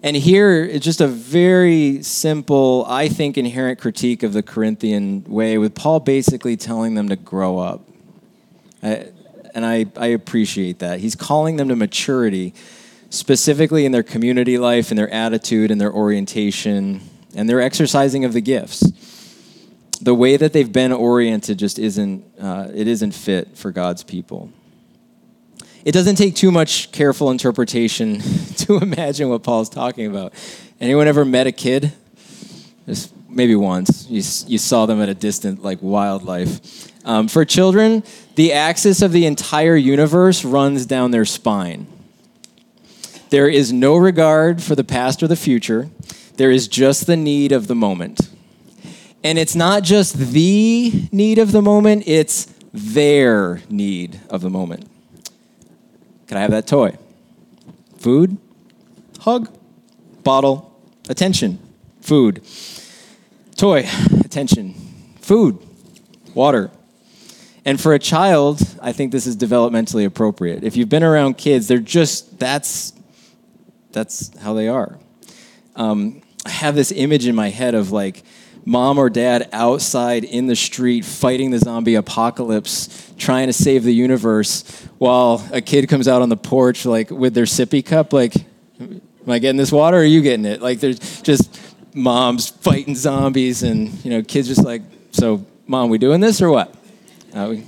And 0.00 0.14
here, 0.14 0.62
it's 0.62 0.84
just 0.84 1.00
a 1.00 1.08
very 1.08 2.04
simple, 2.04 2.86
I 2.86 3.08
think, 3.08 3.36
inherent 3.36 3.80
critique 3.80 4.22
of 4.22 4.32
the 4.32 4.44
Corinthian 4.44 5.24
way, 5.24 5.58
with 5.58 5.74
Paul 5.74 5.98
basically 5.98 6.56
telling 6.56 6.94
them 6.94 7.08
to 7.08 7.16
grow 7.16 7.58
up. 7.58 7.88
I, 8.80 9.08
and 9.56 9.66
I, 9.66 9.86
I 9.96 10.06
appreciate 10.06 10.78
that. 10.78 11.00
He's 11.00 11.16
calling 11.16 11.56
them 11.56 11.68
to 11.68 11.74
maturity, 11.74 12.54
specifically 13.10 13.84
in 13.84 13.90
their 13.90 14.04
community 14.04 14.56
life, 14.56 14.92
in 14.92 14.96
their 14.96 15.10
attitude, 15.10 15.72
and 15.72 15.80
their 15.80 15.92
orientation, 15.92 17.00
and 17.34 17.48
their 17.48 17.60
exercising 17.60 18.24
of 18.24 18.32
the 18.32 18.40
gifts. 18.40 18.92
The 20.00 20.14
way 20.14 20.36
that 20.36 20.52
they've 20.52 20.72
been 20.72 20.92
oriented 20.92 21.58
just 21.58 21.78
isn't, 21.78 22.24
uh, 22.40 22.68
it 22.74 22.88
isn't 22.88 23.12
fit 23.12 23.56
for 23.56 23.70
God's 23.70 24.02
people. 24.02 24.50
It 25.84 25.92
doesn't 25.92 26.16
take 26.16 26.34
too 26.34 26.50
much 26.50 26.90
careful 26.92 27.30
interpretation 27.30 28.20
to 28.56 28.78
imagine 28.78 29.28
what 29.28 29.42
Paul's 29.42 29.68
talking 29.68 30.06
about. 30.06 30.32
Anyone 30.80 31.08
ever 31.08 31.24
met 31.24 31.46
a 31.46 31.52
kid? 31.52 31.92
Just 32.86 33.12
maybe 33.28 33.54
once. 33.54 34.06
You, 34.08 34.22
you 34.50 34.58
saw 34.58 34.86
them 34.86 35.00
at 35.00 35.08
a 35.08 35.14
distant, 35.14 35.62
like 35.62 35.78
wildlife. 35.80 36.90
Um, 37.06 37.28
for 37.28 37.44
children, 37.44 38.02
the 38.34 38.52
axis 38.52 39.02
of 39.02 39.12
the 39.12 39.26
entire 39.26 39.76
universe 39.76 40.44
runs 40.44 40.86
down 40.86 41.10
their 41.10 41.26
spine. 41.26 41.86
There 43.28 43.48
is 43.48 43.72
no 43.72 43.96
regard 43.96 44.62
for 44.62 44.74
the 44.74 44.84
past 44.84 45.22
or 45.22 45.26
the 45.26 45.36
future. 45.36 45.90
There 46.36 46.50
is 46.50 46.66
just 46.66 47.06
the 47.06 47.16
need 47.16 47.52
of 47.52 47.66
the 47.66 47.74
moment. 47.74 48.20
And 49.24 49.38
it's 49.38 49.54
not 49.54 49.82
just 49.82 50.18
the 50.18 51.08
need 51.10 51.38
of 51.38 51.50
the 51.50 51.62
moment, 51.62 52.04
it's 52.06 52.44
their 52.74 53.62
need 53.70 54.20
of 54.28 54.42
the 54.42 54.50
moment. 54.50 54.86
Can 56.26 56.36
I 56.36 56.40
have 56.42 56.50
that 56.50 56.66
toy? 56.66 56.98
Food, 57.96 58.36
hug, 59.20 59.48
bottle, 60.22 60.78
attention, 61.08 61.58
food. 62.02 62.42
Toy, 63.56 63.88
attention, 64.22 64.74
food, 65.20 65.58
water. 66.34 66.70
And 67.64 67.80
for 67.80 67.94
a 67.94 67.98
child, 67.98 68.60
I 68.82 68.92
think 68.92 69.10
this 69.10 69.26
is 69.26 69.38
developmentally 69.38 70.04
appropriate. 70.04 70.64
If 70.64 70.76
you've 70.76 70.90
been 70.90 71.02
around 71.02 71.38
kids, 71.38 71.66
they're 71.66 71.78
just, 71.78 72.38
that's, 72.38 72.92
that's 73.90 74.36
how 74.38 74.52
they 74.52 74.68
are. 74.68 74.98
Um, 75.76 76.20
I 76.44 76.50
have 76.50 76.74
this 76.74 76.92
image 76.92 77.26
in 77.26 77.34
my 77.34 77.48
head 77.48 77.74
of 77.74 77.90
like, 77.90 78.22
mom 78.64 78.98
or 78.98 79.10
dad 79.10 79.48
outside 79.52 80.24
in 80.24 80.46
the 80.46 80.56
street 80.56 81.04
fighting 81.04 81.50
the 81.50 81.58
zombie 81.58 81.94
apocalypse, 81.94 83.12
trying 83.18 83.46
to 83.46 83.52
save 83.52 83.84
the 83.84 83.94
universe, 83.94 84.62
while 84.98 85.46
a 85.52 85.60
kid 85.60 85.88
comes 85.88 86.08
out 86.08 86.22
on 86.22 86.28
the 86.28 86.36
porch 86.36 86.86
like 86.86 87.10
with 87.10 87.34
their 87.34 87.44
sippy 87.44 87.84
cup, 87.84 88.12
like, 88.12 88.34
am 88.80 89.00
I 89.28 89.38
getting 89.38 89.56
this 89.56 89.72
water 89.72 89.98
or 89.98 90.00
are 90.00 90.04
you 90.04 90.22
getting 90.22 90.44
it? 90.44 90.62
Like 90.62 90.80
there's 90.80 91.22
just 91.22 91.60
moms 91.94 92.50
fighting 92.50 92.94
zombies 92.96 93.62
and 93.62 94.04
you 94.04 94.10
know 94.10 94.22
kids 94.22 94.48
just 94.48 94.64
like, 94.64 94.82
so 95.10 95.44
mom, 95.66 95.90
we 95.90 95.98
doing 95.98 96.20
this 96.20 96.40
or 96.40 96.50
what? 96.50 96.74
Uh, 97.34 97.48
we, 97.50 97.64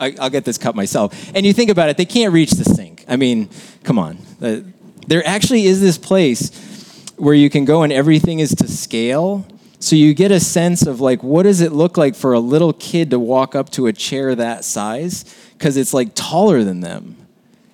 I, 0.00 0.10
will 0.10 0.30
get 0.30 0.44
this 0.44 0.58
cup 0.58 0.74
myself. 0.74 1.30
And 1.34 1.44
you 1.44 1.52
think 1.52 1.70
about 1.70 1.88
it, 1.88 1.96
they 1.96 2.06
can't 2.06 2.32
reach 2.32 2.52
the 2.52 2.64
sink. 2.64 3.04
I 3.08 3.16
mean, 3.16 3.48
come 3.84 3.98
on. 3.98 4.18
Uh, 4.40 4.60
there 5.06 5.26
actually 5.26 5.64
is 5.64 5.80
this 5.80 5.98
place 5.98 7.12
where 7.16 7.34
you 7.34 7.50
can 7.50 7.64
go 7.64 7.82
and 7.82 7.92
everything 7.92 8.38
is 8.38 8.54
to 8.56 8.68
scale 8.68 9.46
so 9.80 9.94
you 9.94 10.12
get 10.12 10.32
a 10.32 10.40
sense 10.40 10.86
of 10.86 11.00
like, 11.00 11.22
what 11.22 11.44
does 11.44 11.60
it 11.60 11.72
look 11.72 11.96
like 11.96 12.16
for 12.16 12.32
a 12.32 12.40
little 12.40 12.72
kid 12.72 13.10
to 13.10 13.18
walk 13.18 13.54
up 13.54 13.70
to 13.70 13.86
a 13.86 13.92
chair 13.92 14.34
that 14.34 14.64
size? 14.64 15.24
Because 15.52 15.76
it's 15.76 15.94
like 15.94 16.14
taller 16.14 16.64
than 16.64 16.80
them. 16.80 17.16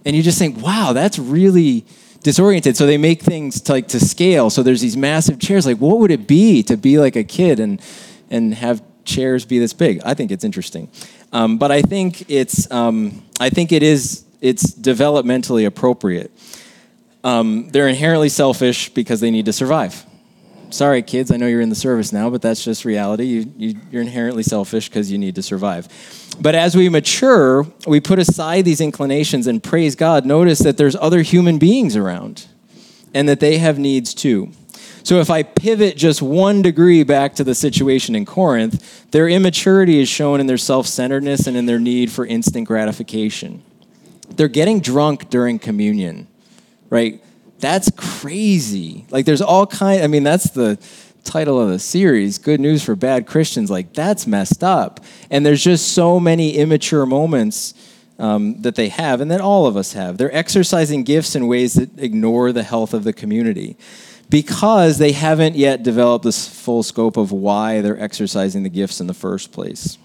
And 0.05 0.15
you 0.15 0.23
just 0.23 0.39
think, 0.39 0.61
wow, 0.61 0.93
that's 0.93 1.19
really 1.19 1.87
disoriented. 2.23 2.77
So 2.77 2.85
they 2.85 2.99
make 2.99 3.23
things 3.23 3.61
to, 3.63 3.73
like 3.73 3.89
to 3.89 4.01
scale. 4.01 4.51
So 4.51 4.63
there's 4.63 4.83
these 4.83 4.99
massive 4.99 5.39
chairs. 5.39 5.65
Like, 5.65 5.79
what 5.79 5.99
would 5.99 6.11
it 6.11 6.27
be 6.27 6.63
to 6.65 6.77
be 6.77 6.99
like 6.99 7.17
a 7.17 7.25
kid 7.25 7.59
and 7.59 7.81
and 8.31 8.55
have 8.55 8.83
chairs 9.05 9.47
be 9.47 9.59
this 9.59 9.73
big? 9.73 10.03
I 10.05 10.13
think 10.13 10.31
it's 10.31 10.45
interesting. 10.45 10.91
Um, 11.33 11.57
but 11.57 11.71
I 11.71 11.81
think 11.81 12.31
it's 12.31 12.71
um, 12.71 13.23
I 13.41 13.49
think 13.49 13.73
it 13.73 13.83
is 13.83 14.25
it's 14.43 14.75
developmentally 14.75 15.65
appropriate. 15.65 16.31
Um, 17.23 17.71
they're 17.71 17.89
inherently 17.89 18.29
selfish 18.29 18.91
because 18.91 19.21
they 19.21 19.31
need 19.31 19.47
to 19.47 19.53
survive 19.55 20.05
sorry, 20.75 21.03
kids, 21.03 21.31
I 21.31 21.37
know 21.37 21.47
you're 21.47 21.61
in 21.61 21.69
the 21.69 21.75
service 21.75 22.13
now, 22.13 22.29
but 22.29 22.43
that's 22.43 22.65
just 22.65 22.85
reality. 22.85 23.25
You, 23.25 23.53
you, 23.57 23.81
you're 23.91 24.03
inherently 24.03 24.43
selfish 24.43 24.89
because 24.89 25.11
you 25.11 25.19
need 25.19 25.37
to 25.37 25.43
survive. 25.43 25.89
But 26.41 26.55
as 26.55 26.77
we 26.77 26.89
mature, 26.89 27.67
we 27.87 28.01
put 28.01 28.19
aside 28.19 28.65
these 28.65 28.81
inclinations 28.81 29.47
and 29.47 29.63
praise 29.63 29.95
God. 29.95 30.27
Notice 30.27 30.59
that 30.61 30.77
there's 30.77 30.97
other 30.97 31.23
human 31.23 31.59
beings 31.59 31.97
around 31.97 32.47
and 33.15 33.29
that 33.29 33.41
they 33.41 33.59
have 33.59 33.79
needs 33.79 34.13
too. 34.13 34.51
So 35.05 35.21
if 35.21 35.31
I 35.31 35.43
pivot 35.43 35.97
just 35.97 36.23
one 36.23 36.63
degree 36.63 37.03
back 37.03 37.35
to 37.37 37.45
the 37.45 37.55
situation 37.55 38.15
in 38.15 38.25
Corinth, 38.25 39.11
their 39.11 39.29
immaturity 39.29 40.01
is 40.01 40.09
shown 40.09 40.41
in 40.41 40.47
their 40.47 40.59
self 40.59 40.87
centeredness 40.87 41.47
and 41.47 41.57
in 41.57 41.67
their 41.67 41.79
need 41.79 42.11
for 42.11 42.27
instant 42.27 42.67
gratification. 42.67 43.63
They're 44.31 44.49
getting 44.49 44.81
drunk 44.81 45.29
during 45.29 45.59
communion, 45.59 46.27
right? 46.89 47.23
That's 47.65 47.91
crazy. 47.97 49.07
Like 49.09 49.25
there's 49.25 49.41
all 49.41 49.67
kind 49.67 50.03
I 50.03 50.07
mean 50.07 50.23
that's 50.23 50.51
the 50.51 50.79
title 51.25 51.59
of 51.59 51.71
the 51.71 51.79
series, 51.79 52.37
Good 52.37 52.61
News 52.61 52.85
for 52.85 52.95
Bad 52.95 53.27
Christians. 53.27 53.71
Like 53.71 53.95
that's 53.95 54.27
messed 54.27 54.63
up. 54.63 55.01
And 55.31 55.47
there's 55.47 55.65
just 55.65 55.93
so 55.93 56.21
many 56.21 56.59
immature 56.59 57.07
moments 57.07 57.73
um, 58.19 58.61
that 58.61 58.75
they 58.75 58.91
have 58.91 59.23
and 59.23 59.31
that 59.31 59.41
all 59.41 59.65
of 59.65 59.79
us 59.79 59.95
have. 59.95 60.19
They're 60.19 60.37
exercising 60.37 61.05
gifts 61.05 61.35
in 61.35 61.47
ways 61.47 61.73
that 61.73 61.99
ignore 61.99 62.53
the 62.53 62.63
health 62.63 62.93
of 62.93 63.03
the 63.03 63.15
community 63.15 63.79
because 64.29 64.99
they 64.99 65.13
haven't 65.13 65.57
yet 65.57 65.83
developed 65.83 66.27
this 66.27 66.47
full 66.47 66.83
scope 66.83 67.17
of 67.17 67.33
why 67.33 67.81
they're 67.81 67.99
exercising 67.99 68.63
the 68.63 68.69
gifts 68.69 69.01
in 69.01 69.07
the 69.07 69.15
first 69.15 69.53
place. 69.53 69.97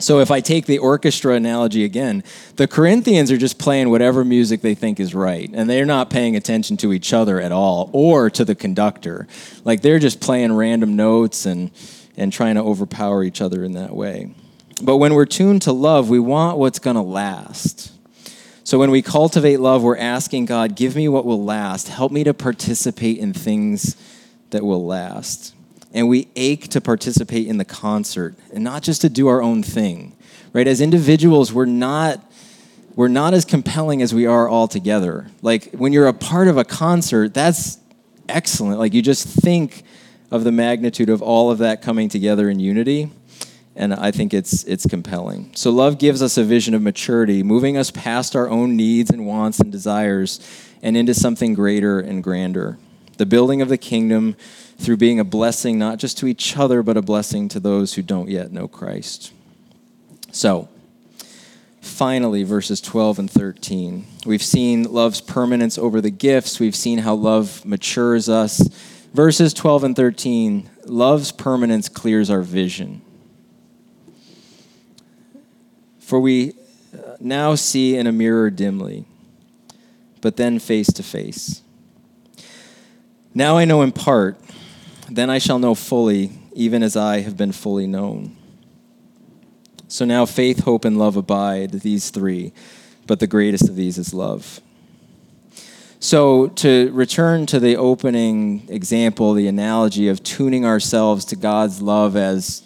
So 0.00 0.20
if 0.20 0.30
I 0.30 0.40
take 0.40 0.66
the 0.66 0.78
orchestra 0.78 1.34
analogy 1.34 1.84
again, 1.84 2.22
the 2.54 2.68
Corinthians 2.68 3.32
are 3.32 3.36
just 3.36 3.58
playing 3.58 3.90
whatever 3.90 4.24
music 4.24 4.60
they 4.60 4.74
think 4.74 5.00
is 5.00 5.12
right, 5.12 5.50
and 5.52 5.68
they're 5.68 5.84
not 5.84 6.08
paying 6.08 6.36
attention 6.36 6.76
to 6.78 6.92
each 6.92 7.12
other 7.12 7.40
at 7.40 7.50
all 7.50 7.90
or 7.92 8.30
to 8.30 8.44
the 8.44 8.54
conductor. 8.54 9.26
Like 9.64 9.82
they're 9.82 9.98
just 9.98 10.20
playing 10.20 10.52
random 10.52 10.94
notes 10.94 11.46
and 11.46 11.70
and 12.16 12.32
trying 12.32 12.56
to 12.56 12.62
overpower 12.62 13.22
each 13.22 13.40
other 13.40 13.62
in 13.62 13.72
that 13.72 13.94
way. 13.94 14.34
But 14.82 14.96
when 14.96 15.14
we're 15.14 15.26
tuned 15.26 15.62
to 15.62 15.72
love, 15.72 16.08
we 16.08 16.18
want 16.18 16.58
what's 16.58 16.80
going 16.80 16.96
to 16.96 17.02
last. 17.02 17.92
So 18.64 18.78
when 18.78 18.90
we 18.90 19.02
cultivate 19.02 19.60
love, 19.60 19.82
we're 19.82 19.96
asking 19.96 20.46
God, 20.46 20.74
give 20.74 20.96
me 20.96 21.08
what 21.08 21.24
will 21.24 21.42
last. 21.42 21.88
Help 21.88 22.10
me 22.12 22.24
to 22.24 22.34
participate 22.34 23.18
in 23.18 23.32
things 23.32 23.96
that 24.50 24.64
will 24.64 24.84
last 24.84 25.54
and 25.98 26.08
we 26.08 26.28
ache 26.36 26.68
to 26.68 26.80
participate 26.80 27.48
in 27.48 27.58
the 27.58 27.64
concert 27.64 28.36
and 28.54 28.62
not 28.62 28.84
just 28.84 29.00
to 29.00 29.08
do 29.08 29.26
our 29.26 29.42
own 29.42 29.64
thing 29.64 30.14
right? 30.52 30.66
As 30.66 30.80
individuals 30.80 31.52
we're 31.52 31.66
not 31.66 32.24
we're 32.94 33.08
not 33.08 33.34
as 33.34 33.44
compelling 33.44 34.00
as 34.00 34.14
we 34.14 34.26
are 34.26 34.48
all 34.48 34.68
together 34.68 35.26
like 35.42 35.72
when 35.72 35.92
you're 35.92 36.06
a 36.06 36.14
part 36.14 36.48
of 36.48 36.56
a 36.56 36.64
concert 36.64 37.34
that's 37.34 37.78
excellent. 38.28 38.78
Like 38.78 38.94
you 38.94 39.02
just 39.02 39.26
think 39.26 39.82
of 40.30 40.44
the 40.44 40.52
magnitude 40.52 41.08
of 41.08 41.22
all 41.22 41.50
of 41.50 41.58
that 41.58 41.82
coming 41.82 42.08
together 42.08 42.50
in 42.50 42.60
unity 42.60 43.10
and 43.74 43.94
i 43.94 44.10
think 44.10 44.34
it's 44.34 44.64
it's 44.64 44.86
compelling. 44.86 45.50
So 45.54 45.70
love 45.70 45.98
gives 45.98 46.22
us 46.22 46.36
a 46.36 46.44
vision 46.44 46.74
of 46.74 46.82
maturity 46.82 47.42
moving 47.42 47.76
us 47.76 47.90
past 47.90 48.36
our 48.36 48.48
own 48.48 48.76
needs 48.76 49.10
and 49.10 49.26
wants 49.26 49.58
and 49.58 49.72
desires 49.72 50.40
and 50.80 50.96
into 50.96 51.14
something 51.14 51.54
greater 51.54 51.98
and 51.98 52.22
grander 52.22 52.78
the 53.18 53.26
building 53.26 53.60
of 53.60 53.68
the 53.68 53.78
kingdom 53.78 54.36
through 54.78 54.96
being 54.96 55.20
a 55.20 55.24
blessing 55.24 55.78
not 55.78 55.98
just 55.98 56.16
to 56.18 56.26
each 56.26 56.56
other, 56.56 56.82
but 56.82 56.96
a 56.96 57.02
blessing 57.02 57.48
to 57.48 57.60
those 57.60 57.94
who 57.94 58.02
don't 58.02 58.28
yet 58.28 58.52
know 58.52 58.66
Christ. 58.66 59.32
So, 60.30 60.68
finally, 61.80 62.44
verses 62.44 62.80
12 62.80 63.18
and 63.18 63.30
13. 63.30 64.06
We've 64.24 64.42
seen 64.42 64.84
love's 64.84 65.20
permanence 65.20 65.76
over 65.78 66.00
the 66.00 66.10
gifts, 66.10 66.60
we've 66.60 66.76
seen 66.76 66.98
how 66.98 67.14
love 67.14 67.64
matures 67.66 68.28
us. 68.28 68.60
Verses 69.14 69.54
12 69.54 69.84
and 69.84 69.96
13 69.96 70.70
love's 70.84 71.32
permanence 71.32 71.88
clears 71.88 72.30
our 72.30 72.42
vision. 72.42 73.00
For 75.98 76.20
we 76.20 76.52
uh, 76.94 77.16
now 77.18 77.54
see 77.54 77.96
in 77.96 78.06
a 78.06 78.12
mirror 78.12 78.50
dimly, 78.50 79.06
but 80.20 80.36
then 80.36 80.58
face 80.58 80.92
to 80.92 81.02
face. 81.02 81.62
Now 83.38 83.56
I 83.56 83.66
know 83.66 83.82
in 83.82 83.92
part, 83.92 84.36
then 85.08 85.30
I 85.30 85.38
shall 85.38 85.60
know 85.60 85.76
fully, 85.76 86.32
even 86.54 86.82
as 86.82 86.96
I 86.96 87.20
have 87.20 87.36
been 87.36 87.52
fully 87.52 87.86
known. 87.86 88.36
So 89.86 90.04
now 90.04 90.26
faith, 90.26 90.64
hope, 90.64 90.84
and 90.84 90.98
love 90.98 91.16
abide, 91.16 91.70
these 91.70 92.10
three, 92.10 92.52
but 93.06 93.20
the 93.20 93.28
greatest 93.28 93.68
of 93.68 93.76
these 93.76 93.96
is 93.96 94.12
love. 94.12 94.60
So, 96.00 96.48
to 96.48 96.90
return 96.92 97.46
to 97.46 97.60
the 97.60 97.76
opening 97.76 98.66
example, 98.68 99.34
the 99.34 99.46
analogy 99.46 100.08
of 100.08 100.24
tuning 100.24 100.64
ourselves 100.64 101.24
to 101.26 101.36
God's 101.36 101.80
love 101.80 102.16
as 102.16 102.64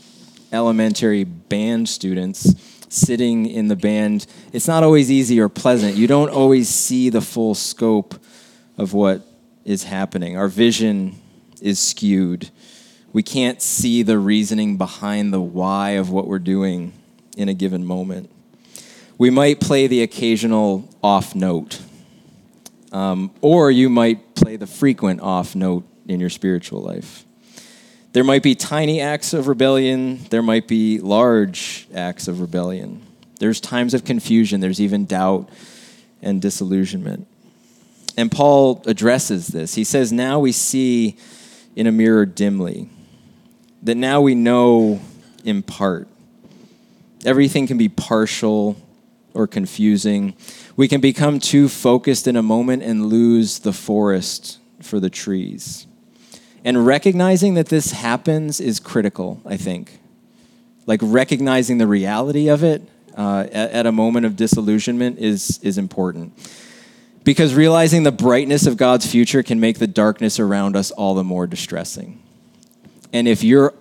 elementary 0.54 1.24
band 1.24 1.86
students, 1.90 2.54
sitting 2.88 3.44
in 3.44 3.68
the 3.68 3.76
band, 3.76 4.26
it's 4.54 4.68
not 4.68 4.82
always 4.84 5.10
easy 5.10 5.38
or 5.38 5.50
pleasant. 5.50 5.96
You 5.96 6.06
don't 6.06 6.30
always 6.30 6.70
see 6.70 7.10
the 7.10 7.20
full 7.20 7.54
scope 7.54 8.14
of 8.78 8.94
what 8.94 9.22
is 9.64 9.84
happening. 9.84 10.36
Our 10.36 10.48
vision 10.48 11.16
is 11.60 11.78
skewed. 11.78 12.50
We 13.12 13.22
can't 13.22 13.60
see 13.60 14.02
the 14.02 14.18
reasoning 14.18 14.76
behind 14.76 15.32
the 15.32 15.40
why 15.40 15.90
of 15.90 16.10
what 16.10 16.26
we're 16.26 16.38
doing 16.38 16.92
in 17.36 17.48
a 17.48 17.54
given 17.54 17.84
moment. 17.84 18.30
We 19.18 19.30
might 19.30 19.60
play 19.60 19.86
the 19.86 20.02
occasional 20.02 20.88
off 21.02 21.34
note, 21.34 21.80
um, 22.90 23.30
or 23.40 23.70
you 23.70 23.88
might 23.88 24.34
play 24.34 24.56
the 24.56 24.66
frequent 24.66 25.20
off 25.20 25.54
note 25.54 25.84
in 26.08 26.18
your 26.18 26.30
spiritual 26.30 26.80
life. 26.80 27.24
There 28.12 28.24
might 28.24 28.42
be 28.42 28.54
tiny 28.54 29.00
acts 29.00 29.32
of 29.32 29.48
rebellion, 29.48 30.24
there 30.30 30.42
might 30.42 30.68
be 30.68 30.98
large 30.98 31.86
acts 31.94 32.28
of 32.28 32.40
rebellion. 32.40 33.02
There's 33.38 33.60
times 33.60 33.94
of 33.94 34.04
confusion, 34.04 34.60
there's 34.60 34.80
even 34.80 35.06
doubt 35.06 35.48
and 36.20 36.40
disillusionment. 36.40 37.26
And 38.16 38.30
Paul 38.30 38.82
addresses 38.86 39.48
this. 39.48 39.74
He 39.74 39.84
says, 39.84 40.12
Now 40.12 40.38
we 40.38 40.52
see 40.52 41.16
in 41.74 41.86
a 41.86 41.92
mirror 41.92 42.26
dimly, 42.26 42.88
that 43.82 43.96
now 43.96 44.20
we 44.20 44.34
know 44.34 45.00
in 45.44 45.62
part. 45.62 46.08
Everything 47.24 47.66
can 47.66 47.78
be 47.78 47.88
partial 47.88 48.76
or 49.34 49.46
confusing. 49.46 50.34
We 50.76 50.88
can 50.88 51.00
become 51.00 51.38
too 51.38 51.68
focused 51.68 52.26
in 52.26 52.36
a 52.36 52.42
moment 52.42 52.82
and 52.82 53.06
lose 53.06 53.60
the 53.60 53.72
forest 53.72 54.58
for 54.80 55.00
the 55.00 55.10
trees. 55.10 55.86
And 56.64 56.86
recognizing 56.86 57.54
that 57.54 57.66
this 57.66 57.92
happens 57.92 58.60
is 58.60 58.78
critical, 58.78 59.40
I 59.46 59.56
think. 59.56 59.98
Like 60.86 61.00
recognizing 61.02 61.78
the 61.78 61.86
reality 61.86 62.48
of 62.48 62.62
it 62.62 62.82
uh, 63.16 63.46
at, 63.52 63.70
at 63.70 63.86
a 63.86 63.92
moment 63.92 64.26
of 64.26 64.36
disillusionment 64.36 65.18
is, 65.18 65.58
is 65.62 65.78
important. 65.78 66.32
Because 67.24 67.54
realizing 67.54 68.02
the 68.02 68.12
brightness 68.12 68.66
of 68.66 68.76
God's 68.76 69.06
future 69.06 69.42
can 69.42 69.60
make 69.60 69.78
the 69.78 69.86
darkness 69.86 70.40
around 70.40 70.76
us 70.76 70.90
all 70.90 71.14
the 71.14 71.24
more 71.24 71.46
distressing. 71.46 72.20
And 73.12 73.28
if 73.28 73.44
you're 73.44 73.74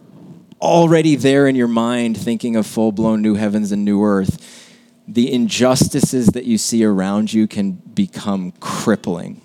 already 0.62 1.15
there 1.15 1.47
in 1.47 1.56
your 1.56 1.67
mind 1.67 2.17
thinking 2.17 2.56
of 2.56 2.67
full 2.67 2.91
blown 2.91 3.21
new 3.21 3.36
heavens 3.36 3.71
and 3.71 3.84
new 3.84 4.04
earth, 4.04 4.69
the 5.08 5.32
injustices 5.32 6.27
that 6.27 6.45
you 6.45 6.58
see 6.58 6.84
around 6.84 7.34
you 7.34 7.47
can 7.47 7.71
become 7.71 8.51
crippling 8.60 9.41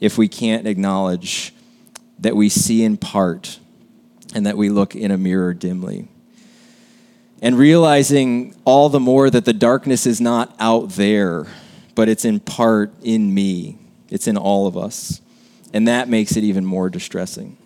if 0.00 0.16
we 0.16 0.28
can't 0.28 0.66
acknowledge 0.66 1.52
that 2.18 2.34
we 2.34 2.48
see 2.48 2.82
in 2.82 2.96
part 2.96 3.58
and 4.34 4.46
that 4.46 4.56
we 4.56 4.68
look 4.68 4.94
in 4.94 5.10
a 5.10 5.18
mirror 5.18 5.54
dimly. 5.54 6.08
And 7.40 7.56
realizing 7.56 8.56
all 8.64 8.88
the 8.88 9.00
more 9.00 9.30
that 9.30 9.44
the 9.44 9.52
darkness 9.52 10.06
is 10.06 10.20
not 10.20 10.54
out 10.58 10.90
there, 10.90 11.46
but 11.98 12.08
it's 12.08 12.24
in 12.24 12.38
part 12.38 12.92
in 13.02 13.34
me, 13.34 13.76
it's 14.08 14.28
in 14.28 14.36
all 14.36 14.68
of 14.68 14.76
us. 14.76 15.20
And 15.74 15.88
that 15.88 16.08
makes 16.08 16.36
it 16.36 16.44
even 16.44 16.64
more 16.64 16.88
distressing. 16.88 17.56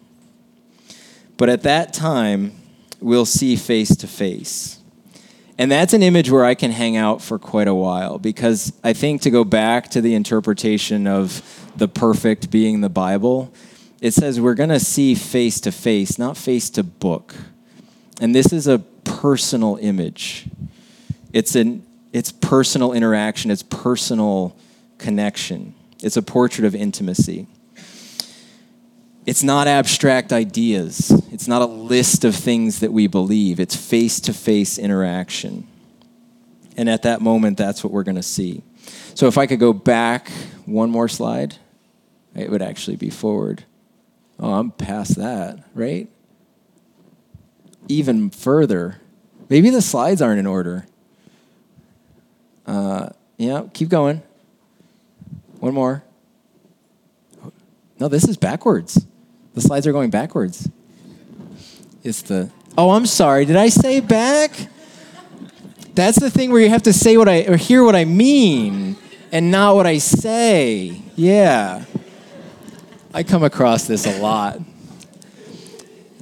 But 1.36 1.50
at 1.50 1.64
that 1.64 1.92
time, 1.92 2.52
we'll 2.98 3.26
see 3.26 3.56
face 3.56 3.94
to 3.94 4.06
face. 4.06 4.78
And 5.58 5.70
that's 5.70 5.92
an 5.92 6.02
image 6.02 6.30
where 6.30 6.46
I 6.46 6.54
can 6.54 6.70
hang 6.70 6.96
out 6.96 7.20
for 7.20 7.38
quite 7.38 7.68
a 7.68 7.74
while 7.74 8.18
because 8.18 8.72
I 8.82 8.94
think 8.94 9.20
to 9.20 9.30
go 9.30 9.44
back 9.44 9.90
to 9.90 10.00
the 10.00 10.14
interpretation 10.14 11.06
of 11.06 11.70
the 11.76 11.86
perfect 11.86 12.50
being 12.50 12.80
the 12.80 12.88
Bible, 12.88 13.52
it 14.00 14.14
says 14.14 14.40
we're 14.40 14.54
going 14.54 14.70
to 14.70 14.80
see 14.80 15.14
face 15.14 15.60
to 15.60 15.70
face, 15.70 16.18
not 16.18 16.38
face 16.38 16.70
to 16.70 16.82
book. 16.82 17.34
And 18.18 18.34
this 18.34 18.50
is 18.50 18.66
a 18.66 18.78
personal 18.78 19.76
image. 19.82 20.46
It's 21.34 21.54
an 21.54 21.86
it's 22.12 22.30
personal 22.30 22.92
interaction, 22.92 23.50
it's 23.50 23.62
personal 23.62 24.56
connection. 24.98 25.74
It's 26.02 26.16
a 26.16 26.22
portrait 26.22 26.64
of 26.64 26.74
intimacy. 26.74 27.46
It's 29.24 29.42
not 29.42 29.68
abstract 29.68 30.32
ideas. 30.32 31.10
It's 31.30 31.46
not 31.46 31.62
a 31.62 31.66
list 31.66 32.24
of 32.24 32.34
things 32.34 32.80
that 32.80 32.92
we 32.92 33.06
believe. 33.06 33.60
It's 33.60 33.76
face 33.76 34.18
to 34.20 34.32
face 34.32 34.78
interaction. 34.78 35.68
And 36.76 36.88
at 36.88 37.02
that 37.02 37.20
moment, 37.20 37.56
that's 37.56 37.84
what 37.84 37.92
we're 37.92 38.02
going 38.02 38.16
to 38.16 38.22
see. 38.22 38.62
So 39.14 39.26
if 39.26 39.38
I 39.38 39.46
could 39.46 39.60
go 39.60 39.72
back 39.72 40.30
one 40.66 40.90
more 40.90 41.08
slide, 41.08 41.56
it 42.34 42.50
would 42.50 42.62
actually 42.62 42.96
be 42.96 43.10
forward. 43.10 43.64
Oh, 44.40 44.54
I'm 44.54 44.72
past 44.72 45.16
that, 45.16 45.62
right? 45.74 46.08
Even 47.86 48.30
further. 48.30 49.00
Maybe 49.48 49.70
the 49.70 49.82
slides 49.82 50.20
aren't 50.20 50.40
in 50.40 50.46
order. 50.46 50.86
Yeah, 53.42 53.64
keep 53.72 53.88
going. 53.88 54.22
One 55.58 55.74
more. 55.74 56.04
No, 57.98 58.06
this 58.06 58.28
is 58.28 58.36
backwards. 58.36 59.04
The 59.54 59.60
slides 59.60 59.84
are 59.88 59.92
going 59.92 60.10
backwards. 60.10 60.70
It's 62.04 62.22
the. 62.22 62.52
Oh, 62.78 62.90
I'm 62.90 63.04
sorry. 63.04 63.44
Did 63.44 63.56
I 63.56 63.68
say 63.68 63.98
back? 63.98 64.52
That's 65.94 66.20
the 66.20 66.30
thing 66.30 66.52
where 66.52 66.60
you 66.60 66.68
have 66.68 66.84
to 66.84 66.92
say 66.92 67.16
what 67.16 67.28
I 67.28 67.42
or 67.42 67.56
hear 67.56 67.82
what 67.82 67.96
I 67.96 68.04
mean 68.04 68.96
and 69.32 69.50
not 69.50 69.74
what 69.74 69.86
I 69.86 69.98
say. 69.98 71.02
Yeah. 71.16 71.84
I 73.12 73.24
come 73.24 73.42
across 73.42 73.88
this 73.88 74.06
a 74.06 74.22
lot. 74.22 74.60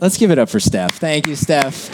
Let's 0.01 0.17
give 0.17 0.31
it 0.31 0.39
up 0.39 0.49
for 0.49 0.59
Steph. 0.59 0.93
Thank 0.93 1.27
you, 1.27 1.37
Steph. 1.37 1.91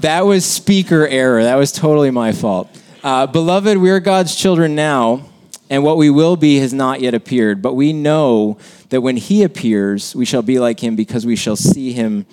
That 0.00 0.22
was 0.22 0.46
speaker 0.46 1.06
error. 1.06 1.42
That 1.42 1.56
was 1.56 1.70
totally 1.70 2.10
my 2.10 2.32
fault. 2.32 2.70
Uh, 3.04 3.26
Beloved, 3.26 3.76
we 3.76 3.90
are 3.90 4.00
God's 4.00 4.34
children 4.34 4.74
now 4.74 5.26
and 5.68 5.84
what 5.84 5.98
we 5.98 6.08
will 6.08 6.36
be 6.36 6.60
has 6.60 6.72
not 6.72 7.02
yet 7.02 7.12
appeared. 7.12 7.60
But 7.60 7.74
we 7.74 7.92
know 7.92 8.56
that 8.88 9.02
when 9.02 9.18
he 9.18 9.42
appears, 9.42 10.16
we 10.16 10.24
shall 10.24 10.40
be 10.40 10.58
like 10.58 10.82
him 10.82 10.96
because 10.96 11.26
we 11.26 11.36
shall 11.36 11.54
see 11.54 11.92
him 11.92 12.24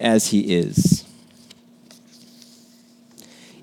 as 0.00 0.26
he 0.26 0.56
is. 0.56 1.04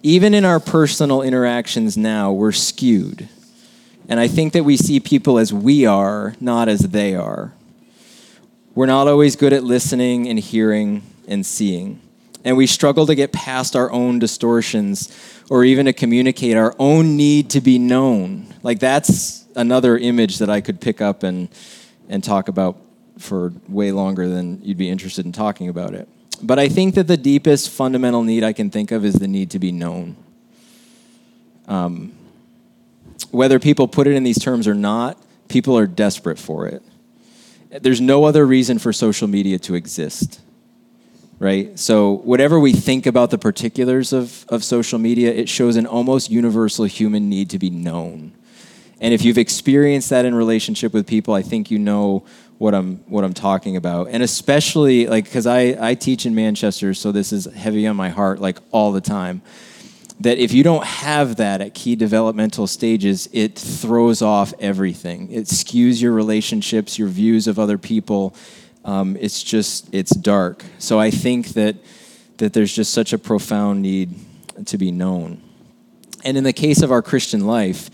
Even 0.01 0.33
in 0.33 0.45
our 0.45 0.61
personal 0.61 1.21
interactions 1.21 1.97
now, 1.97 2.31
we're 2.31 2.53
skewed. 2.53 3.27
And 4.07 4.17
I 4.17 4.29
think 4.29 4.53
that 4.53 4.63
we 4.63 4.77
see 4.77 5.01
people 5.01 5.37
as 5.37 5.51
we 5.51 5.85
are, 5.85 6.35
not 6.39 6.69
as 6.69 6.79
they 6.79 7.15
are. 7.15 7.53
We're 8.73 8.85
not 8.85 9.09
always 9.09 9.35
good 9.35 9.51
at 9.51 9.65
listening 9.65 10.29
and 10.29 10.39
hearing 10.39 11.03
and 11.27 11.45
seeing. 11.45 11.99
And 12.45 12.55
we 12.55 12.67
struggle 12.67 13.08
to 13.08 13.15
get 13.15 13.34
past 13.34 13.75
our 13.75 13.91
own 13.91 14.19
distortions 14.19 15.12
or 15.49 15.65
even 15.65 15.88
to 15.88 15.93
communicate 15.93 16.55
our 16.55 16.75
own 16.79 17.17
need 17.17 17.49
to 17.49 17.60
be 17.60 17.79
known. 17.79 18.45
Like 18.62 18.79
that's 18.79 19.45
another 19.55 19.97
image 19.97 20.38
that 20.38 20.49
I 20.49 20.62
could 20.62 20.79
pick 20.79 21.01
up 21.01 21.23
and 21.23 21.49
and 22.08 22.23
talk 22.23 22.47
about 22.47 22.77
for 23.17 23.51
way 23.67 23.91
longer 23.91 24.27
than 24.27 24.62
you'd 24.62 24.77
be 24.77 24.89
interested 24.89 25.25
in 25.25 25.31
talking 25.31 25.69
about 25.69 25.95
it. 25.95 26.08
But 26.43 26.60
I 26.60 26.69
think 26.69 26.95
that 26.95 27.08
the 27.08 27.17
deepest 27.17 27.69
fundamental 27.69 28.23
need 28.23 28.43
I 28.43 28.53
can 28.53 28.69
think 28.69 28.91
of 28.91 29.03
is 29.03 29.15
the 29.15 29.27
need 29.27 29.51
to 29.51 29.60
be 29.60 29.71
known. 29.71 30.15
Um, 31.67 32.13
whether 33.31 33.58
people 33.58 33.88
put 33.88 34.05
it 34.05 34.13
in 34.13 34.23
these 34.23 34.38
terms 34.38 34.67
or 34.67 34.75
not, 34.75 35.17
people 35.47 35.77
are 35.77 35.88
desperate 35.88 36.38
for 36.38 36.67
it. 36.67 36.84
There's 37.71 38.01
no 38.01 38.25
other 38.25 38.45
reason 38.45 38.77
for 38.77 38.93
social 38.93 39.27
media 39.27 39.58
to 39.60 39.73
exist 39.73 40.41
right? 41.39 41.77
So, 41.77 42.11
whatever 42.11 42.59
we 42.59 42.73
think 42.73 43.05
about 43.05 43.29
the 43.29 43.37
particulars 43.37 44.13
of, 44.13 44.45
of 44.49 44.63
social 44.63 44.99
media, 44.99 45.33
it 45.33 45.49
shows 45.49 45.75
an 45.75 45.85
almost 45.85 46.29
universal 46.29 46.85
human 46.85 47.29
need 47.29 47.49
to 47.51 47.59
be 47.59 47.69
known. 47.69 48.31
And 49.01 49.13
if 49.13 49.25
you've 49.25 49.37
experienced 49.37 50.09
that 50.09 50.25
in 50.25 50.33
relationship 50.33 50.93
with 50.93 51.05
people, 51.05 51.33
I 51.33 51.41
think 51.41 51.69
you 51.69 51.77
know 51.79 52.25
what 52.57 52.73
I'm 52.73 52.97
what 53.07 53.23
I'm 53.25 53.33
talking 53.33 53.75
about. 53.75 54.07
And 54.09 54.23
especially 54.23 55.07
like 55.07 55.25
because 55.25 55.45
I, 55.45 55.75
I 55.79 55.95
teach 55.95 56.25
in 56.25 56.33
Manchester, 56.33 56.93
so 56.93 57.11
this 57.11 57.33
is 57.33 57.45
heavy 57.45 57.85
on 57.87 57.95
my 57.95 58.09
heart 58.09 58.39
like 58.39 58.57
all 58.71 58.91
the 58.91 59.01
time. 59.01 59.41
that 60.21 60.37
if 60.37 60.53
you 60.53 60.63
don't 60.63 60.85
have 60.85 61.35
that 61.35 61.59
at 61.59 61.73
key 61.73 61.95
developmental 61.95 62.67
stages, 62.67 63.27
it 63.33 63.59
throws 63.59 64.21
off 64.21 64.53
everything. 64.59 65.29
It 65.29 65.45
skews 65.45 66.01
your 66.01 66.13
relationships, 66.13 66.97
your 66.97 67.09
views 67.09 67.47
of 67.47 67.59
other 67.59 67.77
people. 67.77 68.33
Um, 68.85 69.17
it's 69.19 69.43
just, 69.43 69.93
it's 69.93 70.15
dark. 70.15 70.63
So 70.77 70.99
I 70.99 71.09
think 71.09 71.49
that, 71.49 71.75
that 72.37 72.53
there's 72.53 72.73
just 72.73 72.93
such 72.93 73.11
a 73.11 73.17
profound 73.17 73.81
need 73.81 74.13
to 74.67 74.77
be 74.77 74.91
known. 74.91 75.41
And 76.23 76.37
in 76.37 76.43
the 76.43 76.53
case 76.53 76.81
of 76.81 76.91
our 76.91 77.01
Christian 77.01 77.45
life, 77.45 77.89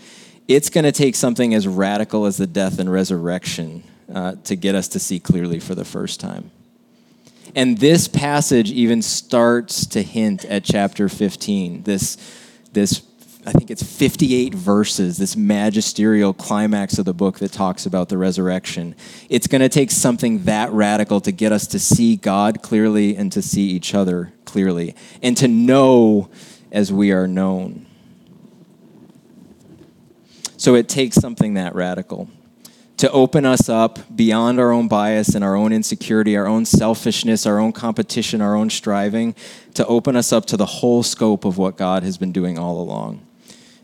it's 0.46 0.70
going 0.70 0.84
to 0.84 0.92
take 0.92 1.16
something 1.16 1.54
as 1.54 1.66
radical 1.66 2.26
as 2.26 2.36
the 2.36 2.46
death 2.46 2.78
and 2.78 2.92
resurrection 2.92 3.82
uh, 4.12 4.36
to 4.44 4.54
get 4.54 4.74
us 4.74 4.88
to 4.88 4.98
see 4.98 5.18
clearly 5.18 5.58
for 5.58 5.74
the 5.74 5.84
first 5.84 6.20
time. 6.20 6.50
And 7.54 7.78
this 7.78 8.06
passage 8.06 8.70
even 8.70 9.02
starts 9.02 9.86
to 9.86 10.02
hint 10.02 10.44
at 10.44 10.64
chapter 10.64 11.08
15. 11.08 11.82
This, 11.82 12.16
this 12.72 13.02
I 13.44 13.50
think 13.50 13.72
it's 13.72 13.82
58 13.82 14.54
verses, 14.54 15.18
this 15.18 15.36
magisterial 15.36 16.32
climax 16.32 16.98
of 16.98 17.04
the 17.04 17.12
book 17.12 17.40
that 17.40 17.50
talks 17.50 17.86
about 17.86 18.08
the 18.08 18.16
resurrection. 18.16 18.94
It's 19.28 19.48
going 19.48 19.62
to 19.62 19.68
take 19.68 19.90
something 19.90 20.44
that 20.44 20.70
radical 20.70 21.20
to 21.22 21.32
get 21.32 21.50
us 21.50 21.66
to 21.68 21.80
see 21.80 22.14
God 22.14 22.62
clearly 22.62 23.16
and 23.16 23.32
to 23.32 23.42
see 23.42 23.62
each 23.62 23.94
other 23.94 24.32
clearly 24.44 24.94
and 25.22 25.36
to 25.38 25.48
know 25.48 26.30
as 26.70 26.92
we 26.92 27.10
are 27.10 27.26
known. 27.26 27.86
So 30.56 30.76
it 30.76 30.88
takes 30.88 31.16
something 31.16 31.54
that 31.54 31.74
radical 31.74 32.28
to 32.98 33.10
open 33.10 33.44
us 33.44 33.68
up 33.68 33.98
beyond 34.14 34.60
our 34.60 34.70
own 34.70 34.86
bias 34.86 35.34
and 35.34 35.42
our 35.42 35.56
own 35.56 35.72
insecurity, 35.72 36.36
our 36.36 36.46
own 36.46 36.64
selfishness, 36.64 37.44
our 37.46 37.58
own 37.58 37.72
competition, 37.72 38.40
our 38.40 38.54
own 38.54 38.70
striving, 38.70 39.34
to 39.74 39.84
open 39.86 40.14
us 40.14 40.32
up 40.32 40.46
to 40.46 40.56
the 40.56 40.66
whole 40.66 41.02
scope 41.02 41.44
of 41.44 41.58
what 41.58 41.76
God 41.76 42.04
has 42.04 42.16
been 42.16 42.30
doing 42.30 42.60
all 42.60 42.80
along. 42.80 43.26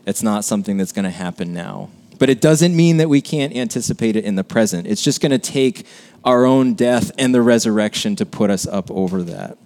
It's 0.05 0.23
not 0.23 0.45
something 0.45 0.77
that's 0.77 0.91
going 0.91 1.05
to 1.05 1.11
happen 1.11 1.53
now. 1.53 1.89
But 2.17 2.29
it 2.29 2.41
doesn't 2.41 2.75
mean 2.75 2.97
that 2.97 3.09
we 3.09 3.21
can't 3.21 3.55
anticipate 3.55 4.15
it 4.15 4.25
in 4.25 4.35
the 4.35 4.43
present. 4.43 4.87
It's 4.87 5.01
just 5.01 5.21
going 5.21 5.31
to 5.31 5.39
take 5.39 5.85
our 6.23 6.45
own 6.45 6.73
death 6.73 7.11
and 7.17 7.33
the 7.33 7.41
resurrection 7.41 8.15
to 8.17 8.25
put 8.25 8.49
us 8.49 8.67
up 8.67 8.91
over 8.91 9.23
that. 9.23 9.57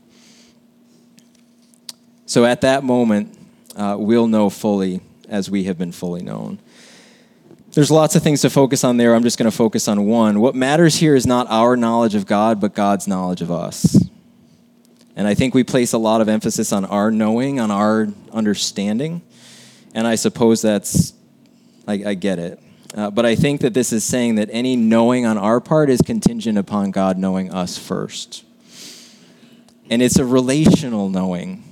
So 2.26 2.46
at 2.46 2.62
that 2.62 2.84
moment, 2.84 3.38
uh, 3.76 3.96
we'll 4.00 4.28
know 4.28 4.50
fully 4.50 5.02
as 5.28 5.50
we 5.50 5.64
have 5.64 5.78
been 5.78 5.92
fully 5.92 6.22
known. 6.22 6.60
There's 7.74 7.90
lots 7.90 8.16
of 8.16 8.22
things 8.22 8.42
to 8.42 8.52
focus 8.52 8.84
on 8.84 8.98
there. 8.98 9.16
I'm 9.16 9.24
just 9.24 9.40
going 9.40 9.50
to 9.50 9.56
focus 9.56 9.88
on 9.88 10.06
one. 10.06 10.40
What 10.40 10.54
matters 10.54 10.96
here 10.96 11.16
is 11.16 11.26
not 11.26 11.48
our 11.50 11.76
knowledge 11.76 12.14
of 12.14 12.28
God, 12.28 12.62
but 12.62 12.76
God's 12.76 13.08
knowledge 13.08 13.42
of 13.42 13.52
us. 13.52 13.98
And 15.16 15.28
I 15.28 15.34
think 15.34 15.56
we 15.56 15.64
place 15.64 15.94
a 15.94 15.98
lot 15.98 16.22
of 16.22 16.30
emphasis 16.30 16.72
on 16.72 16.86
our 16.86 17.10
knowing, 17.10 17.60
on 17.60 17.72
our 17.72 18.10
understanding. 18.32 19.24
And 19.94 20.08
I 20.08 20.16
suppose 20.16 20.62
that's, 20.62 21.14
I, 21.88 21.94
I 22.06 22.14
get 22.16 22.40
it. 22.40 22.60
Uh, 22.96 23.10
but 23.10 23.26
I 23.26 23.36
think 23.36 23.62
that 23.62 23.74
this 23.74 23.92
is 23.92 24.04
saying 24.04 24.36
that 24.36 24.50
any 24.52 24.76
knowing 24.76 25.26
on 25.26 25.38
our 25.38 25.60
part 25.60 25.90
is 25.90 26.02
contingent 26.02 26.58
upon 26.58 26.92
God 26.92 27.18
knowing 27.18 27.52
us 27.52 27.78
first. 27.78 28.44
And 29.90 30.02
it's 30.02 30.18
a 30.18 30.26
relational 30.26 31.10
knowing 31.10 31.64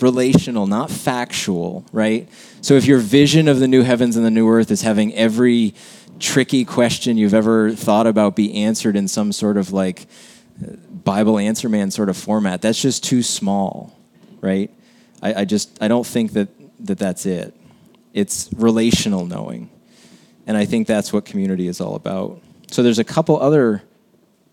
relational, 0.00 0.66
not 0.66 0.90
factual, 0.90 1.84
right? 1.92 2.28
So 2.60 2.74
if 2.74 2.86
your 2.86 2.98
vision 2.98 3.48
of 3.48 3.58
the 3.58 3.68
new 3.68 3.82
heavens 3.82 4.16
and 4.16 4.24
the 4.24 4.30
new 4.30 4.48
earth 4.48 4.70
is 4.70 4.82
having 4.82 5.14
every 5.14 5.74
tricky 6.18 6.64
question 6.64 7.16
you've 7.16 7.34
ever 7.34 7.72
thought 7.72 8.06
about 8.06 8.36
be 8.36 8.62
answered 8.62 8.96
in 8.96 9.08
some 9.08 9.32
sort 9.32 9.56
of 9.56 9.72
like 9.72 10.06
Bible 11.04 11.38
answer 11.38 11.68
man 11.68 11.90
sort 11.90 12.08
of 12.08 12.16
format, 12.16 12.62
that's 12.62 12.80
just 12.80 13.04
too 13.04 13.22
small, 13.22 13.96
right? 14.40 14.70
I, 15.22 15.42
I 15.42 15.44
just 15.44 15.76
I 15.82 15.88
don't 15.88 16.06
think 16.06 16.32
that, 16.32 16.48
that 16.80 16.98
that's 16.98 17.26
it. 17.26 17.54
It's 18.12 18.48
relational 18.56 19.26
knowing. 19.26 19.70
And 20.46 20.56
I 20.56 20.64
think 20.64 20.86
that's 20.86 21.12
what 21.12 21.24
community 21.24 21.68
is 21.68 21.80
all 21.80 21.94
about. 21.94 22.40
So 22.70 22.82
there's 22.82 22.98
a 22.98 23.04
couple 23.04 23.40
other 23.40 23.82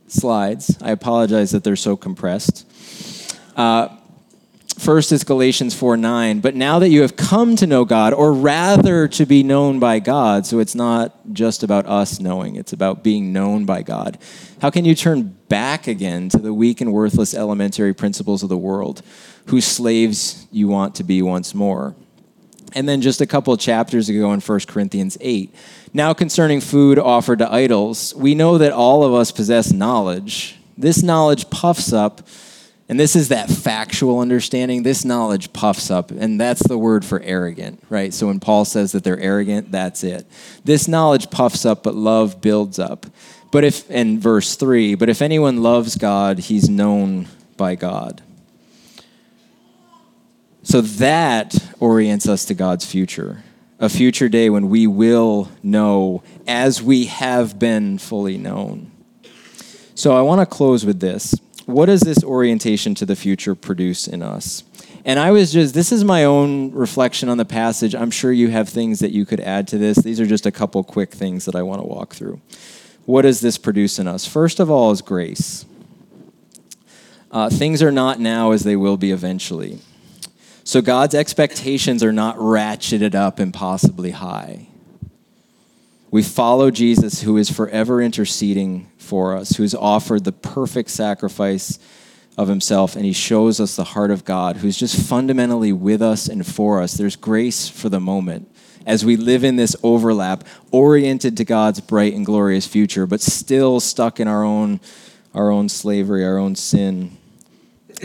slides. 0.07 0.77
I 0.81 0.91
apologize 0.91 1.51
that 1.51 1.63
they're 1.63 1.75
so 1.75 1.95
compressed. 1.95 2.65
Uh, 3.55 3.89
First 4.77 5.13
is 5.13 5.23
Galatians 5.23 5.73
4 5.73 5.95
9. 5.95 6.41
But 6.41 6.53
now 6.53 6.79
that 6.79 6.89
you 6.89 7.01
have 7.01 7.15
come 7.15 7.55
to 7.55 7.65
know 7.65 7.85
God, 7.85 8.13
or 8.13 8.33
rather 8.33 9.07
to 9.07 9.25
be 9.25 9.41
known 9.41 9.79
by 9.79 9.99
God, 9.99 10.45
so 10.45 10.59
it's 10.59 10.75
not 10.75 11.15
just 11.31 11.63
about 11.63 11.85
us 11.85 12.19
knowing, 12.19 12.57
it's 12.57 12.73
about 12.73 13.01
being 13.01 13.31
known 13.31 13.65
by 13.65 13.83
God. 13.83 14.17
How 14.61 14.69
can 14.69 14.83
you 14.83 14.93
turn 14.93 15.37
back 15.47 15.87
again 15.87 16.27
to 16.29 16.37
the 16.37 16.53
weak 16.53 16.81
and 16.81 16.91
worthless 16.91 17.33
elementary 17.33 17.93
principles 17.93 18.43
of 18.43 18.49
the 18.49 18.57
world, 18.57 19.01
whose 19.47 19.65
slaves 19.65 20.45
you 20.51 20.67
want 20.67 20.95
to 20.95 21.03
be 21.03 21.21
once 21.21 21.55
more? 21.55 21.95
And 22.73 22.89
then 22.89 23.01
just 23.01 23.21
a 23.21 23.25
couple 23.25 23.53
of 23.53 23.59
chapters 23.59 24.09
ago 24.09 24.33
in 24.33 24.41
1 24.41 24.59
Corinthians 24.67 25.17
8. 25.21 25.53
Now, 25.93 26.13
concerning 26.13 26.59
food 26.59 26.99
offered 26.99 27.39
to 27.39 27.51
idols, 27.51 28.13
we 28.15 28.35
know 28.35 28.57
that 28.57 28.71
all 28.71 29.03
of 29.03 29.13
us 29.13 29.31
possess 29.31 29.71
knowledge. 29.71 30.57
This 30.77 31.01
knowledge 31.01 31.49
puffs 31.49 31.93
up 31.93 32.27
and 32.87 32.99
this 32.99 33.15
is 33.15 33.29
that 33.29 33.49
factual 33.49 34.19
understanding. 34.19 34.83
This 34.83 35.03
knowledge 35.03 35.51
puffs 35.53 35.89
up, 35.89 36.11
and 36.11 36.39
that's 36.39 36.65
the 36.67 36.77
word 36.77 37.03
for 37.03 37.19
arrogant, 37.21 37.83
right? 37.89 38.13
So 38.13 38.27
when 38.27 38.39
Paul 38.39 38.63
says 38.63 38.91
that 38.91 39.03
they're 39.03 39.19
arrogant, 39.19 39.71
that's 39.71 40.03
it. 40.03 40.27
This 40.63 40.87
knowledge 40.87 41.31
puffs 41.31 41.65
up, 41.65 41.81
but 41.81 41.95
love 41.95 42.41
builds 42.41 42.77
up. 42.77 43.07
But 43.51 43.63
if, 43.63 43.89
in 43.89 44.19
verse 44.19 44.55
3, 44.55 44.95
but 44.95 45.09
if 45.09 45.23
anyone 45.23 45.63
loves 45.63 45.95
God, 45.95 46.37
he's 46.37 46.69
known 46.69 47.27
by 47.57 47.73
God. 47.73 48.21
So 50.65 50.81
that 50.81 51.55
orients 51.79 52.27
us 52.27 52.43
to 52.45 52.55
God's 52.55 52.87
future, 52.87 53.43
a 53.77 53.87
future 53.87 54.27
day 54.27 54.49
when 54.49 54.67
we 54.67 54.87
will 54.87 55.51
know 55.61 56.23
as 56.47 56.81
we 56.81 57.05
have 57.05 57.59
been 57.59 57.99
fully 57.99 58.39
known. 58.39 58.91
So 59.93 60.17
I 60.17 60.23
want 60.23 60.41
to 60.41 60.45
close 60.47 60.83
with 60.83 60.99
this 60.99 61.35
what 61.67 61.85
does 61.85 62.01
this 62.01 62.23
orientation 62.23 62.95
to 62.95 63.05
the 63.05 63.15
future 63.15 63.53
produce 63.53 64.07
in 64.07 64.23
us? 64.23 64.63
And 65.05 65.19
I 65.19 65.29
was 65.29 65.53
just, 65.53 65.75
this 65.75 65.91
is 65.91 66.03
my 66.03 66.23
own 66.23 66.71
reflection 66.71 67.29
on 67.29 67.37
the 67.37 67.45
passage. 67.45 67.93
I'm 67.93 68.11
sure 68.11 68.31
you 68.31 68.49
have 68.49 68.67
things 68.67 68.99
that 68.99 69.11
you 69.11 69.23
could 69.23 69.39
add 69.41 69.67
to 69.67 69.77
this. 69.77 69.99
These 69.99 70.19
are 70.19 70.25
just 70.25 70.47
a 70.47 70.51
couple 70.51 70.83
quick 70.83 71.11
things 71.11 71.45
that 71.45 71.55
I 71.55 71.61
want 71.61 71.81
to 71.81 71.87
walk 71.87 72.15
through. 72.15 72.41
What 73.05 73.21
does 73.21 73.39
this 73.39 73.59
produce 73.59 73.99
in 73.99 74.07
us? 74.07 74.27
First 74.27 74.59
of 74.59 74.71
all, 74.71 74.89
is 74.89 75.03
grace. 75.03 75.65
Uh, 77.31 77.51
things 77.51 77.83
are 77.83 77.91
not 77.91 78.19
now 78.19 78.51
as 78.51 78.63
they 78.63 78.75
will 78.75 78.97
be 78.97 79.11
eventually. 79.11 79.79
So 80.65 80.81
God's 80.81 81.13
expectations 81.13 82.03
are 82.03 82.11
not 82.11 82.37
ratcheted 82.37 83.13
up 83.13 83.39
impossibly 83.39 84.09
high. 84.09 84.67
We 86.09 86.23
follow 86.23 86.71
Jesus, 86.71 87.21
who 87.21 87.37
is 87.37 87.51
forever 87.51 88.01
interceding 88.01 88.89
for 88.97 89.35
us, 89.35 89.57
who 89.57 89.63
has 89.63 89.75
offered 89.75 90.23
the 90.23 90.31
perfect 90.31 90.89
sacrifice 90.89 91.77
of 92.35 92.47
himself, 92.47 92.95
and 92.95 93.05
he 93.05 93.13
shows 93.13 93.59
us 93.59 93.75
the 93.75 93.83
heart 93.83 94.09
of 94.09 94.25
God, 94.25 94.57
who's 94.57 94.75
just 94.75 94.99
fundamentally 94.99 95.71
with 95.71 96.01
us 96.01 96.27
and 96.27 96.45
for 96.45 96.81
us. 96.81 96.95
There's 96.95 97.15
grace 97.15 97.69
for 97.69 97.89
the 97.89 97.99
moment 97.99 98.51
as 98.87 99.05
we 99.05 99.17
live 99.17 99.43
in 99.43 99.57
this 99.57 99.75
overlap, 99.83 100.43
oriented 100.71 101.37
to 101.37 101.45
God's 101.45 101.79
bright 101.79 102.15
and 102.15 102.25
glorious 102.25 102.65
future, 102.65 103.05
but 103.05 103.21
still 103.21 103.79
stuck 103.79 104.19
in 104.19 104.27
our 104.27 104.43
own, 104.43 104.79
our 105.35 105.51
own 105.51 105.69
slavery, 105.69 106.25
our 106.25 106.39
own 106.39 106.55
sin. 106.55 107.17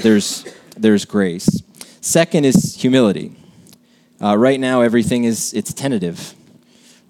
There's, 0.02 0.44
there's 0.76 1.06
grace. 1.06 1.62
Second 2.00 2.44
is 2.44 2.76
humility. 2.76 3.36
Uh, 4.22 4.36
right 4.36 4.60
now, 4.60 4.80
everything 4.80 5.24
is 5.24 5.52
it's 5.54 5.72
tentative 5.72 6.34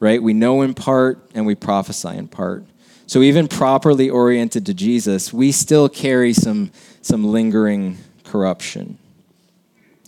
right? 0.00 0.22
We 0.22 0.32
know 0.32 0.62
in 0.62 0.74
part 0.74 1.30
and 1.34 1.46
we 1.46 1.54
prophesy 1.54 2.16
in 2.16 2.26
part. 2.26 2.64
So 3.06 3.22
even 3.22 3.46
properly 3.46 4.08
oriented 4.08 4.66
to 4.66 4.74
Jesus, 4.74 5.32
we 5.32 5.52
still 5.52 5.88
carry 5.88 6.32
some, 6.32 6.70
some 7.02 7.24
lingering 7.24 7.98
corruption. 8.24 8.98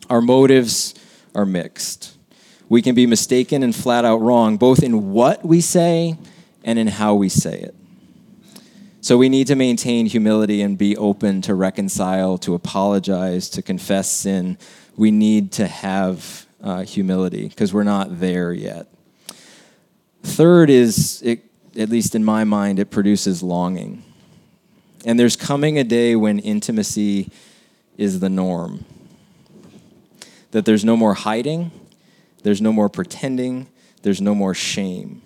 Our 0.09 0.21
motives 0.21 0.95
are 1.35 1.45
mixed. 1.45 2.17
We 2.69 2.81
can 2.81 2.95
be 2.95 3.07
mistaken 3.07 3.63
and 3.63 3.75
flat 3.75 4.05
out 4.05 4.19
wrong, 4.19 4.57
both 4.57 4.83
in 4.83 5.13
what 5.13 5.45
we 5.45 5.61
say 5.61 6.17
and 6.65 6.79
in 6.79 6.87
how 6.87 7.15
we 7.15 7.29
say 7.29 7.61
it. 7.61 7.75
So 9.03 9.19
we 9.19 9.29
need 9.29 9.49
to 9.49 9.57
maintain 9.57 10.07
humility 10.07 10.63
and 10.63 10.79
be 10.79 10.97
open 10.97 11.43
to 11.43 11.57
reconcile, 11.57 12.39
to 12.39 12.55
apologize, 12.55 13.51
to 13.51 13.61
confess 13.61 14.09
sin. 14.09 14.57
We 14.97 15.11
need 15.11 15.51
to 15.53 15.67
have 15.67 16.47
uh, 16.63 16.83
humility 16.83 17.49
because 17.49 17.75
we're 17.75 17.83
not 17.83 18.21
there 18.21 18.53
yet. 18.53 18.87
Third 20.23 20.71
is, 20.71 21.21
it, 21.23 21.43
at 21.77 21.89
least 21.89 22.15
in 22.15 22.25
my 22.25 22.45
mind, 22.45 22.79
it 22.79 22.93
produces 22.93 23.43
longing. 23.43 24.05
And 25.05 25.19
there's 25.19 25.35
coming 25.35 25.81
a 25.81 25.85
day 25.85 26.15
when 26.15 26.39
intimacy 26.39 27.33
is 27.99 28.21
the 28.21 28.29
norm. 28.29 28.85
That 30.53 30.65
there's 30.65 30.85
no 30.85 30.97
more 30.97 31.15
hiding, 31.15 31.73
there's 32.45 32.61
no 32.61 32.73
more 32.73 32.89
pretending, 32.89 33.67
there's 34.03 34.21
no 34.21 34.33
more 34.33 34.55
shame. 34.55 35.23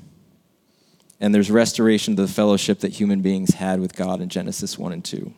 And 1.20 1.34
there's 1.34 1.50
restoration 1.50 2.16
to 2.16 2.22
the 2.22 2.28
fellowship 2.28 2.80
that 2.80 2.92
human 2.92 3.22
beings 3.22 3.54
had 3.54 3.80
with 3.80 3.96
God 3.96 4.20
in 4.20 4.28
Genesis 4.28 4.78
1 4.78 4.92
and 4.92 5.04
2. 5.04 5.32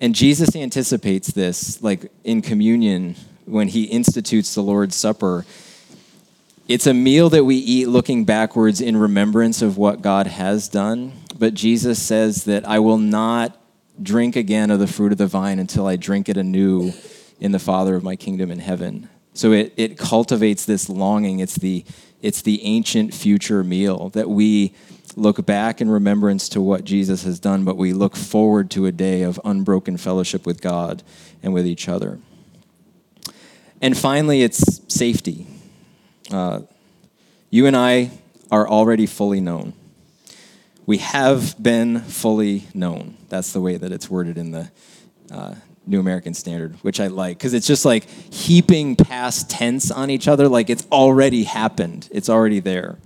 And 0.00 0.14
Jesus 0.14 0.56
anticipates 0.56 1.28
this, 1.28 1.80
like 1.80 2.10
in 2.24 2.42
communion 2.42 3.14
when 3.44 3.68
he 3.68 3.84
institutes 3.84 4.54
the 4.54 4.62
Lord's 4.62 4.96
Supper, 4.96 5.46
it's 6.66 6.86
a 6.86 6.94
meal 6.94 7.28
that 7.30 7.44
we 7.44 7.56
eat 7.56 7.88
looking 7.88 8.24
backwards 8.24 8.80
in 8.80 8.96
remembrance 8.96 9.62
of 9.62 9.76
what 9.76 10.02
God 10.02 10.26
has 10.26 10.68
done. 10.68 11.12
But 11.38 11.54
Jesus 11.54 12.02
says 12.02 12.44
that 12.44 12.66
I 12.66 12.80
will 12.80 12.98
not 12.98 13.56
drink 14.00 14.36
again 14.36 14.70
of 14.70 14.78
the 14.78 14.86
fruit 14.86 15.12
of 15.12 15.18
the 15.18 15.26
vine 15.26 15.58
until 15.58 15.86
I 15.86 15.96
drink 15.96 16.28
it 16.28 16.36
anew 16.36 16.92
in 17.40 17.52
the 17.52 17.58
Father 17.58 17.94
of 17.94 18.02
my 18.02 18.16
kingdom 18.16 18.50
in 18.50 18.58
heaven. 18.58 19.08
So 19.34 19.52
it, 19.52 19.72
it 19.76 19.98
cultivates 19.98 20.64
this 20.64 20.88
longing. 20.88 21.40
It's 21.40 21.56
the, 21.56 21.84
it's 22.22 22.40
the 22.40 22.62
ancient 22.64 23.12
future 23.12 23.62
meal 23.62 24.08
that 24.10 24.30
we 24.30 24.72
look 25.16 25.44
back 25.44 25.80
in 25.80 25.90
remembrance 25.90 26.48
to 26.50 26.60
what 26.60 26.84
Jesus 26.84 27.24
has 27.24 27.38
done, 27.38 27.64
but 27.64 27.76
we 27.76 27.92
look 27.92 28.16
forward 28.16 28.70
to 28.70 28.86
a 28.86 28.92
day 28.92 29.22
of 29.22 29.40
unbroken 29.44 29.96
fellowship 29.96 30.46
with 30.46 30.62
God 30.62 31.02
and 31.42 31.52
with 31.52 31.66
each 31.66 31.88
other. 31.88 32.18
And 33.80 33.98
finally, 33.98 34.42
it's 34.42 34.80
safety. 34.88 35.46
Uh, 36.30 36.60
you 37.50 37.66
and 37.66 37.76
I 37.76 38.12
are 38.50 38.66
already 38.68 39.06
fully 39.06 39.40
known. 39.40 39.74
We 40.86 40.98
have 40.98 41.60
been 41.62 42.00
fully 42.00 42.68
known. 42.72 43.16
That's 43.28 43.52
the 43.52 43.60
way 43.60 43.76
that 43.76 43.92
it's 43.92 44.08
worded 44.08 44.38
in 44.38 44.52
the 44.52 44.70
uh, 45.30 45.54
New 45.86 46.00
American 46.00 46.34
Standard, 46.34 46.76
which 46.82 47.00
I 47.00 47.08
like 47.08 47.38
because 47.38 47.54
it's 47.54 47.66
just 47.66 47.84
like 47.84 48.04
heaping 48.04 48.96
past 48.96 49.50
tense 49.50 49.90
on 49.90 50.10
each 50.10 50.28
other, 50.28 50.48
like 50.48 50.70
it's 50.70 50.86
already 50.92 51.44
happened, 51.44 52.08
it's 52.12 52.28
already 52.28 52.60
there. 52.60 52.98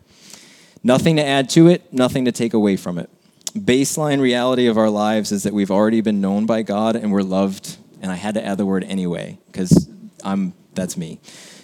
Nothing 0.82 1.16
to 1.16 1.24
add 1.24 1.48
to 1.50 1.68
it, 1.68 1.92
nothing 1.92 2.24
to 2.26 2.32
take 2.32 2.54
away 2.54 2.76
from 2.76 2.98
it. 2.98 3.10
Baseline 3.56 4.20
reality 4.20 4.66
of 4.66 4.76
our 4.76 4.90
lives 4.90 5.32
is 5.32 5.42
that 5.44 5.52
we've 5.52 5.70
already 5.70 6.00
been 6.00 6.20
known 6.20 6.46
by 6.46 6.62
God 6.62 6.94
and 6.94 7.10
we're 7.10 7.22
loved. 7.22 7.78
And 8.02 8.12
I 8.12 8.16
had 8.16 8.34
to 8.34 8.44
add 8.44 8.58
the 8.58 8.66
word 8.66 8.84
anyway 8.84 9.38
because 9.46 9.88
I'm 10.22 10.52
that's 10.74 10.96
me. 10.96 11.18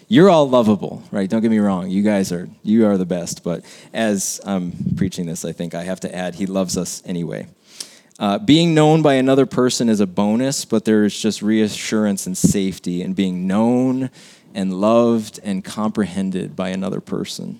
You're 0.09 0.29
all 0.29 0.49
lovable, 0.49 1.03
right? 1.11 1.29
Don't 1.29 1.41
get 1.41 1.51
me 1.51 1.59
wrong. 1.59 1.89
You 1.89 2.03
guys 2.03 2.33
are 2.33 2.49
you 2.63 2.87
are 2.87 2.99
the 2.99 3.07
best. 3.07 3.45
But 3.45 3.65
as 3.93 4.41
I'm 4.45 4.73
preaching 4.97 5.27
this, 5.27 5.45
I 5.45 5.53
think 5.53 5.75
I 5.75 5.85
have 5.85 6.01
to 6.01 6.15
add 6.15 6.35
He 6.35 6.47
loves 6.47 6.77
us 6.77 7.03
anyway. 7.07 7.47
Uh, 8.19 8.39
being 8.39 8.75
known 8.75 9.03
by 9.03 9.15
another 9.15 9.47
person 9.47 9.89
is 9.89 10.01
a 10.01 10.07
bonus, 10.07 10.65
but 10.65 10.85
there's 10.85 11.19
just 11.19 11.43
reassurance 11.43 12.27
and 12.27 12.37
safety 12.37 13.03
in 13.03 13.15
being 13.15 13.47
known 13.47 14.11
and 14.55 14.81
loved 14.81 15.41
and 15.43 15.65
comprehended 15.65 16.55
by 16.55 16.69
another 16.69 17.01
person. 17.01 17.59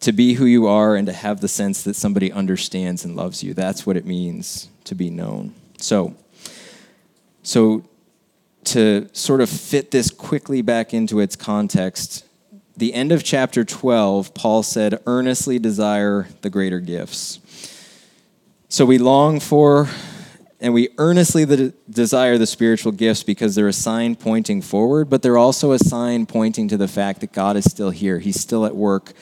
To 0.00 0.12
be 0.12 0.34
who 0.34 0.46
you 0.46 0.66
are 0.66 0.96
and 0.96 1.06
to 1.06 1.12
have 1.12 1.40
the 1.40 1.48
sense 1.48 1.82
that 1.84 1.94
somebody 1.94 2.32
understands 2.32 3.04
and 3.04 3.14
loves 3.14 3.42
you. 3.42 3.54
That's 3.54 3.86
what 3.86 3.96
it 3.96 4.06
means 4.06 4.68
to 4.84 4.94
be 4.94 5.10
known. 5.10 5.54
So, 5.76 6.14
so 7.42 7.84
to 8.64 9.08
sort 9.12 9.40
of 9.40 9.48
fit 9.48 9.90
this 9.90 10.10
quickly 10.10 10.62
back 10.62 10.92
into 10.92 11.20
its 11.20 11.36
context, 11.36 12.24
the 12.76 12.94
end 12.94 13.12
of 13.12 13.22
chapter 13.22 13.64
12, 13.64 14.32
Paul 14.34 14.62
said, 14.62 15.00
earnestly 15.06 15.58
desire 15.58 16.28
the 16.40 16.50
greater 16.50 16.80
gifts. 16.80 17.38
So 18.72 18.86
we 18.86 18.98
long 18.98 19.40
for 19.40 19.88
and 20.60 20.72
we 20.72 20.90
earnestly 20.96 21.44
the, 21.44 21.74
desire 21.90 22.38
the 22.38 22.46
spiritual 22.46 22.92
gifts 22.92 23.24
because 23.24 23.56
they're 23.56 23.66
a 23.66 23.72
sign 23.72 24.14
pointing 24.14 24.62
forward, 24.62 25.10
but 25.10 25.22
they're 25.22 25.36
also 25.36 25.72
a 25.72 25.78
sign 25.80 26.24
pointing 26.24 26.68
to 26.68 26.76
the 26.76 26.86
fact 26.86 27.20
that 27.22 27.32
God 27.32 27.56
is 27.56 27.64
still 27.64 27.90
here. 27.90 28.20
He's 28.20 28.38
still 28.38 28.64
at 28.64 28.76
work 28.76 29.12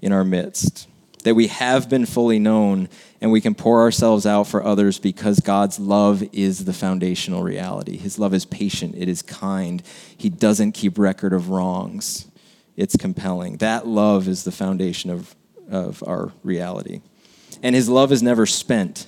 in 0.00 0.12
our 0.12 0.24
midst. 0.24 0.88
That 1.24 1.34
we 1.34 1.48
have 1.48 1.90
been 1.90 2.06
fully 2.06 2.38
known 2.38 2.88
and 3.20 3.30
we 3.30 3.42
can 3.42 3.54
pour 3.54 3.82
ourselves 3.82 4.24
out 4.24 4.44
for 4.44 4.64
others 4.64 4.98
because 4.98 5.40
God's 5.40 5.78
love 5.78 6.22
is 6.32 6.64
the 6.64 6.72
foundational 6.72 7.42
reality. 7.42 7.98
His 7.98 8.18
love 8.18 8.32
is 8.32 8.46
patient, 8.46 8.94
it 8.96 9.10
is 9.10 9.20
kind, 9.20 9.82
He 10.16 10.30
doesn't 10.30 10.72
keep 10.72 10.96
record 10.96 11.34
of 11.34 11.50
wrongs. 11.50 12.28
It's 12.78 12.96
compelling. 12.96 13.58
That 13.58 13.86
love 13.86 14.26
is 14.26 14.44
the 14.44 14.52
foundation 14.52 15.10
of, 15.10 15.36
of 15.70 16.02
our 16.06 16.32
reality. 16.42 17.02
And 17.62 17.74
his 17.74 17.88
love 17.88 18.12
is 18.12 18.22
never 18.22 18.46
spent. 18.46 19.06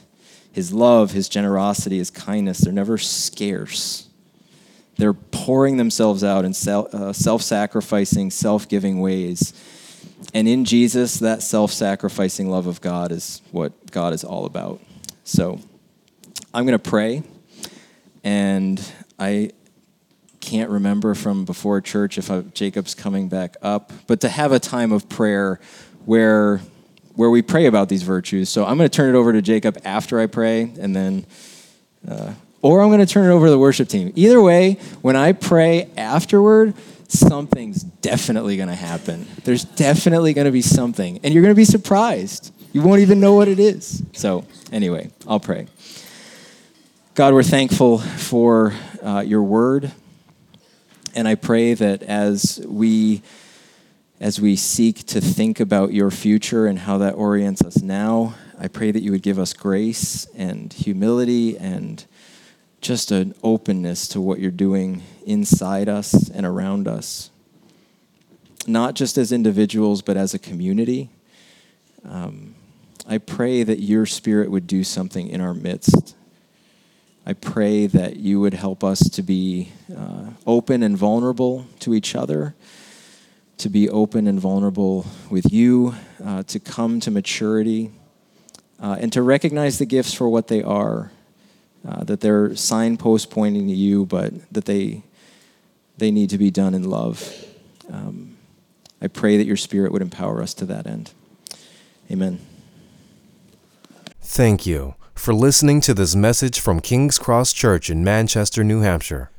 His 0.53 0.73
love, 0.73 1.13
his 1.13 1.29
generosity, 1.29 1.99
his 1.99 2.11
kindness, 2.11 2.59
they're 2.59 2.73
never 2.73 2.99
scarce. 2.99 4.09
They're 4.97 5.15
pouring 5.15 5.77
themselves 5.77 6.25
out 6.25 6.45
in 6.45 6.53
uh, 6.69 7.13
self 7.13 7.43
sacrificing, 7.43 8.31
self 8.31 8.69
giving 8.69 9.01
ways. 9.01 9.53
And 10.35 10.49
in 10.49 10.65
Jesus, 10.65 11.21
that 11.21 11.43
self 11.43 11.71
sacrificing 11.73 12.51
love 12.51 12.67
of 12.67 12.81
God 12.81 13.13
is 13.13 13.41
what 13.53 13.91
God 13.93 14.13
is 14.13 14.25
all 14.25 14.45
about. 14.45 14.81
So 15.23 15.61
I'm 16.53 16.67
going 16.67 16.79
to 16.79 16.91
pray. 16.91 17.23
And 18.25 18.83
I 19.19 19.53
can't 20.41 20.71
remember 20.71 21.15
from 21.15 21.45
before 21.45 21.81
church 21.81 22.19
if 22.19 22.31
I, 22.31 22.41
Jacob's 22.41 22.95
coming 22.95 23.29
back 23.29 23.57
up, 23.63 23.93
but 24.07 24.21
to 24.23 24.29
have 24.29 24.51
a 24.51 24.59
time 24.59 24.93
of 24.93 25.09
prayer 25.09 25.61
where 26.05 26.61
where 27.19 27.31
we 27.31 27.43
pray 27.43 27.67
about 27.67 27.89
these 27.89 28.05
virtues. 28.05 28.49
So 28.49 28.65
I'm 28.65 28.79
going 28.79 28.89
to 28.89 28.97
turn 28.97 29.13
it 29.13 29.19
over 29.19 29.33
to 29.33 29.43
Jacob 29.43 29.77
after 29.85 30.21
I 30.21 30.29
pray, 30.29 30.71
and 30.79 30.95
then, 30.95 31.27
uh, 32.09 32.33
or 32.63 32.81
I'm 32.81 32.91
going 32.91 33.05
to 33.05 33.13
turn 33.13 33.29
it 33.29 33.35
over 33.35 33.47
to 33.47 33.51
the 33.51 33.59
worship 33.59 33.89
team. 33.89 34.13
Either 34.15 34.41
way, 34.41 34.75
when 35.03 35.17
I 35.17 35.33
pray 35.33 35.91
afterward, 35.97 36.75
something's 37.09 37.83
definitely 37.83 38.57
going 38.57 38.69
to 38.69 38.77
happen. 38.77 39.27
There's 39.43 39.65
definitely 39.65 40.33
going 40.33 40.45
to 40.45 40.53
be 40.53 40.63
something, 40.63 41.19
and 41.25 41.35
you're 41.35 41.43
going 41.43 41.53
to 41.53 41.59
be 41.59 41.65
surprised. 41.65 42.55
You 42.73 42.83
won't 42.83 43.01
even 43.01 43.19
know 43.19 43.35
what 43.35 43.49
it 43.49 43.59
is. 43.59 44.01
So, 44.13 44.45
anyway, 44.71 45.11
I'll 45.27 45.41
pray. 45.41 45.67
God, 47.17 47.35
we're 47.35 47.43
thankful 47.43 47.99
for 47.99 48.75
uh, 49.03 49.25
your 49.27 49.43
word, 49.43 49.91
and 51.17 51.27
I 51.27 51.35
pray 51.35 51.75
that 51.75 52.05
as 52.05 52.65
we 52.65 53.23
as 54.21 54.41
we 54.41 54.57
seek 54.57 55.07
to 55.07 55.21
think 55.21 55.61
about 55.61 55.93
your 55.93 56.11
future 56.11 56.67
and 56.67 56.81
how 56.81 56.99
that 56.99 57.15
orients 57.15 57.63
us 57.63 57.81
now, 57.81 58.35
I 58.59 58.67
pray 58.67 58.91
that 58.91 59.03
you 59.03 59.13
would 59.13 59.23
give 59.23 59.39
us 59.39 59.53
grace 59.53 60.27
and 60.35 60.73
humility 60.73 61.57
and 61.57 62.05
just 62.81 63.13
an 63.13 63.35
openness 63.45 64.09
to 64.09 64.21
what 64.21 64.41
you're 64.41 64.51
doing 64.51 65.03
inside 65.25 65.89
us 65.89 66.29
and 66.31 66.45
around 66.45 66.89
us. 66.89 67.31
Not 68.67 68.95
just 68.95 69.17
as 69.19 69.31
individuals, 69.31 70.03
but 70.03 70.17
as 70.17 70.35
a 70.35 70.39
community. 70.39 71.11
Um, 72.05 72.57
I 73.07 73.19
pray 73.19 73.63
that 73.63 73.79
your 73.79 74.05
spirit 74.05 74.51
would 74.51 74.67
do 74.67 74.83
something 74.83 75.29
in 75.29 75.41
our 75.41 75.55
midst. 75.55 76.17
I 77.25 77.35
pray 77.35 77.87
that 77.87 78.17
you 78.17 78.41
would 78.41 78.55
help 78.55 78.83
us 78.83 78.99
to 79.11 79.23
be 79.23 79.71
uh, 79.97 80.31
open 80.47 80.83
and 80.83 80.97
vulnerable 80.97 81.67
to 81.81 81.95
each 81.95 82.17
other 82.17 82.55
to 83.59 83.69
be 83.69 83.89
open 83.89 84.27
and 84.27 84.41
vulnerable 84.41 85.07
with 85.31 85.53
you, 85.53 85.95
uh, 86.25 86.43
to 86.45 86.59
come 86.59 87.01
to 87.01 87.11
maturity, 87.11 87.91
uh, 88.81 88.97
and 89.01 89.13
to 89.13 89.23
recognize 89.23 89.79
the 89.79 89.87
gifts 89.87 90.15
for 90.15 90.29
what 90.29 90.49
they 90.49 90.63
are. 90.63 91.11
Uh, 91.87 92.03
that 92.05 92.21
they're 92.21 92.57
signposts 92.57 93.27
pointing 93.27 93.69
to 93.69 93.73
you, 93.73 94.05
but 94.05 94.33
that 94.53 94.65
they 94.65 95.03
they 95.97 96.11
need 96.11 96.31
to 96.31 96.39
be 96.39 96.51
done 96.51 96.75
in 96.75 96.85
love. 96.85 97.47
Um, 97.91 98.37
I 99.01 99.07
pray 99.07 99.37
that 99.37 99.47
your 99.47 99.57
Spirit 99.57 99.93
would 99.93 100.03
empower 100.03 100.43
us 100.43 100.55
to 100.55 100.65
that 100.67 100.87
end. 100.87 101.13
Amen. 102.11 102.41
Thank 104.21 104.67
you 104.67 104.95
for 105.15 105.35
listening 105.35 105.81
to 105.83 105.95
this 105.95 106.15
message 106.15 106.61
from 106.61 106.81
King's 106.81 107.19
Cross 107.19 107.53
Church 107.53 107.91
in 107.91 108.05
Manchester, 108.05 108.63
New 108.65 108.81
Hampshire. 108.81 109.31